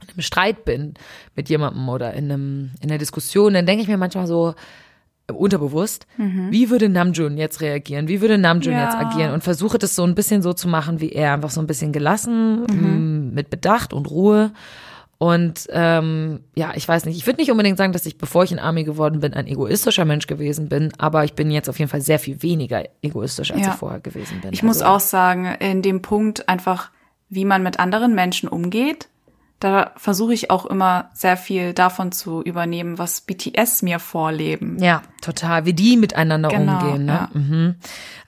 [0.00, 0.94] in einem Streit bin
[1.34, 4.54] mit jemandem oder in einem in einer Diskussion, dann denke ich mir manchmal so
[5.32, 6.48] unterbewusst, Mhm.
[6.50, 8.08] wie würde Namjoon jetzt reagieren?
[8.08, 8.84] Wie würde Namjoon Ja.
[8.84, 9.32] jetzt agieren?
[9.32, 11.92] Und versuche das so ein bisschen so zu machen wie er, einfach so ein bisschen
[11.92, 12.84] gelassen, Mhm.
[12.84, 14.52] m, mit Bedacht und Ruhe.
[15.18, 18.52] Und ähm, ja, ich weiß nicht, ich würde nicht unbedingt sagen, dass ich, bevor ich
[18.52, 21.90] in Army geworden bin, ein egoistischer Mensch gewesen bin, aber ich bin jetzt auf jeden
[21.90, 23.68] Fall sehr viel weniger egoistisch, als Ja.
[23.70, 24.52] ich vorher gewesen bin.
[24.52, 26.90] Ich muss Also- auch sagen, in dem Punkt einfach,
[27.28, 29.08] wie man mit anderen Menschen umgeht,
[29.60, 34.76] da versuche ich auch immer sehr viel davon zu übernehmen, was BTS mir vorleben.
[34.80, 35.64] Ja, total.
[35.64, 37.04] Wie die miteinander Genau, umgehen.
[37.06, 37.12] Ne?
[37.12, 37.28] ja.
[37.32, 37.74] Mhm.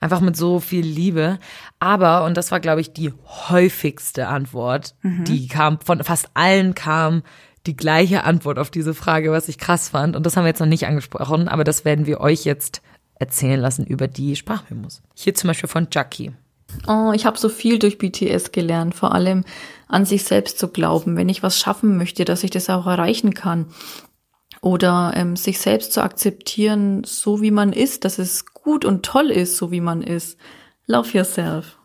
[0.01, 1.39] Einfach mit so viel Liebe.
[1.79, 5.25] Aber, und das war, glaube ich, die häufigste Antwort, Mhm.
[5.25, 7.23] die kam, von fast allen kam
[7.67, 10.17] die gleiche Antwort auf diese Frage, was ich krass fand.
[10.17, 12.81] Und das haben wir jetzt noch nicht angesprochen, aber das werden wir euch jetzt
[13.17, 15.03] erzählen lassen über die Sprachmemos.
[15.15, 16.33] Hier zum Beispiel von Jackie.
[16.87, 19.45] Oh, ich habe so viel durch BTS gelernt, vor allem
[19.91, 23.35] an sich selbst zu glauben, wenn ich was schaffen möchte, dass ich das auch erreichen
[23.35, 23.67] kann.
[24.63, 29.31] Oder ähm, sich selbst zu akzeptieren, so wie man ist, dass es gut und toll
[29.31, 30.39] ist, so wie man ist.
[30.87, 31.79] Love yourself.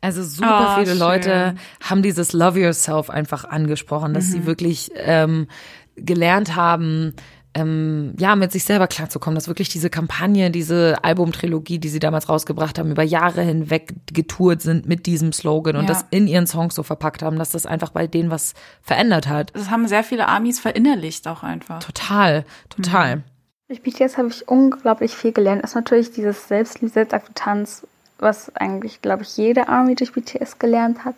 [0.00, 0.98] Also super Oh, viele schön.
[0.98, 4.30] Leute haben dieses Love Yourself einfach angesprochen, dass Mhm.
[4.32, 5.48] sie wirklich ähm,
[5.96, 7.12] gelernt haben,
[7.54, 12.28] ähm, ja, mit sich selber klarzukommen, dass wirklich diese Kampagne, diese Albumtrilogie, die sie damals
[12.28, 15.88] rausgebracht haben, über Jahre hinweg getourt sind mit diesem Slogan und Ja.
[15.88, 19.50] das in ihren Songs so verpackt haben, dass das einfach bei denen was verändert hat.
[19.54, 21.80] Das haben sehr viele Amis verinnerlicht auch einfach.
[21.80, 23.22] Total, total.
[23.68, 25.62] Durch BTS habe ich unglaublich viel gelernt.
[25.62, 27.86] Das ist natürlich dieses Selbstliebe, Selbstakzeptanz,
[28.18, 31.14] was eigentlich, glaube ich, jede Army durch BTS gelernt hat.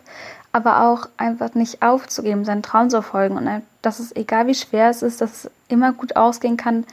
[0.51, 3.37] Aber auch einfach nicht aufzugeben, seinen Traum zu folgen.
[3.37, 6.85] Und dass es, egal wie schwer es ist, dass es immer gut ausgehen kann,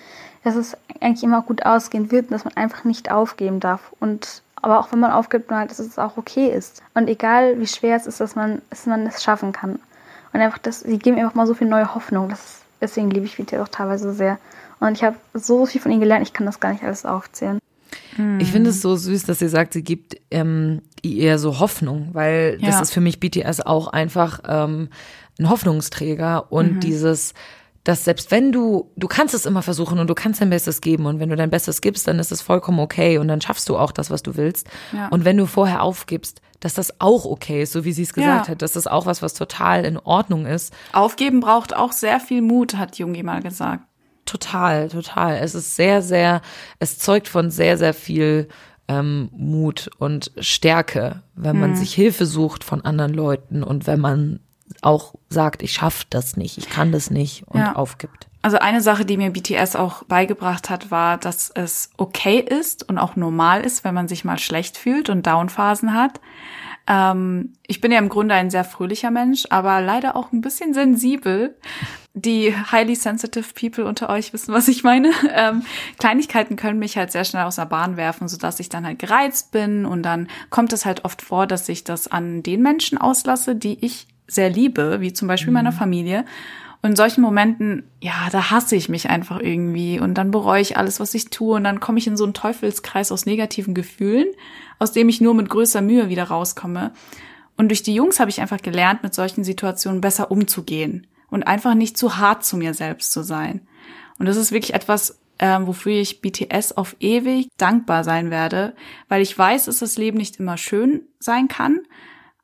[0.43, 3.93] dass es eigentlich immer gut ausgehen wird und dass man einfach nicht aufgeben darf.
[4.01, 6.83] Und aber auch wenn man aufgibt, nur halt, dass es auch okay ist.
[6.95, 9.79] Und egal wie schwer es ist, dass man, dass man es schaffen kann.
[10.33, 12.29] Und einfach, das, sie geben einfach mal so viel neue Hoffnung.
[12.29, 14.39] Das ist, deswegen liebe ich BTS auch teilweise sehr.
[14.79, 17.59] Und ich habe so viel von ihnen gelernt, ich kann das gar nicht alles aufzählen.
[18.39, 22.59] Ich finde es so süß, dass sie sagt, sie gibt ähm, ihr so Hoffnung, weil
[22.59, 22.81] das Ja.
[22.83, 24.89] ist für mich BTS auch einfach ähm,
[25.39, 26.81] ein Hoffnungsträger und Mhm.
[26.81, 27.35] dieses,
[27.91, 31.07] dass selbst wenn du, du kannst es immer versuchen und du kannst dein Bestes geben
[31.07, 33.77] und wenn du dein Bestes gibst, dann ist es vollkommen okay und dann schaffst du
[33.77, 34.69] auch das, was du willst.
[34.93, 35.09] Ja.
[35.09, 38.47] Und wenn du vorher aufgibst, dass das auch okay ist, so wie sie es gesagt
[38.47, 38.53] Ja.
[38.53, 40.73] hat, dass das auch was, was total in Ordnung ist.
[40.93, 43.83] Aufgeben braucht auch sehr viel Mut, hat Jungi mal gesagt.
[44.25, 45.39] Total, total.
[45.39, 46.43] Es ist sehr, sehr,
[46.79, 48.47] es zeugt von sehr, sehr viel
[48.87, 51.77] ähm, Mut und Stärke, wenn man Mhm.
[51.77, 54.39] sich Hilfe sucht von anderen Leuten und wenn man
[54.83, 57.77] auch sagt, ich schaffe das nicht, ich kann das nicht und Ja.
[57.77, 58.27] aufgibt.
[58.43, 62.99] Also eine Sache, die mir BTS auch beigebracht hat, war, dass es okay ist und
[62.99, 66.21] auch normal ist, wenn man sich mal schlecht fühlt und Downphasen hat.
[66.87, 70.73] Ähm, ich bin ja im Grunde ein sehr fröhlicher Mensch, aber leider auch ein bisschen
[70.73, 71.57] sensibel.
[72.15, 75.11] Die highly sensitive people unter euch wissen, was ich meine.
[75.33, 75.63] Ähm,
[75.99, 79.53] Kleinigkeiten können mich halt sehr schnell aus der Bahn werfen, sodass ich dann halt gereizt
[79.53, 83.55] bin und dann kommt es halt oft vor, dass ich das an den Menschen auslasse,
[83.55, 86.25] die ich sehr liebe, wie zum Beispiel meiner Familie.
[86.83, 90.79] Und in solchen Momenten, ja, da hasse ich mich einfach irgendwie und dann bereue ich
[90.79, 94.29] alles, was ich tue und dann komme ich in so einen Teufelskreis aus negativen Gefühlen,
[94.79, 96.93] aus dem ich nur mit größter Mühe wieder rauskomme.
[97.59, 101.75] Und durch die Jungs habe ich einfach gelernt, mit solchen Situationen besser umzugehen und einfach
[101.75, 103.61] nicht zu hart zu mir selbst zu sein.
[104.19, 108.75] Und das ist wirklich etwas, ähm, wofür ich BTS auf ewig dankbar sein werde,
[109.09, 111.81] weil ich weiß, dass das Leben nicht immer schön sein kann,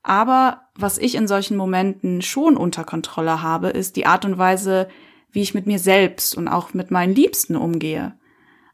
[0.08, 4.86] Aber was ich in solchen Momenten schon unter Kontrolle habe, ist die Art und Weise,
[5.32, 8.14] wie ich mit mir selbst und auch mit meinen Liebsten umgehe.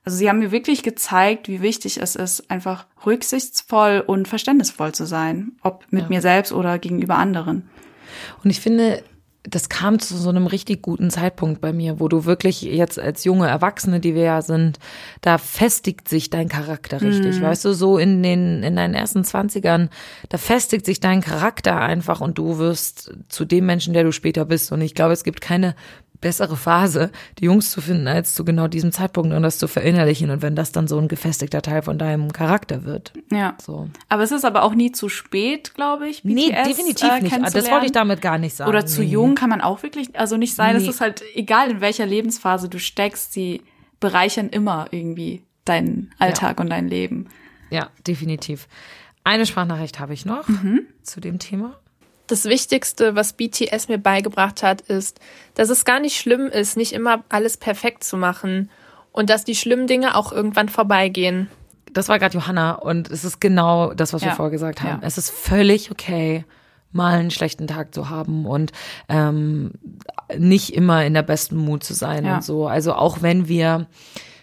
[0.05, 5.07] Also sie haben mir wirklich gezeigt, wie wichtig es ist, einfach rücksichtsvoll und verständnisvoll zu
[5.07, 6.09] sein, ob mit ja.
[6.11, 7.67] mir selbst oder gegenüber anderen.
[8.45, 9.03] Und ich finde,
[9.45, 13.25] das kam zu so einem richtig guten Zeitpunkt bei mir, wo du wirklich jetzt als
[13.25, 14.79] junge Erwachsene, die wir ja sind,
[15.21, 17.39] da festigt sich dein Charakter richtig.
[17.39, 17.43] Mhm.
[17.43, 19.91] Weißt du, so in den, in deinen ersten Zwanzigern,
[20.29, 24.45] da festigt sich dein Charakter einfach und du wirst zu dem Menschen, der du später
[24.45, 24.71] bist.
[24.71, 25.75] Und ich glaube, es gibt keine
[26.23, 30.31] bessere Phase, die Jungs zu finden, als zu genau diesem Zeitpunkt und das zu verinnerlichen.
[30.31, 33.13] Und wenn das dann so ein gefestigter Teil von deinem Charakter wird.
[33.31, 33.55] Ja.
[33.61, 33.91] So.
[34.09, 36.23] Aber es ist aber auch nie zu spät, glaube ich.
[36.23, 37.55] BTS, nee, definitiv äh, nicht.
[37.55, 38.71] Das wollte ich damit gar nicht sagen.
[38.71, 39.09] Oder zu nee.
[39.09, 40.77] jung kann man auch wirklich, also nicht sein.
[40.77, 40.83] Nee.
[40.83, 43.61] Es ist halt egal, in welcher Lebensphase du steckst, sie
[44.01, 46.65] bereichern immer irgendwie deinen Alltag ja.
[46.65, 47.27] und dein Leben.
[47.71, 48.69] Ja, definitiv.
[49.25, 50.87] Eine Sprachnachricht habe ich noch mhm.
[51.03, 51.79] zu dem Thema
[52.33, 55.21] das Wichtigste, was BTS mir beigebracht hat, ist,
[55.55, 58.71] dass es gar nicht schlimm ist, nicht immer alles perfekt zu machen
[59.13, 61.49] und dass die schlimmen Dinge auch irgendwann vorbeigehen.
[61.93, 64.29] Das war gerade Johanna und es ist genau das, was ja.
[64.29, 65.03] wir vorher gesagt haben.
[65.03, 65.07] Ja.
[65.07, 66.45] Es ist völlig okay,
[66.91, 68.73] mal einen schlechten Tag zu haben und
[69.11, 69.73] ähm,
[70.37, 72.37] nicht immer in der besten Mut zu sein ja.
[72.37, 72.67] und so.
[72.67, 73.87] Also auch wenn wir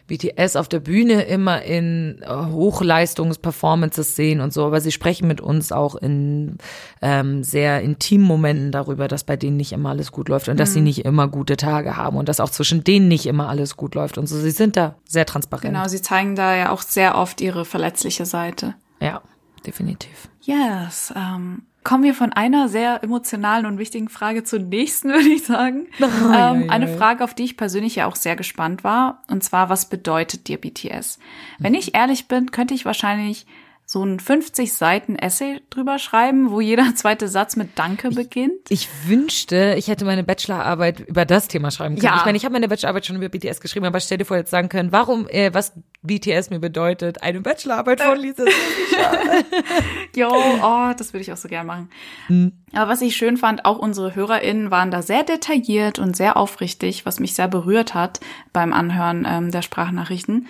[0.10, 5.39] BTS auf der Bühne immer in äh, Hochleistungsperformances sehen und so, aber sie sprechen mit
[5.39, 6.57] uns auch in
[7.01, 10.57] ähm, sehr intimen Momenten darüber, dass bei denen nicht immer alles gut läuft und mhm.
[10.57, 10.86] dass sie mhm.
[10.86, 14.18] nicht immer gute Tage haben und dass auch zwischen denen nicht immer alles gut läuft
[14.18, 14.38] und so.
[14.38, 15.74] Sie sind da sehr transparent.
[15.74, 18.76] Genau, sie zeigen da ja auch sehr oft ihre verletzliche Seite.
[18.99, 19.22] Ja,
[19.66, 20.28] definitiv.
[20.41, 25.43] Yes, ähm, kommen wir von einer sehr emotionalen und wichtigen Frage zur nächsten, würde ich
[25.43, 25.87] sagen.
[25.99, 29.23] Oh, ähm, ja, ja, eine Frage, auf die ich persönlich ja auch sehr gespannt war.
[29.27, 31.17] Und zwar, was bedeutet dir BTS?
[31.57, 33.47] Wenn ich ehrlich bin, könnte ich wahrscheinlich
[33.91, 38.69] so ein 50 Seiten Essay drüber schreiben, wo jeder zweite Satz mit Danke beginnt.
[38.69, 42.05] Ich, ich wünschte, ich hätte meine Bachelorarbeit über das Thema schreiben können.
[42.05, 42.17] Ja.
[42.17, 44.51] Ich meine, ich habe meine Bachelorarbeit schon über BTS geschrieben, aber stell dir vor, jetzt
[44.51, 45.73] sagen können, warum, äh, was
[46.03, 48.45] BTS mir bedeutet, eine Bachelorarbeit von Lisa.
[50.15, 51.89] Jo, oh, das würde ich auch so gern machen.
[52.27, 52.51] Mhm.
[52.73, 57.05] Aber was ich schön fand, auch unsere HörerInnen waren da sehr detailliert und sehr aufrichtig,
[57.05, 58.19] was mich sehr berührt hat
[58.53, 60.47] beim Anhören ähm, der Sprachnachrichten.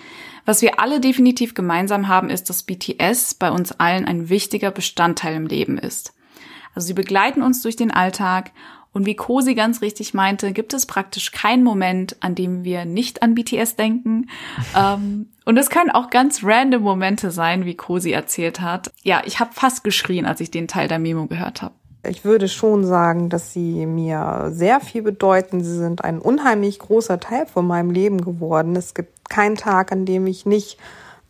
[0.50, 5.36] Was wir alle definitiv gemeinsam haben, ist, dass BTS bei uns allen ein wichtiger Bestandteil
[5.36, 6.12] im Leben ist.
[6.74, 8.50] Also sie begleiten uns durch den Alltag
[8.92, 13.22] und wie Cosi ganz richtig meinte, gibt es praktisch keinen Moment, an dem wir nicht
[13.22, 14.28] an BTS denken.
[14.76, 18.90] ähm, und es können auch ganz random Momente sein, wie Cosi erzählt hat.
[19.04, 21.76] Ja, ich habe fast geschrien, als ich den Teil der Memo gehört habe.
[22.02, 25.62] Ich würde schon sagen, dass sie mir sehr viel bedeuten.
[25.62, 28.74] Sie sind ein unheimlich großer Teil von meinem Leben geworden.
[28.74, 30.78] Es gibt keinen Tag, an dem ich nicht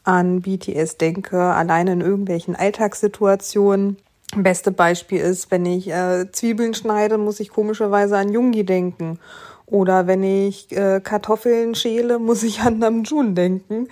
[0.04, 3.96] an BTS denke, alleine in irgendwelchen Alltagssituationen.
[4.36, 9.18] Beste Beispiel ist, wenn ich äh, Zwiebeln schneide, muss ich komischerweise an Jungi denken.
[9.66, 13.88] Oder wenn ich äh, Kartoffeln schäle, muss ich an Namjoon denken.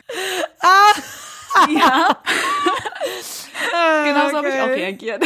[0.61, 0.95] Ah!
[1.69, 2.17] Ja.
[3.79, 5.25] Ah, genau so habe ich auch reagiert.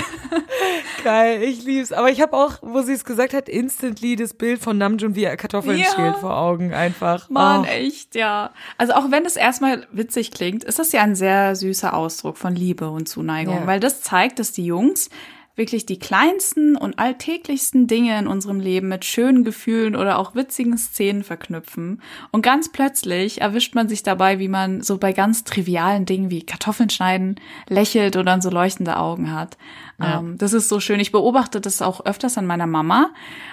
[1.04, 1.92] Geil, ich lieb's.
[1.92, 5.24] Aber ich habe auch, wo sie es gesagt hat, instantly das Bild von Namjoon, wie
[5.24, 5.90] er Kartoffeln ja.
[5.94, 7.30] schält vor Augen einfach.
[7.30, 7.64] Mann, oh.
[7.64, 8.50] echt, ja.
[8.78, 12.54] Also auch wenn es erstmal witzig klingt, ist das ja ein sehr süßer Ausdruck von
[12.54, 13.66] Liebe und Zuneigung, ja.
[13.66, 15.10] weil das zeigt, dass die Jungs
[15.54, 20.78] wirklich die kleinsten und alltäglichsten Dinge in unserem Leben mit schönen Gefühlen oder auch witzigen
[20.78, 22.00] Szenen verknüpfen.
[22.30, 26.46] Und ganz plötzlich erwischt man sich dabei, wie man so bei ganz trivialen Dingen wie
[26.46, 27.36] Kartoffeln schneiden
[27.68, 29.58] lächelt oder so leuchtende Augen hat.
[30.02, 30.18] Ja.
[30.18, 31.00] Ähm, das ist so schön.
[31.00, 33.10] Ich beobachte das auch öfters an meiner Mama.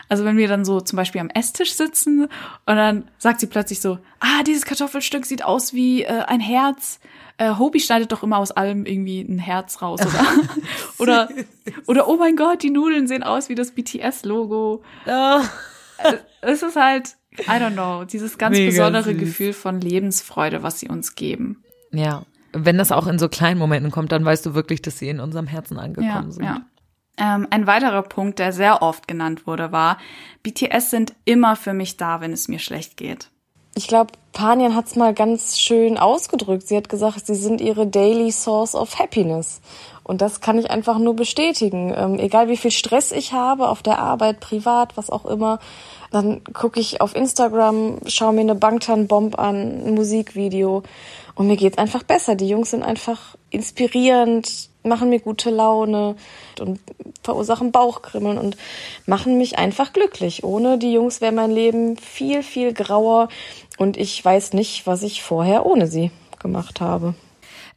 [0.08, 2.30] Also wenn wir dann so zum Beispiel am Esstisch sitzen und
[2.66, 7.00] dann sagt sie plötzlich so, ah, dieses Kartoffelstück sieht aus wie äh, ein Herz
[7.40, 10.26] äh, Hobie schneidet doch immer aus allem irgendwie ein Herz raus, oder?
[11.00, 11.30] oder,
[11.88, 14.84] oder, oh mein Gott, die Nudeln sehen aus wie das BTS-Logo.
[15.08, 15.42] Oh.
[16.42, 19.20] Es ist halt, I don't know, dieses ganz Mega besondere süß.
[19.20, 21.64] Gefühl von Lebensfreude, was sie uns geben.
[21.92, 22.24] Ja.
[22.52, 25.20] Wenn das auch in so kleinen Momenten kommt, dann weißt du wirklich, dass sie in
[25.20, 26.44] unserem Herzen angekommen ja, sind.
[26.44, 26.62] Ja.
[27.18, 29.98] Ähm, ein weiterer Punkt, der sehr oft genannt wurde, war,
[30.44, 33.30] BTS sind immer für mich da, wenn es mir schlecht geht
[33.80, 36.68] ich glaube, Panian hat es mal ganz schön ausgedrückt.
[36.68, 39.62] Sie hat gesagt, sie sind ihre Daily Source of Happiness.
[40.04, 41.94] Und das kann ich einfach nur bestätigen.
[41.96, 45.60] Ähm, egal wie viel Stress ich habe, auf der Arbeit, privat, was auch immer,
[46.12, 50.84] dann gucke ich auf Instagram, schaue mir eine Bangtan-Bomb an, ein Musikvideo
[51.40, 52.36] und mir geht's einfach besser.
[52.36, 56.18] Die Jungs sind einfach inspirierend, machen mir gute Laune
[56.60, 56.82] und
[57.24, 58.58] verursachen Bauchkrimmeln und
[59.06, 60.44] machen mich einfach glücklich.
[60.44, 63.30] Ohne die Jungs wäre mein Leben viel, viel grauer
[63.78, 67.16] und ich weiß nicht, was ich vorher ohne sie gemacht habe.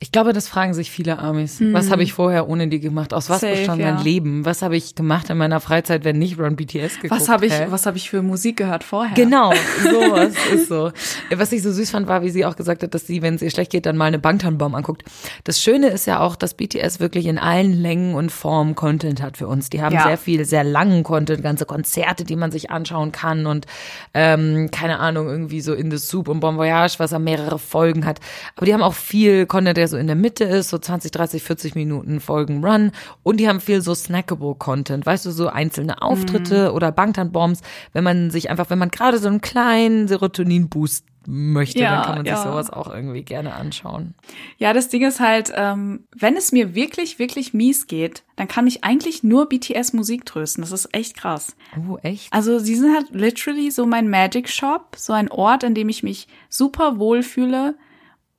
[0.02, 1.60] Ich glaube, das fragen sich viele Amis.
[1.60, 1.74] Mhm.
[1.74, 3.14] Was habe ich vorher ohne die gemacht?
[3.14, 3.92] Aus was Safe, bestand ja.
[3.92, 4.44] mein Leben?
[4.44, 7.12] Was habe ich gemacht in meiner Freizeit, wenn nicht Run BTS geguckt?
[7.12, 7.66] Was habe ich, hä?
[7.70, 9.14] was habe ich für Musik gehört vorher?
[9.14, 9.52] Genau,
[9.84, 10.90] sowas ist so.
[11.32, 13.42] Was ich so süß fand, war, wie sie auch gesagt hat, dass sie, wenn es
[13.42, 15.04] ihr schlecht geht, dann mal eine Bangtan-Bomb anguckt.
[15.44, 19.36] Das Schöne ist ja auch, dass BTS wirklich in allen Längen und Formen Content hat
[19.36, 19.70] für uns.
[19.70, 20.02] Die haben Ja.
[20.02, 23.66] sehr viel, sehr langen Content, ganze Konzerte, die man sich anschauen kann und
[24.14, 28.04] ähm, keine Ahnung, irgendwie so in the Soup und Bon Voyage, was er mehrere Folgen
[28.04, 28.18] hat.
[28.56, 31.42] Aber die haben auch viel Content, der so in der Mitte ist, so 20, 30,
[31.42, 32.90] 40 Minuten Folgen Run.
[33.22, 37.60] Und die haben viel so snackable Content, weißt du, so einzelne Auftritte oder Bangtan-Bombs,
[37.92, 42.14] wenn man sich einfach, wenn man gerade so einen kleinen Serotonin-Boost möchte, Ja, dann kann
[42.16, 42.42] man sich ja.
[42.42, 44.14] sowas auch irgendwie gerne anschauen.
[44.58, 48.64] Ja, das Ding ist halt, ähm, wenn es mir wirklich, wirklich mies geht, dann kann
[48.64, 50.62] mich eigentlich nur BTS Musik trösten.
[50.62, 51.54] Das ist echt krass.
[51.88, 52.32] Oh, echt?
[52.32, 56.02] Also sie sind halt literally so mein Magic Shop, so ein Ort, in dem ich
[56.02, 57.76] mich super wohl fühle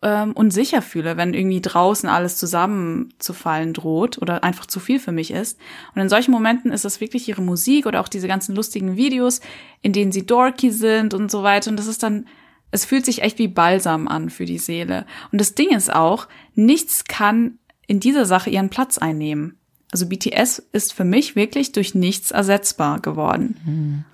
[0.04, 5.12] ähm, und sicher fühle, wenn irgendwie draußen alles zusammenzufallen droht oder einfach zu viel für
[5.12, 5.58] mich ist.
[5.96, 9.42] Und in solchen Momenten ist es wirklich ihre Musik oder auch diese ganzen lustigen Videos,
[9.82, 11.72] in denen sie dorky sind und so weiter.
[11.72, 12.26] Und das ist dann
[12.74, 15.06] es fühlt sich echt wie Balsam an für die Seele.
[15.32, 19.60] Und das Ding ist auch, nichts kann in dieser Sache ihren Platz einnehmen.
[19.92, 24.06] Also BTS ist für mich wirklich durch nichts ersetzbar geworden.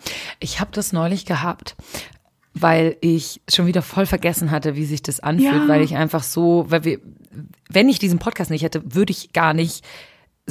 [0.42, 1.78] Ich habe das neulich gehabt,
[2.54, 5.68] weil ich schon wieder voll vergessen hatte, wie sich das anfühlt, Ja.
[5.68, 7.00] weil ich einfach so, weil wir,
[7.70, 9.86] wenn ich diesen Podcast nicht hätte, würde ich gar nicht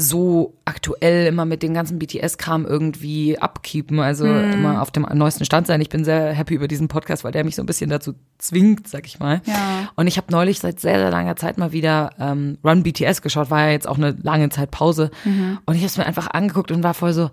[0.01, 4.53] so aktuell immer mit dem ganzen BTS-Kram irgendwie upkeepen, also Mhm.
[4.53, 5.81] immer auf dem neuesten Stand sein.
[5.81, 8.87] Ich bin sehr happy über diesen Podcast, weil der mich so ein bisschen dazu zwingt,
[8.87, 9.43] sag ich mal.
[9.45, 9.91] Ja.
[9.97, 13.51] Und ich habe neulich seit sehr, sehr langer Zeit mal wieder ähm, Run BTS geschaut,
[13.51, 15.11] war ja jetzt auch eine lange Zeit Pause.
[15.25, 15.59] Mhm.
[15.67, 17.31] Und ich habe es mir einfach angeguckt und war voll so,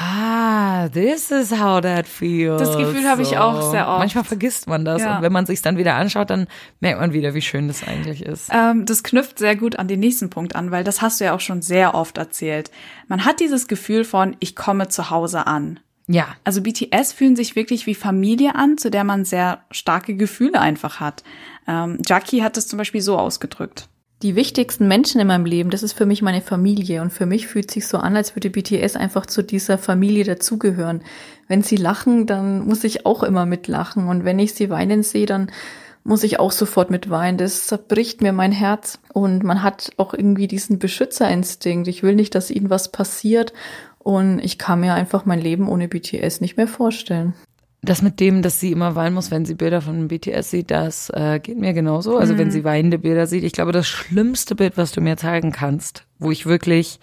[0.00, 2.60] ah, this is how that feels.
[2.60, 3.98] Das Gefühl habe ich auch sehr oft.
[3.98, 5.02] Manchmal vergisst man das.
[5.02, 5.16] Ja.
[5.16, 6.46] Und wenn man sich dann wieder anschaut, dann
[6.80, 8.50] merkt man wieder, wie schön das eigentlich ist.
[8.52, 11.34] Ähm, das knüpft sehr gut an den nächsten Punkt an, weil das hast du ja
[11.34, 12.70] auch schon sehr oft erzählt.
[13.06, 15.80] Man hat dieses Gefühl von, ich komme zu Hause an.
[16.08, 16.28] Ja.
[16.42, 21.00] Also BTS fühlen sich wirklich wie Familie an, zu der man sehr starke Gefühle einfach
[21.00, 21.22] hat.
[21.66, 23.88] Ähm, Jackie hat es zum Beispiel so ausgedrückt.
[24.22, 27.02] Die wichtigsten Menschen in meinem Leben, das ist für mich meine Familie.
[27.02, 31.02] Und für mich fühlt sich so an, als würde BTS einfach zu dieser Familie dazugehören.
[31.46, 34.08] Wenn sie lachen, dann muss ich auch immer mitlachen.
[34.08, 35.52] Und wenn ich sie weinen sehe, dann
[36.02, 37.38] muss ich auch sofort mitweinen.
[37.38, 38.98] Das zerbricht mir mein Herz.
[39.12, 41.86] Und man hat auch irgendwie diesen Beschützerinstinkt.
[41.86, 43.52] Ich will nicht, dass ihnen was passiert.
[44.00, 47.34] Und ich kann mir einfach mein Leben ohne BTS nicht mehr vorstellen.
[47.82, 51.10] Das mit dem, dass sie immer weinen muss, wenn sie Bilder von BTS sieht, das
[51.10, 52.18] äh, geht mir genauso.
[52.18, 52.52] Also wenn Mhm.
[52.52, 53.44] sie weinende Bilder sieht.
[53.44, 56.98] Ich glaube, das schlimmste Bild, was du mir zeigen kannst, wo ich wirklich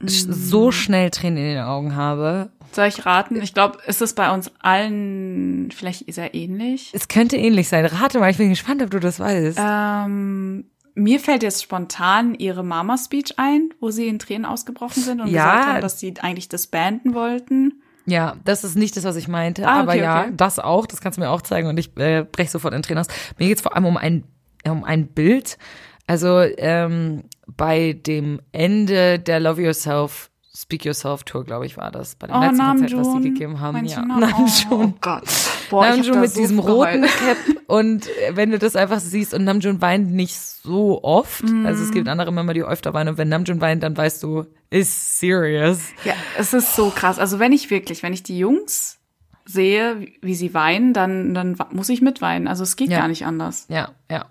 [0.00, 0.06] Mhm.
[0.08, 2.50] so schnell Tränen in den Augen habe.
[2.72, 3.40] Soll ich raten?
[3.42, 6.90] Ich glaube, ist es bei uns allen vielleicht sehr ähnlich?
[6.94, 7.84] Es könnte ähnlich sein.
[7.84, 9.58] Rate mal, ich bin gespannt, ob du das weißt.
[9.60, 10.64] Ähm,
[10.94, 15.44] mir fällt jetzt spontan ihre Mama-Speech ein, wo sie in Tränen ausgebrochen sind und Ja.
[15.52, 17.82] gesagt haben, dass sie eigentlich disbanden wollten.
[18.06, 19.66] Ja, das ist nicht das, was ich meinte.
[19.66, 20.32] Ah, aber okay, ja, okay.
[20.36, 20.86] das auch.
[20.86, 23.08] Das kannst du mir auch zeigen und ich äh, brech sofort in Tränen aus.
[23.38, 24.24] Mir geht's vor allem um ein,
[24.66, 25.58] um ein Bild.
[26.06, 32.14] Also ähm, bei dem Ende der Love Yourself, Speak Yourself Tour, glaube ich, war das.
[32.14, 33.72] Bei dem Oh, letzten Konzert, was sie gegeben haben.
[33.74, 34.54] Meinst ja, Namjoon.
[34.70, 35.22] Oh Gott.
[35.70, 37.38] Boah, Namjoon mit so diesem roten Cap
[37.68, 41.64] und äh, wenn du das einfach siehst und Namjoon weint nicht so oft, Mhm.
[41.64, 44.44] also es gibt andere Member, die öfter weinen und wenn Namjoon weint, dann weißt du,
[44.68, 45.78] ist serious.
[46.04, 47.18] Ja, es ist so krass.
[47.18, 48.98] Also wenn ich wirklich, wenn ich die Jungs
[49.44, 52.46] sehe, wie- sie weinen, dann, dann muss ich mitweinen.
[52.48, 52.98] Also es geht Ja.
[53.00, 53.66] gar nicht anders.
[53.68, 54.26] Ja, ja.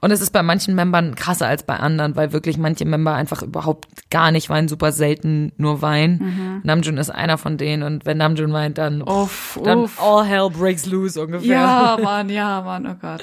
[0.00, 3.42] Und es ist bei manchen Membern krasser als bei anderen, weil wirklich manche Member einfach
[3.42, 6.18] überhaupt gar nicht weinen, super selten nur weinen.
[6.18, 6.60] Mhm.
[6.64, 10.02] Namjoon ist einer von denen und wenn Namjoon weint, dann, Uff, dann uff.
[10.02, 11.46] all hell breaks loose ungefähr.
[11.48, 13.22] Ja, Mann, ja, Mann, oh Gott.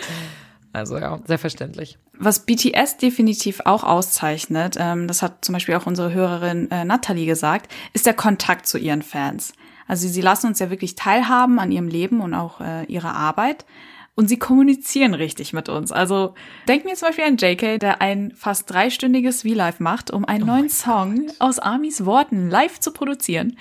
[0.74, 1.98] Also ja, sehr verständlich.
[2.18, 7.26] Was BTS definitiv auch auszeichnet, ähm, das hat zum Beispiel auch unsere Hörerin äh, Natalie
[7.26, 9.54] gesagt, ist der Kontakt zu ihren Fans.
[9.92, 13.66] Also sie lassen uns ja wirklich teilhaben an ihrem Leben und auch äh, ihrer Arbeit.
[14.14, 15.94] Und sie kommunizieren richtig mit uns.
[15.94, 16.36] Also
[16.68, 20.70] denken wir zum Beispiel an JK, der ein fast dreistündiges V-Live macht, um einen neuen
[20.70, 23.58] Song aus Armys Worten live zu produzieren.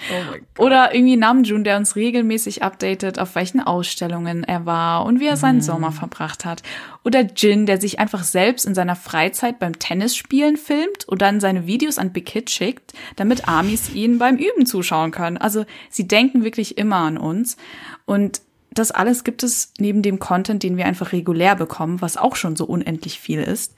[0.59, 5.37] Oder irgendwie Namjoon, der uns regelmäßig updatet, auf welchen Ausstellungen er war und wie er
[5.37, 6.65] seinen Sommer verbracht hat.
[7.05, 11.69] Oder Jin, der sich einfach selbst in seiner Freizeit beim Tennisspielen filmt und dann seine
[11.69, 15.37] Videos an Big Hit schickt, damit Armys ihn beim Üben zuschauen können.
[15.37, 17.57] Also sie denken wirklich immer an uns.
[18.05, 22.37] Und das alles gibt es neben dem Content, den wir einfach regulär bekommen, was auch
[22.37, 23.75] schon so unendlich viel ist.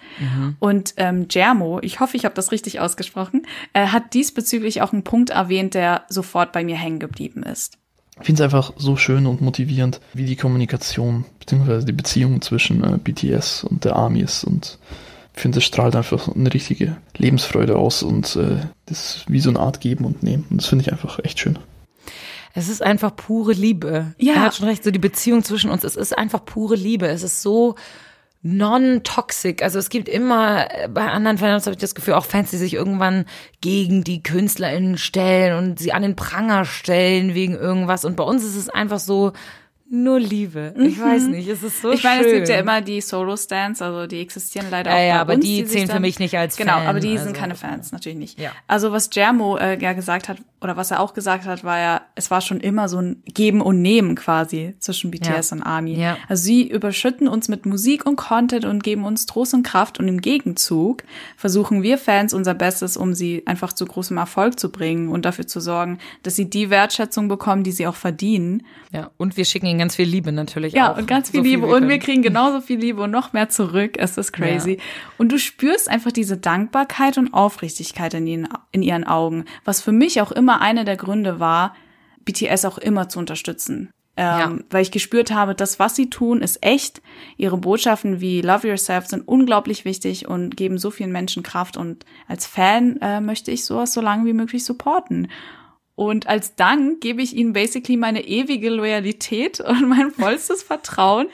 [0.59, 5.05] Und ähm, Germo, ich hoffe, ich habe das richtig ausgesprochen, äh, hat diesbezüglich auch einen
[5.05, 7.79] Punkt erwähnt, der sofort bei mir hängen geblieben ist.
[8.21, 11.85] Ich finde es einfach so schön und motivierend, wie die Kommunikation bzw.
[11.85, 14.79] die Beziehung zwischen äh, BTS und der Army ist und
[15.35, 19.49] Ich finde, das strahlt einfach eine richtige Lebensfreude aus und äh, das ist wie so
[19.49, 20.45] eine Art Geben und Nehmen.
[20.51, 21.59] Und das finde ich einfach echt schön.
[22.55, 24.15] Es ist einfach pure Liebe.
[24.19, 24.35] Ja.
[24.35, 27.07] Er hat schon recht, so die Beziehung zwischen uns, es ist einfach pure Liebe.
[27.07, 27.77] Es ist so
[28.43, 29.63] non-toxic.
[29.63, 32.75] Also es gibt immer bei anderen Fans habe ich das Gefühl, auch Fans, die sich
[32.75, 33.25] irgendwann
[33.61, 38.05] gegen die KünstlerInnen stellen und sie an den Pranger stellen wegen irgendwas.
[38.05, 39.33] Und bei uns ist es einfach so,
[39.93, 40.75] nur Liebe.
[40.79, 41.03] Ich Mhm.
[41.03, 42.31] weiß nicht, es ist so Ich meine, schön.
[42.33, 45.45] es gibt ja immer die Solo-Stands, also die existieren leider Ja, auch ja, aber uns,
[45.45, 47.55] die sich zählen für dann- mich nicht als Genau, Fan, aber die also- sind keine
[47.55, 48.41] Fans, natürlich nicht.
[48.41, 48.53] Ja.
[48.67, 52.01] Also was Jermo äh, ja gesagt hat, oder was er auch gesagt hat, war ja,
[52.15, 55.57] es war schon immer so ein Geben und Nehmen quasi zwischen BTS Ja.
[55.57, 55.95] und ARMY.
[55.99, 56.17] Ja.
[56.29, 60.09] Also sie überschütten uns mit Musik und Content und geben uns Trost und Kraft und
[60.09, 61.03] im Gegenzug
[61.37, 65.47] versuchen wir Fans unser Bestes, um sie einfach zu großem Erfolg zu bringen und dafür
[65.47, 68.63] zu sorgen, dass sie die Wertschätzung bekommen, die sie auch verdienen.
[68.93, 70.99] Ja, und wir schicken ihnen ganz viel Liebe natürlich Ja, auch.
[70.99, 71.67] und ganz viel So Liebe.
[71.67, 73.93] wir und wir kriegen genauso viel Liebe und noch mehr zurück.
[73.97, 74.79] Es ist crazy.
[75.17, 79.93] Und du spürst einfach diese Dankbarkeit und Aufrichtigkeit in ihren, in ihren Augen, was für
[79.93, 81.75] mich auch immer einer der Gründe war,
[82.27, 83.91] BTS auch immer zu unterstützen.
[84.15, 87.01] Ähm, Weil ich gespürt habe, das, was sie tun, ist echt.
[87.39, 91.79] Ihre Botschaften wie Love Yourself sind unglaublich wichtig und geben so vielen Menschen Kraft.
[91.79, 95.29] Und als Fan äh, möchte ich sowas so lange wie möglich supporten.
[95.95, 101.29] Und als Dank gebe ich ihnen basically meine ewige Loyalität und mein vollstes Vertrauen.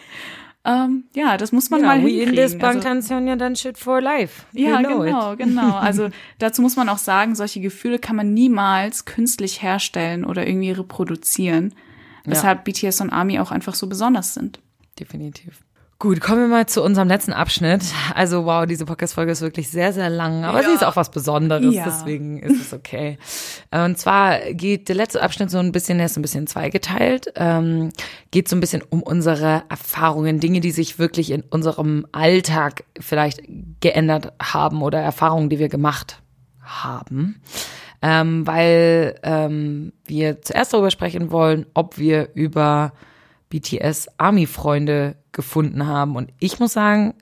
[0.64, 2.28] Ähm, ja, das muss man ja, mal we hinkriegen.
[2.30, 4.42] in this Also- Bangtan Sonja dann shit for life.
[4.52, 5.38] ja, genau, it.
[5.38, 5.74] genau.
[5.78, 10.72] Also dazu muss man auch sagen, solche Gefühle kann man niemals künstlich herstellen oder irgendwie
[10.72, 11.74] reproduzieren.
[12.26, 12.32] Ja.
[12.32, 14.58] Weshalb BTS und ARMY auch einfach so besonders sind.
[14.98, 15.60] Definitiv.
[16.00, 17.82] Gut, kommen wir mal zu unserem letzten Abschnitt.
[18.14, 20.68] Also wow, diese Podcast-Folge ist wirklich sehr, sehr lang, aber Ja.
[20.68, 21.82] sie ist auch was Besonderes, Ja.
[21.84, 23.18] deswegen ist es okay.
[23.72, 27.90] Und zwar geht der letzte Abschnitt so ein bisschen, der ist ein bisschen zweigeteilt, ähm,
[28.30, 33.42] geht so ein bisschen um unsere Erfahrungen, Dinge, die sich wirklich in unserem Alltag vielleicht
[33.80, 36.22] geändert haben oder Erfahrungen, die wir gemacht
[36.62, 37.40] haben.
[38.02, 42.92] Ähm, weil ähm, wir zuerst darüber sprechen wollen, ob wir über
[43.50, 46.16] BTS Army-Freunde gefunden haben.
[46.16, 47.14] Und ich muss sagen,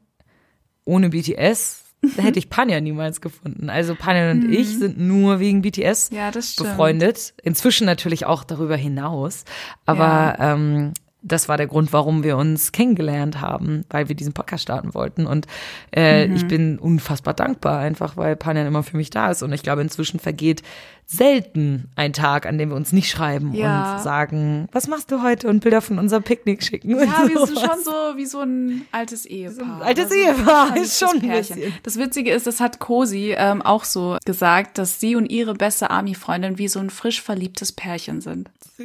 [0.85, 1.85] ohne BTS
[2.17, 3.71] hätte ich Panja niemals gefunden.
[3.71, 4.53] Also Panja und Mhm.
[4.53, 7.35] ich sind nur wegen BTS Ja, befreundet.
[7.43, 9.45] Inzwischen natürlich auch darüber hinaus.
[9.87, 10.93] Aber ähm,
[11.29, 15.27] das war der Grund, warum wir uns kennengelernt haben, weil wir diesen Podcast starten wollten.
[15.27, 15.47] Und
[15.93, 16.37] äh, Mhm.
[16.37, 19.43] ich bin unfassbar dankbar, einfach weil Panjan immer für mich da ist.
[19.43, 20.63] Und ich glaube, inzwischen vergeht
[21.09, 23.97] selten ein Tag, an dem wir uns nicht schreiben Ja.
[23.97, 26.91] und sagen, was machst du heute und Bilder von unserem Picknick schicken.
[26.91, 26.99] Ja,
[27.29, 29.83] wir sind schon so wie so ein altes Ehepaar.
[29.83, 31.57] altes oder so ein Ehepaar, ist schon ein Pärchen.
[31.57, 31.75] bisschen.
[31.85, 35.91] Das Witzige ist, das hat Cosi ähm, auch so gesagt, dass sie und ihre beste
[35.91, 38.51] Army-Freundin wie so ein frisch verliebtes Pärchen sind.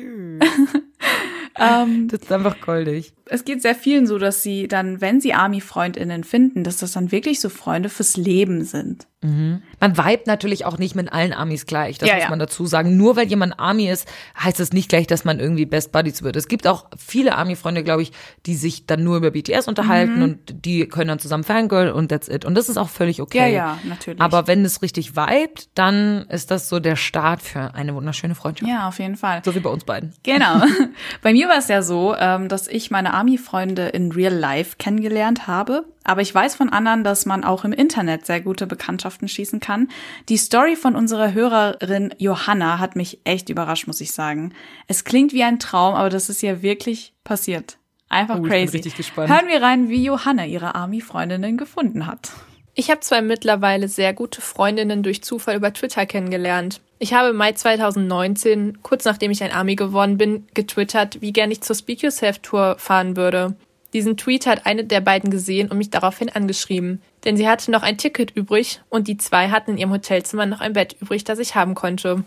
[1.61, 3.13] ähm, das ist einfach goldig.
[3.25, 7.11] Es geht sehr vielen so, dass sie dann, wenn sie Army-FreundInnen finden, dass das dann
[7.11, 9.07] wirklich so Freunde fürs Leben sind.
[9.23, 9.61] Mhm.
[9.79, 12.29] Man vibet natürlich auch nicht mit allen Armys gleich, das Ja, muss ja.
[12.31, 12.97] man dazu sagen.
[12.97, 14.07] Nur weil jemand Army ist,
[14.41, 16.35] heißt das nicht gleich, dass man irgendwie Best Buddies wird.
[16.35, 18.11] Es gibt auch viele Army-Freunde, glaube ich,
[18.47, 20.23] die sich dann nur über BTS unterhalten Mhm.
[20.23, 22.45] und die können dann zusammen Fangirl und that's it.
[22.45, 23.37] Und das ist auch völlig okay.
[23.39, 24.19] Ja, ja, natürlich.
[24.21, 28.69] Aber wenn es richtig vibet, dann ist das so der Start für eine wunderschöne Freundschaft.
[28.71, 29.41] Ja, auf jeden Fall.
[29.45, 30.13] So wie bei uns beiden.
[30.23, 30.61] Genau.
[31.21, 35.45] Bei mir war es ja so, ähm, dass ich meine Army-Freunde in Real Life kennengelernt
[35.47, 35.85] habe.
[36.03, 39.89] Aber ich weiß von anderen, dass man auch im Internet sehr gute Bekanntschaften schießen kann.
[40.29, 44.53] Die Story von unserer Hörerin Johanna hat mich echt überrascht, muss ich sagen.
[44.87, 47.77] Es klingt wie ein Traum, aber das ist ja wirklich passiert.
[48.09, 48.77] Einfach Oh, ich bin crazy.
[48.77, 49.29] richtig gespannt.
[49.29, 52.31] Hören wir rein, wie Johanna ihre Army-Freundinnen gefunden hat.
[52.73, 56.79] Ich habe zwei mittlerweile sehr gute Freundinnen durch Zufall über Twitter kennengelernt.
[56.99, 61.51] Ich habe im Mai 2019, kurz nachdem ich ein Army geworden bin, getwittert, wie gern
[61.51, 63.55] ich zur Speak Yourself Tour fahren würde.
[63.93, 67.83] Diesen Tweet hat eine der beiden gesehen und mich daraufhin angeschrieben, denn sie hatte noch
[67.83, 71.39] ein Ticket übrig und die zwei hatten in ihrem Hotelzimmer noch ein Bett übrig, das
[71.39, 72.23] ich haben konnte.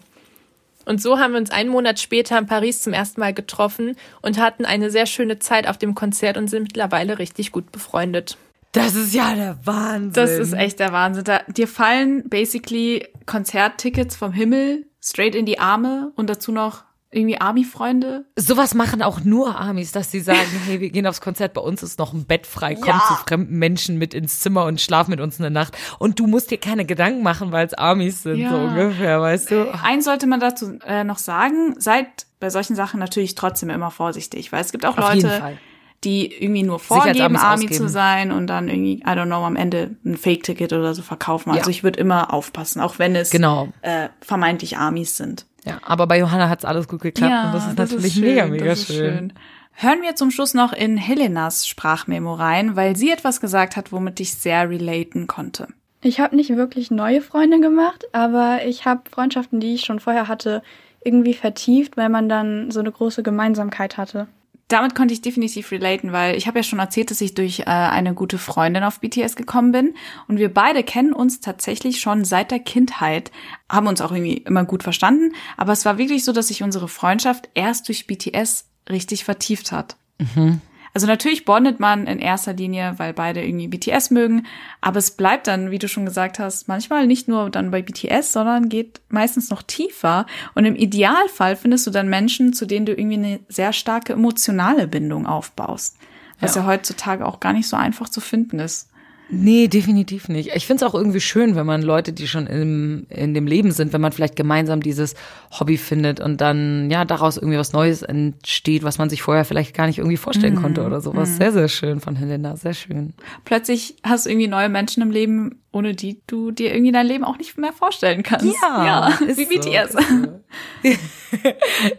[0.87, 4.39] Und so haben wir uns einen Monat später in Paris zum ersten Mal getroffen und
[4.39, 8.37] hatten eine sehr schöne Zeit auf dem Konzert und sind mittlerweile richtig gut befreundet.
[8.73, 10.13] Das ist ja der Wahnsinn.
[10.13, 11.25] Das ist echt der Wahnsinn.
[11.25, 16.83] Da, dir fallen basically Konzerttickets vom Himmel straight in die Arme und dazu noch
[17.15, 18.25] irgendwie Army-Freunde.
[18.37, 21.83] Sowas machen auch nur Amis, dass sie sagen, hey, wir gehen aufs Konzert, bei uns
[21.83, 23.03] ist noch ein Bett frei, komm Ja.
[23.09, 25.77] zu fremden Menschen mit ins Zimmer und schlaf mit uns eine Nacht.
[25.99, 29.75] Und du musst dir keine Gedanken machen, weil es Amis sind, so ungefähr, weißt du?
[29.83, 32.07] Eins sollte man dazu äh, noch sagen, seid
[32.41, 35.57] bei solchen Sachen natürlich trotzdem immer vorsichtig, weil es gibt auch Auf Leute.
[36.05, 37.75] Die irgendwie nur vorgeben, Army ausgeben.
[37.75, 41.51] zu sein und dann irgendwie, I don't know, am Ende ein Fake-Ticket oder so verkaufen.
[41.51, 41.59] Ja.
[41.59, 43.69] Also ich würde immer aufpassen, auch wenn es Genau.
[43.83, 45.47] äh, vermeintlich Armies sind.
[45.65, 48.65] Ja, aber bei Johanna hat's alles gut geklappt und das ist natürlich schön, mega, mega
[48.67, 49.33] das ist schön.
[49.77, 54.21] Hören wir zum Schluss noch in Helenas Sprachmemo rein, weil sie etwas gesagt hat, womit
[54.21, 55.67] ich sehr relaten konnte.
[56.03, 60.29] Ich habe nicht wirklich neue Freunde gemacht, aber ich habe Freundschaften, die ich schon vorher
[60.29, 60.63] hatte,
[61.03, 64.27] irgendwie vertieft, weil man dann so eine große Gemeinsamkeit hatte.
[64.69, 67.65] Damit konnte ich definitiv relaten, weil ich habe ja schon erzählt, dass ich durch äh,
[67.65, 69.95] eine gute Freundin auf BTS gekommen bin
[70.27, 73.31] und wir beide kennen uns tatsächlich schon seit der Kindheit,
[73.69, 76.89] haben uns auch irgendwie immer gut verstanden, aber es war wirklich so, dass sich unsere
[76.89, 79.97] Freundschaft erst durch BTS richtig vertieft hat.
[80.19, 80.61] Mhm.
[80.95, 84.47] Also natürlich bondet man in erster Linie, weil beide irgendwie BTS mögen,
[84.81, 88.33] aber es bleibt dann, wie du schon gesagt hast, manchmal nicht nur dann bei BTS,
[88.33, 90.25] sondern geht meistens noch tiefer.
[90.55, 94.87] Und im Idealfall findest du dann Menschen, zu denen du irgendwie eine sehr starke emotionale
[94.87, 95.99] Bindung aufbaust.
[96.39, 98.89] Was ja, ja heutzutage auch gar nicht so einfach zu finden ist.
[99.31, 100.51] Nee, definitiv nicht.
[100.55, 103.71] Ich finde es auch irgendwie schön, wenn man Leute, die schon im, in dem Leben
[103.73, 105.15] sind, wenn man vielleicht gemeinsam dieses
[105.59, 109.75] Hobby findet und dann ja daraus irgendwie was Neues entsteht, was man sich vorher vielleicht
[109.75, 110.61] gar nicht irgendwie vorstellen Mhm.
[110.63, 111.31] konnte oder sowas.
[111.31, 111.37] Mhm.
[111.37, 113.15] Sehr, sehr schön von Helena, sehr schön.
[113.45, 117.25] Plötzlich hast du irgendwie neue Menschen im Leben, ohne die du dir irgendwie dein Leben
[117.25, 118.47] auch nicht mehr vorstellen kannst.
[118.63, 119.97] Ja, ja wie so, BTS.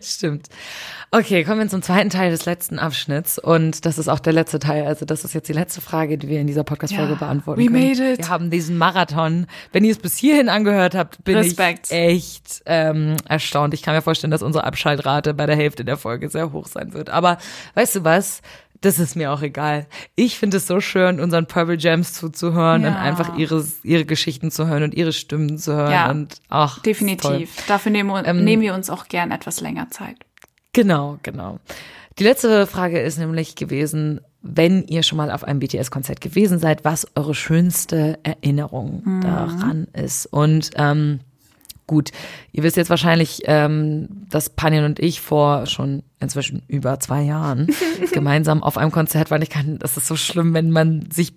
[0.18, 0.48] Stimmt.
[1.12, 3.38] Okay, kommen wir zum zweiten Teil des letzten Abschnitts.
[3.40, 4.86] Und das ist auch der letzte Teil.
[4.86, 7.68] Also das ist jetzt die letzte Frage, die wir in dieser Podcast-Folge Ja, beantworten we
[7.68, 7.88] können.
[7.90, 8.18] made it.
[8.18, 9.46] Wir haben diesen Marathon.
[9.72, 11.88] Wenn ihr es bis hierhin angehört habt, bin Respekt.
[11.92, 13.74] ich echt ähm, erstaunt.
[13.74, 16.94] Ich kann mir vorstellen, dass unsere Abschaltrate bei der Hälfte der Folge sehr hoch sein
[16.94, 17.10] wird.
[17.10, 17.38] Aber
[17.76, 18.42] weißt du was?
[18.82, 19.88] Das ist mir auch egal.
[20.16, 22.90] Ich finde es so schön, unseren Purple Gems zuzuhören Ja.
[22.90, 25.92] und einfach ihre, ihre Geschichten zu hören und ihre Stimmen zu hören.
[25.92, 27.56] Ja, und ach, definitiv.
[27.68, 30.18] Dafür nehmen, Ähm, nehmen wir uns auch gern etwas länger Zeit.
[30.74, 31.60] Genau, genau.
[32.20, 36.86] Die letzte Frage ist nämlich gewesen, wenn ihr schon mal auf einem BTS-Konzert gewesen seid,
[36.86, 39.22] was eure schönste Erinnerung Mhm.
[39.22, 40.28] daran ist.
[40.28, 41.20] Und ähm,
[41.88, 42.12] gut,
[42.52, 47.68] ihr wisst jetzt wahrscheinlich, ähm, dass Panjan und ich vor schon inzwischen über zwei Jahren
[48.14, 49.42] gemeinsam auf einem Konzert waren.
[49.42, 51.34] Ich kann, das ist so schlimm, wenn man sich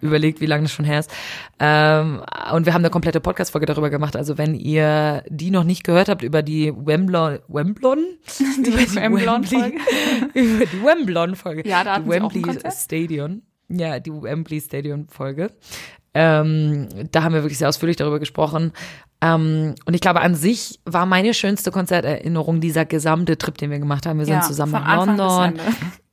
[0.00, 1.10] überlegt, wie lange das schon her ist.
[1.58, 4.14] Ähm, und wir haben eine komplette Podcast-Folge darüber gemacht.
[4.16, 7.98] Also wenn ihr die noch nicht gehört habt über die Wemblon, Wemblon?
[8.64, 9.78] Die über Wemblon-Folge?
[10.34, 11.68] über die Wemblon-Folge.
[11.68, 12.70] Ja, da die hatten sie auch ein Wembley?
[12.70, 13.42] Stadion.
[13.68, 15.50] Ja, die Wembley Stadion-Folge.
[16.14, 18.72] Ähm, da haben wir wirklich sehr ausführlich darüber gesprochen.
[19.20, 23.78] Ähm, und ich glaube, an sich war meine schönste Konzerterinnerung dieser gesamte Trip, den wir
[23.78, 24.18] gemacht haben.
[24.18, 25.60] Wir sind Ja, zusammen nach Anfang bis London.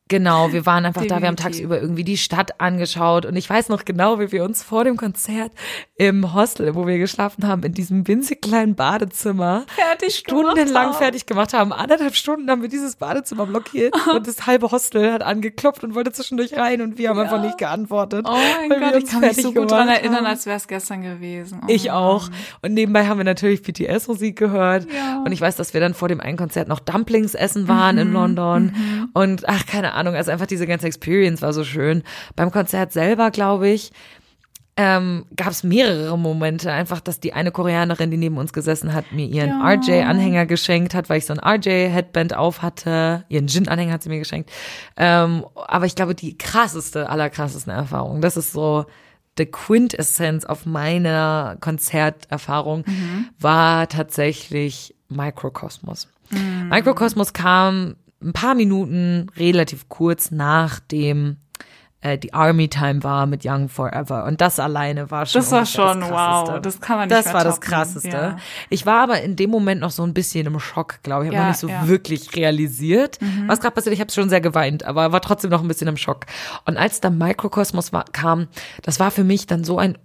[0.09, 1.61] Genau, wir waren einfach da, wir haben Definitiv.
[1.61, 4.97] tagsüber irgendwie die Stadt angeschaut und ich weiß noch genau, wie wir uns vor dem
[4.97, 5.51] Konzert
[5.95, 11.53] im Hostel, wo wir geschlafen haben, in diesem winzig kleinen Badezimmer Fertig stundenlang fertig gemacht
[11.53, 11.71] haben.
[11.71, 16.11] Anderthalb Stunden haben wir dieses Badezimmer blockiert und das halbe Hostel hat angeklopft und wollte
[16.11, 18.25] zwischendurch rein und wir haben einfach nicht geantwortet.
[18.29, 21.61] Oh mein Gott, ich kann mich so gut dran erinnern, als wäre es gestern gewesen.
[21.63, 22.29] Oh Ich auch.
[22.61, 24.85] Und nebenbei haben wir natürlich BTS-Musik gehört.
[24.93, 25.21] Ja.
[25.25, 28.09] Und ich weiß, dass wir dann vor dem einen Konzert noch Dumplings essen waren in
[28.09, 28.63] Mhm, London.
[28.65, 29.09] mhm.
[29.13, 32.03] Und ach, keine Ahnung, also einfach diese ganze Experience war so schön.
[32.35, 33.91] Beim Konzert selber, glaube ich,
[34.75, 36.71] ähm, gab es mehrere Momente.
[36.71, 39.67] Einfach, dass die eine Koreanerin, die neben uns gesessen hat, mir ihren Ja.
[39.69, 43.23] RJ-Anhänger geschenkt hat, weil ich so ein RJ-Headband auf hatte.
[43.29, 44.49] Ihren Gin-Anhänger hat sie mir geschenkt.
[44.97, 48.85] Ähm, aber ich glaube, die krasseste, allerkrassesten Erfahrung, das ist so
[49.37, 53.29] the Quintessenz auf meiner Konzerterfahrung, Mhm.
[53.39, 56.07] war tatsächlich Microcosmos.
[56.31, 56.69] Mhm.
[56.69, 61.37] Microcosmos kam ein paar Minuten relativ kurz nachdem
[62.01, 65.65] äh, die Army Time war mit Young Forever und das alleine war schon Das war
[65.65, 66.13] schon, Krasseste.
[66.13, 68.09] wow, das kann man nicht Das war das toppen, krasseste.
[68.09, 68.37] ja.
[68.69, 71.31] Ich war aber in dem Moment noch so ein bisschen im Schock, glaube ich.
[71.31, 71.87] Ich habe Ja, noch nicht so ja.
[71.87, 73.47] wirklich realisiert, Mhm.
[73.47, 73.93] was gerade passiert.
[73.93, 76.25] Ich habe schon sehr geweint, aber war trotzdem noch ein bisschen im Schock.
[76.65, 78.47] Und als dann Microcosmos war, kam,
[78.81, 79.97] das war für mich dann so ein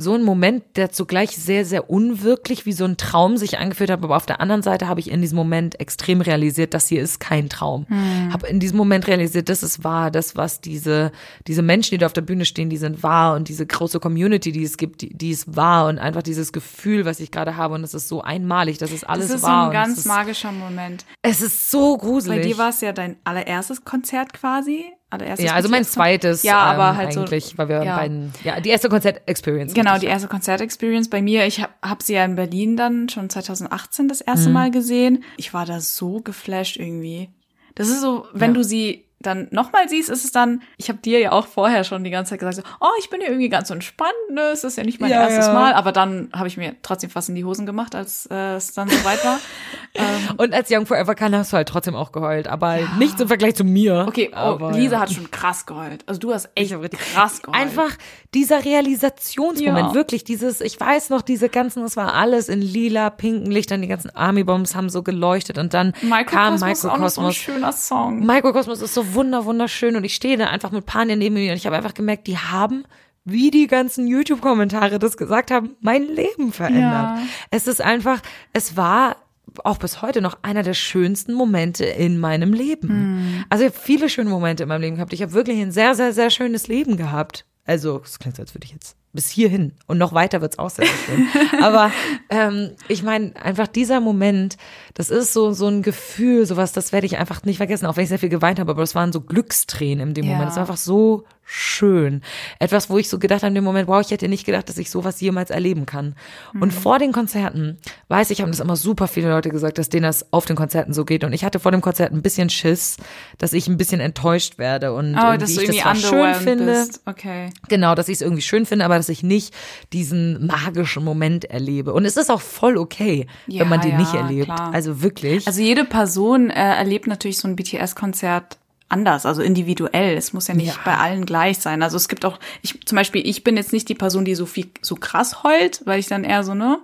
[0.00, 4.02] so ein Moment, der zugleich sehr, sehr unwirklich wie so ein Traum sich angefühlt hat.
[4.02, 7.20] Aber auf der anderen Seite habe ich in diesem Moment extrem realisiert, das hier ist
[7.20, 7.86] kein Traum.
[7.88, 8.32] Hm.
[8.32, 11.12] Habe in diesem Moment realisiert, das ist wahr, das, was diese,
[11.46, 14.52] diese Menschen, die da auf der Bühne stehen, die sind wahr und diese große Community,
[14.52, 17.74] die es gibt, die, die ist wahr und einfach dieses Gefühl, was ich gerade habe
[17.74, 19.66] und das ist so einmalig, das ist alles das ist wahr.
[19.66, 21.04] so ein ganz ist, magischer Moment.
[21.20, 22.38] Es ist so gruselig.
[22.40, 24.86] Bei dir war es ja dein allererstes Konzert quasi.
[25.10, 27.96] Allererstes ja, also mein zweites, Ja, aber ähm, halt eigentlich, so, weil wir ja.
[27.96, 29.74] beiden, ja, die erste Konzert-Experience.
[29.74, 31.46] Genau, die erste Konzertexperience bei mir.
[31.46, 34.54] Ich habe hab sie ja in Berlin dann schon 2018 das erste Mhm.
[34.54, 35.24] Mal gesehen.
[35.36, 37.28] Ich war da so geflasht irgendwie.
[37.74, 38.54] Das ist so, wenn Ja.
[38.58, 42.04] du sie dann nochmal siehst, ist es dann, ich habe dir ja auch vorher schon
[42.04, 44.78] die ganze Zeit gesagt, so, oh, ich bin ja irgendwie ganz entspannt, ne, es ist
[44.78, 45.52] ja nicht mein Ja, erstes ja.
[45.52, 48.72] Mal, aber dann habe ich mir trotzdem fast in die Hosen gemacht, als äh, es
[48.72, 49.38] dann soweit war.
[49.94, 50.04] ähm,
[50.38, 53.54] Und als Young Forever kam, hast du halt trotzdem auch geheult, aber nicht im Vergleich
[53.56, 54.06] zu mir.
[54.08, 55.00] okay, oh, aber, Lisa ja.
[55.02, 56.02] hat schon krass geheult.
[56.06, 57.60] Also du hast echt krass geheult.
[57.60, 57.90] Einfach
[58.32, 59.94] dieser Realisationsmoment, Ja.
[59.94, 63.88] wirklich dieses, ich weiß noch, diese ganzen, es war alles in lila, pinken Lichtern, die
[63.88, 66.08] ganzen Army-Bombs haben so geleuchtet und dann kam
[66.54, 68.24] Mikrokosmos ist auch noch so ein schöner Song.
[68.24, 71.56] Mikrokosmos ist so wunder, wunderschön und ich stehe da einfach mit Panja neben mir und
[71.56, 72.84] ich habe einfach gemerkt, die haben
[73.24, 76.82] wie die ganzen YouTube-Kommentare das gesagt haben, mein Leben verändert.
[76.82, 77.22] Ja.
[77.50, 78.20] Es ist einfach,
[78.52, 79.16] es war
[79.64, 82.88] auch bis heute noch einer der schönsten Momente in meinem Leben.
[82.88, 83.44] Hm.
[83.50, 85.12] Also ich habe viele schöne Momente in meinem Leben gehabt.
[85.12, 87.44] Ich habe wirklich ein sehr, sehr, sehr schönes Leben gehabt.
[87.66, 90.70] Also, es klingt so, als würde ich jetzt bis hierhin und noch weiter wird's auch
[90.70, 91.28] sehr, sehr schön.
[91.62, 91.92] Aber
[92.30, 94.56] ähm, ich meine, einfach dieser Moment,
[95.00, 98.02] das ist so so ein Gefühl, sowas, das werde ich einfach nicht vergessen, auch wenn
[98.04, 100.32] ich sehr viel geweint habe, aber es waren so Glückstränen in dem Ja.
[100.32, 100.50] Moment.
[100.50, 102.22] Es war einfach so schön.
[102.60, 104.78] Etwas, wo ich so gedacht habe in dem Moment, wow, ich hätte nicht gedacht, dass
[104.78, 106.14] ich sowas jemals erleben kann.
[106.54, 106.70] Und Mhm.
[106.70, 110.32] vor den Konzerten, weiß ich, haben das immer super viele Leute gesagt, dass denen das
[110.32, 111.24] auf den Konzerten so geht.
[111.24, 112.98] Und ich hatte vor dem Konzert ein bisschen Schiss,
[113.38, 116.66] dass ich ein bisschen enttäuscht werde und Oh, dass ich das zwar schön finde.
[116.66, 117.00] bist.
[117.06, 117.50] Okay.
[117.68, 119.52] Genau, dass ich es irgendwie schön finde, aber dass ich nicht
[119.92, 121.92] diesen magischen Moment erlebe.
[121.94, 124.44] Und es ist auch voll okay, Ja, wenn man den ja, nicht erlebt.
[124.46, 124.70] klar.
[124.72, 125.46] Also wirklich.
[125.46, 128.56] Also jede Person äh, erlebt natürlich so ein BTS-Konzert
[128.88, 130.16] anders, also individuell.
[130.16, 130.80] Es muss ja nicht Ja.
[130.84, 131.82] bei allen gleich sein.
[131.82, 134.46] Also es gibt auch, ich zum Beispiel, ich bin jetzt nicht die Person, die so
[134.46, 136.78] viel so krass heult, weil ich dann eher so ne,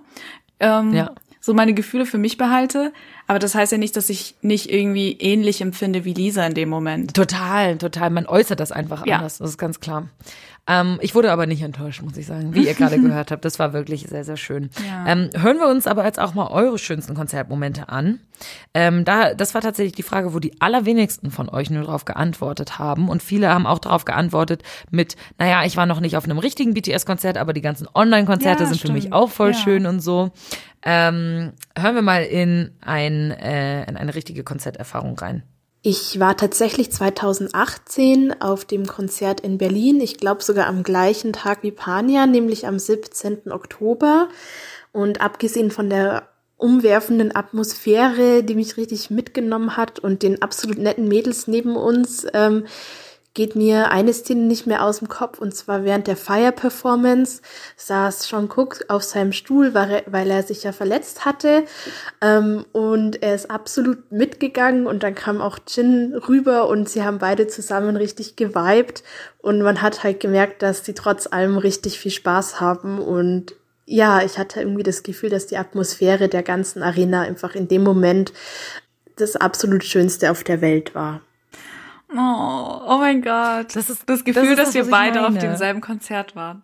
[0.61, 1.11] ähm, Ja.
[1.41, 2.93] so meine Gefühle für mich behalte.
[3.27, 6.69] Aber das heißt ja nicht, dass ich nicht irgendwie ähnlich empfinde wie Lisa in dem
[6.69, 7.13] Moment.
[7.13, 8.09] Total, total.
[8.09, 9.17] Man äußert das einfach Ja.
[9.17, 9.39] anders.
[9.39, 10.07] Das ist ganz klar.
[10.67, 13.45] Ähm, ich wurde aber nicht enttäuscht, muss ich sagen, wie ihr gerade gehört habt.
[13.45, 14.69] Das war wirklich sehr, sehr schön.
[14.85, 15.05] Ja.
[15.07, 18.19] Ähm, hören wir uns aber jetzt auch mal eure schönsten Konzertmomente an.
[18.73, 22.79] Ähm, da, das war tatsächlich die Frage, wo die allerwenigsten von euch nur darauf geantwortet
[22.79, 23.07] haben.
[23.09, 24.61] Und viele haben auch darauf geantwortet
[24.91, 28.69] mit, naja, ich war noch nicht auf einem richtigen BTS-Konzert, aber die ganzen Online-Konzerte Ja,
[28.69, 29.15] sind für mich stimmt.
[29.15, 29.57] auch voll Ja.
[29.57, 30.31] schön und so.
[30.83, 35.43] Ähm, hören wir mal in, ein, äh, in eine richtige Konzerterfahrung rein.
[35.81, 40.01] Ich war tatsächlich 2018 auf dem Konzert in Berlin.
[40.01, 43.51] Ich glaube sogar am gleichen Tag wie Pania, nämlich am 17.
[43.51, 44.29] Oktober.
[44.91, 51.07] Und abgesehen von der umwerfenden Atmosphäre, die mich richtig mitgenommen hat und den absolut netten
[51.07, 52.65] Mädels neben uns, ähm,
[53.33, 55.39] geht mir eine Szene nicht mehr aus dem Kopf.
[55.39, 57.41] Und zwar während der Fire-Performance
[57.75, 61.65] saß Sean Cook auf seinem Stuhl, weil er, sich ja verletzt hatte.
[62.21, 64.87] Ähm, und er ist absolut mitgegangen.
[64.87, 69.03] Und dann kam auch Jin rüber und sie haben beide zusammen richtig geweibt.
[69.37, 72.99] Und man hat halt gemerkt, dass sie trotz allem richtig viel Spaß haben.
[72.99, 73.53] Und
[73.85, 77.83] ja, ich hatte irgendwie das Gefühl, dass die Atmosphäre der ganzen Arena einfach in dem
[77.83, 78.33] Moment
[79.15, 81.21] das absolut Schönste auf der Welt war.
[82.09, 83.75] Oh, oh mein Gott.
[83.75, 85.39] Das ist das Gefühl, das ist dass das, wir beide auf meine.
[85.39, 86.63] demselben Konzert waren.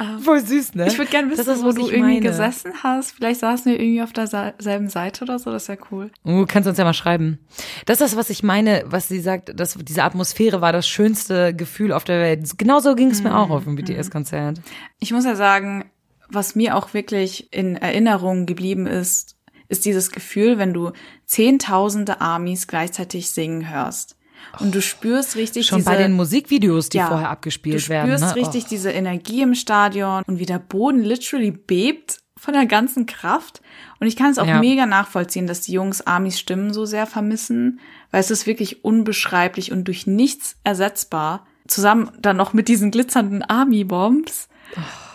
[0.00, 0.86] Ähm, Voll süß, ne?
[0.86, 2.20] Ich würde gerne wissen, ist, wo du irgendwie meine.
[2.20, 3.12] gesessen hast.
[3.12, 5.52] Vielleicht saßen wir irgendwie auf derselben Seite oder so.
[5.52, 6.10] Das wäre cool.
[6.24, 7.38] Du kannst uns ja mal schreiben.
[7.84, 11.54] Das ist das, was ich meine, was sie sagt, dass diese Atmosphäre war das schönste
[11.54, 12.56] Gefühl auf der Welt.
[12.56, 14.62] Genauso ging es mir auch auf dem BTS-Konzert.
[15.00, 15.90] Ich muss ja sagen,
[16.30, 19.36] was mir auch wirklich in Erinnerung geblieben ist,
[19.68, 20.92] ist dieses Gefühl, wenn du
[21.26, 24.16] zehntausende Armies gleichzeitig singen hörst.
[24.58, 28.08] Und du spürst richtig Schon diese, bei den Musikvideos, die Ja, vorher abgespielt du werden.
[28.08, 28.40] spürst Ne?
[28.42, 33.60] richtig diese Energie im Stadion und wie der Boden literally bebt von der ganzen Kraft.
[34.00, 34.58] Und ich kann es auch Ja.
[34.60, 37.80] mega nachvollziehen, dass die Jungs Amis Stimmen so sehr vermissen,
[38.10, 41.46] weil es ist wirklich unbeschreiblich und durch nichts ersetzbar.
[41.68, 44.48] Zusammen dann noch mit diesen glitzernden Army-Bombs.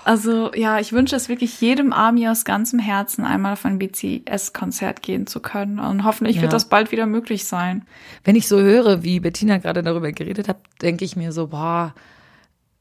[0.06, 5.02] Also ja, ich wünsche es wirklich jedem Army aus ganzem Herzen einmal auf ein BTS-Konzert
[5.02, 5.80] gehen zu können.
[5.80, 6.44] Und hoffentlich Ja.
[6.44, 7.86] wird das bald wieder möglich sein.
[8.24, 11.96] Wenn ich so höre, wie Bettina gerade darüber geredet hat, denke ich mir so, boah,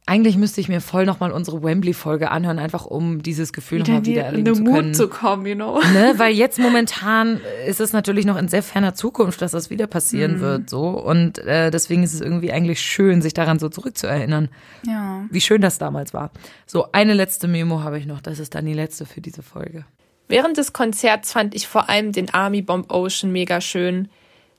[0.07, 4.05] eigentlich müsste ich mir voll nochmal unsere Wembley-Folge anhören, einfach um dieses Gefühl nochmal in
[4.05, 4.95] wieder in erleben den zu Mut können.
[4.95, 5.81] zu kommen, you know.
[5.95, 6.13] Ne?
[6.19, 10.37] Weil jetzt momentan ist es natürlich noch in sehr ferner Zukunft, dass das wieder passieren
[10.37, 10.41] Mhm.
[10.41, 10.89] wird, so.
[10.89, 14.51] Und äh, deswegen ist es irgendwie eigentlich schön, sich daran so zurückzuerinnern,
[14.87, 15.25] Ja.
[15.31, 16.31] wie schön das damals war.
[16.67, 18.21] So, eine letzte Memo habe ich noch.
[18.21, 19.87] Das ist dann die letzte für diese Folge.
[20.29, 24.09] Während des Konzerts fand ich vor allem den Army Bomb Ocean mega schön,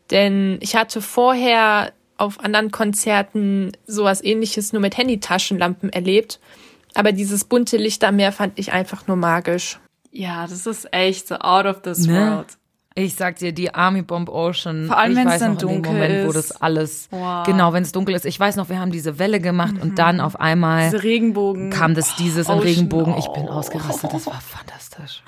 [0.09, 6.39] denn ich hatte vorher auf anderen Konzerten sowas ähnliches nur mit Handytaschenlampen erlebt,
[6.93, 9.79] aber dieses bunte Licht am Meer fand ich einfach nur magisch.
[10.11, 12.13] Ja, das ist echt so out of this Ne?
[12.13, 12.57] world.
[12.97, 14.85] Ich sag dir, die Army Bomb Ocean.
[14.87, 16.35] Vor allem, wenn es dann in dunkel Moment, wo ist.
[16.51, 17.45] das alles, Wow.
[17.45, 18.25] genau, wenn es dunkel ist.
[18.25, 21.71] Ich weiß noch, wir haben diese Welle gemacht und dann auf einmal Diese Regenbogen.
[21.71, 23.17] kam das dieses in Ocean, Regenbogen.
[23.17, 23.51] Ich bin oh.
[23.51, 24.13] ausgerastet.
[24.13, 25.21] Das war fantastisch.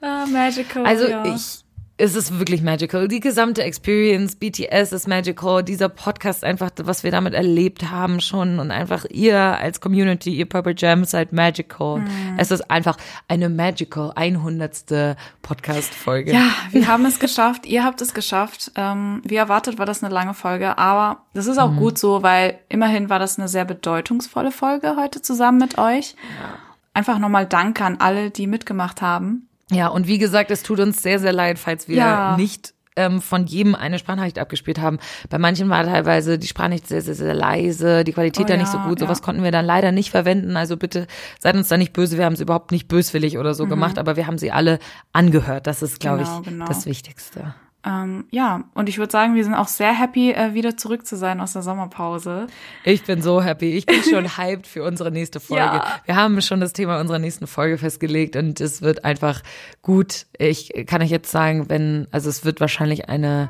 [0.00, 0.84] Ah, magical.
[0.84, 1.24] Also ja.
[1.26, 1.60] ich,
[2.00, 3.08] es ist wirklich magical.
[3.08, 5.64] Die gesamte Experience, BTS ist magical.
[5.64, 10.46] Dieser Podcast einfach, was wir damit erlebt haben schon und einfach ihr als Community, ihr
[10.48, 11.98] Purple Jam seid magical.
[11.98, 12.06] Mhm.
[12.36, 12.96] Es ist einfach
[13.26, 15.16] eine magical 100.
[15.42, 16.32] Podcast-Folge.
[16.32, 17.66] Ja, wir haben es geschafft.
[17.66, 18.70] Ihr habt es geschafft.
[18.76, 21.76] Ähm, wie erwartet war das eine lange Folge, aber das ist auch Mhm.
[21.78, 26.14] gut so, weil immerhin war das eine sehr bedeutungsvolle Folge heute zusammen mit euch.
[26.94, 29.47] Einfach nochmal Danke an alle, die mitgemacht haben.
[29.70, 32.36] Ja, und wie gesagt, es tut uns sehr, sehr leid, falls wir Ja.
[32.36, 34.98] nicht ähm, von jedem eine Sprachnachricht abgespielt haben.
[35.30, 38.72] Bei manchen war teilweise die Sprachnachricht sehr, sehr, sehr leise, die Qualität Oh da nicht
[38.74, 38.98] ja, so gut.
[38.98, 39.06] ja.
[39.06, 40.56] Sowas konnten wir dann leider nicht verwenden.
[40.56, 41.06] Also bitte
[41.38, 42.18] seid uns da nicht böse.
[42.18, 43.68] Wir haben es überhaupt nicht böswillig oder so Mhm.
[43.68, 44.80] gemacht, aber wir haben sie alle
[45.12, 45.68] angehört.
[45.68, 46.64] Das ist, glaube Genau, ich, genau.
[46.66, 47.54] das Wichtigste.
[47.88, 51.16] Ähm, ja, und ich würde sagen, wir sind auch sehr happy, äh, wieder zurück zu
[51.16, 52.46] sein aus der Sommerpause.
[52.84, 53.72] Ich bin so happy.
[53.78, 55.62] Ich bin schon hyped für unsere nächste Folge.
[55.62, 56.00] Ja.
[56.04, 59.42] Wir haben schon das Thema unserer nächsten Folge festgelegt und es wird einfach
[59.80, 60.26] gut.
[60.38, 63.48] Ich kann euch jetzt sagen, wenn, also es wird wahrscheinlich eine,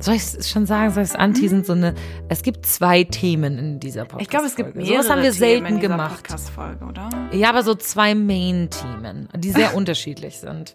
[0.00, 1.94] soll ich es schon sagen, soll ich es anteasen, so eine,
[2.28, 4.22] es gibt zwei Themen in dieser Podcast.
[4.22, 6.16] Ich glaube, es gibt mehrere Sowas haben wir Themen selten in dieser gemacht.
[6.16, 7.08] Podcast-Folge, oder?
[7.32, 10.74] Ja, aber so zwei Main-Themen, die sehr unterschiedlich sind.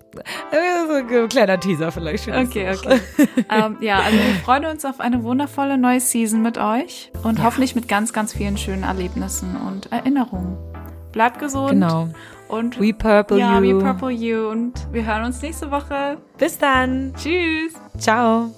[0.52, 0.57] Äh,
[0.88, 2.26] So ein kleiner Teaser vielleicht.
[2.26, 2.90] für Okay, okay.
[2.90, 2.99] Woche.
[3.49, 7.45] ähm, ja, also wir freuen uns auf eine wundervolle neue Season mit euch und Ja.
[7.45, 10.57] hoffentlich mit ganz, ganz vielen schönen Erlebnissen und Erinnerungen.
[11.11, 11.69] Bleibt gesund.
[11.69, 12.10] Genau.
[12.48, 13.80] Und We purple ja, you.
[13.80, 14.48] we purple you.
[14.49, 16.18] Und wir hören uns nächste Woche.
[16.38, 17.14] Bis dann.
[17.15, 17.73] Tschüss.
[17.98, 18.52] Ciao.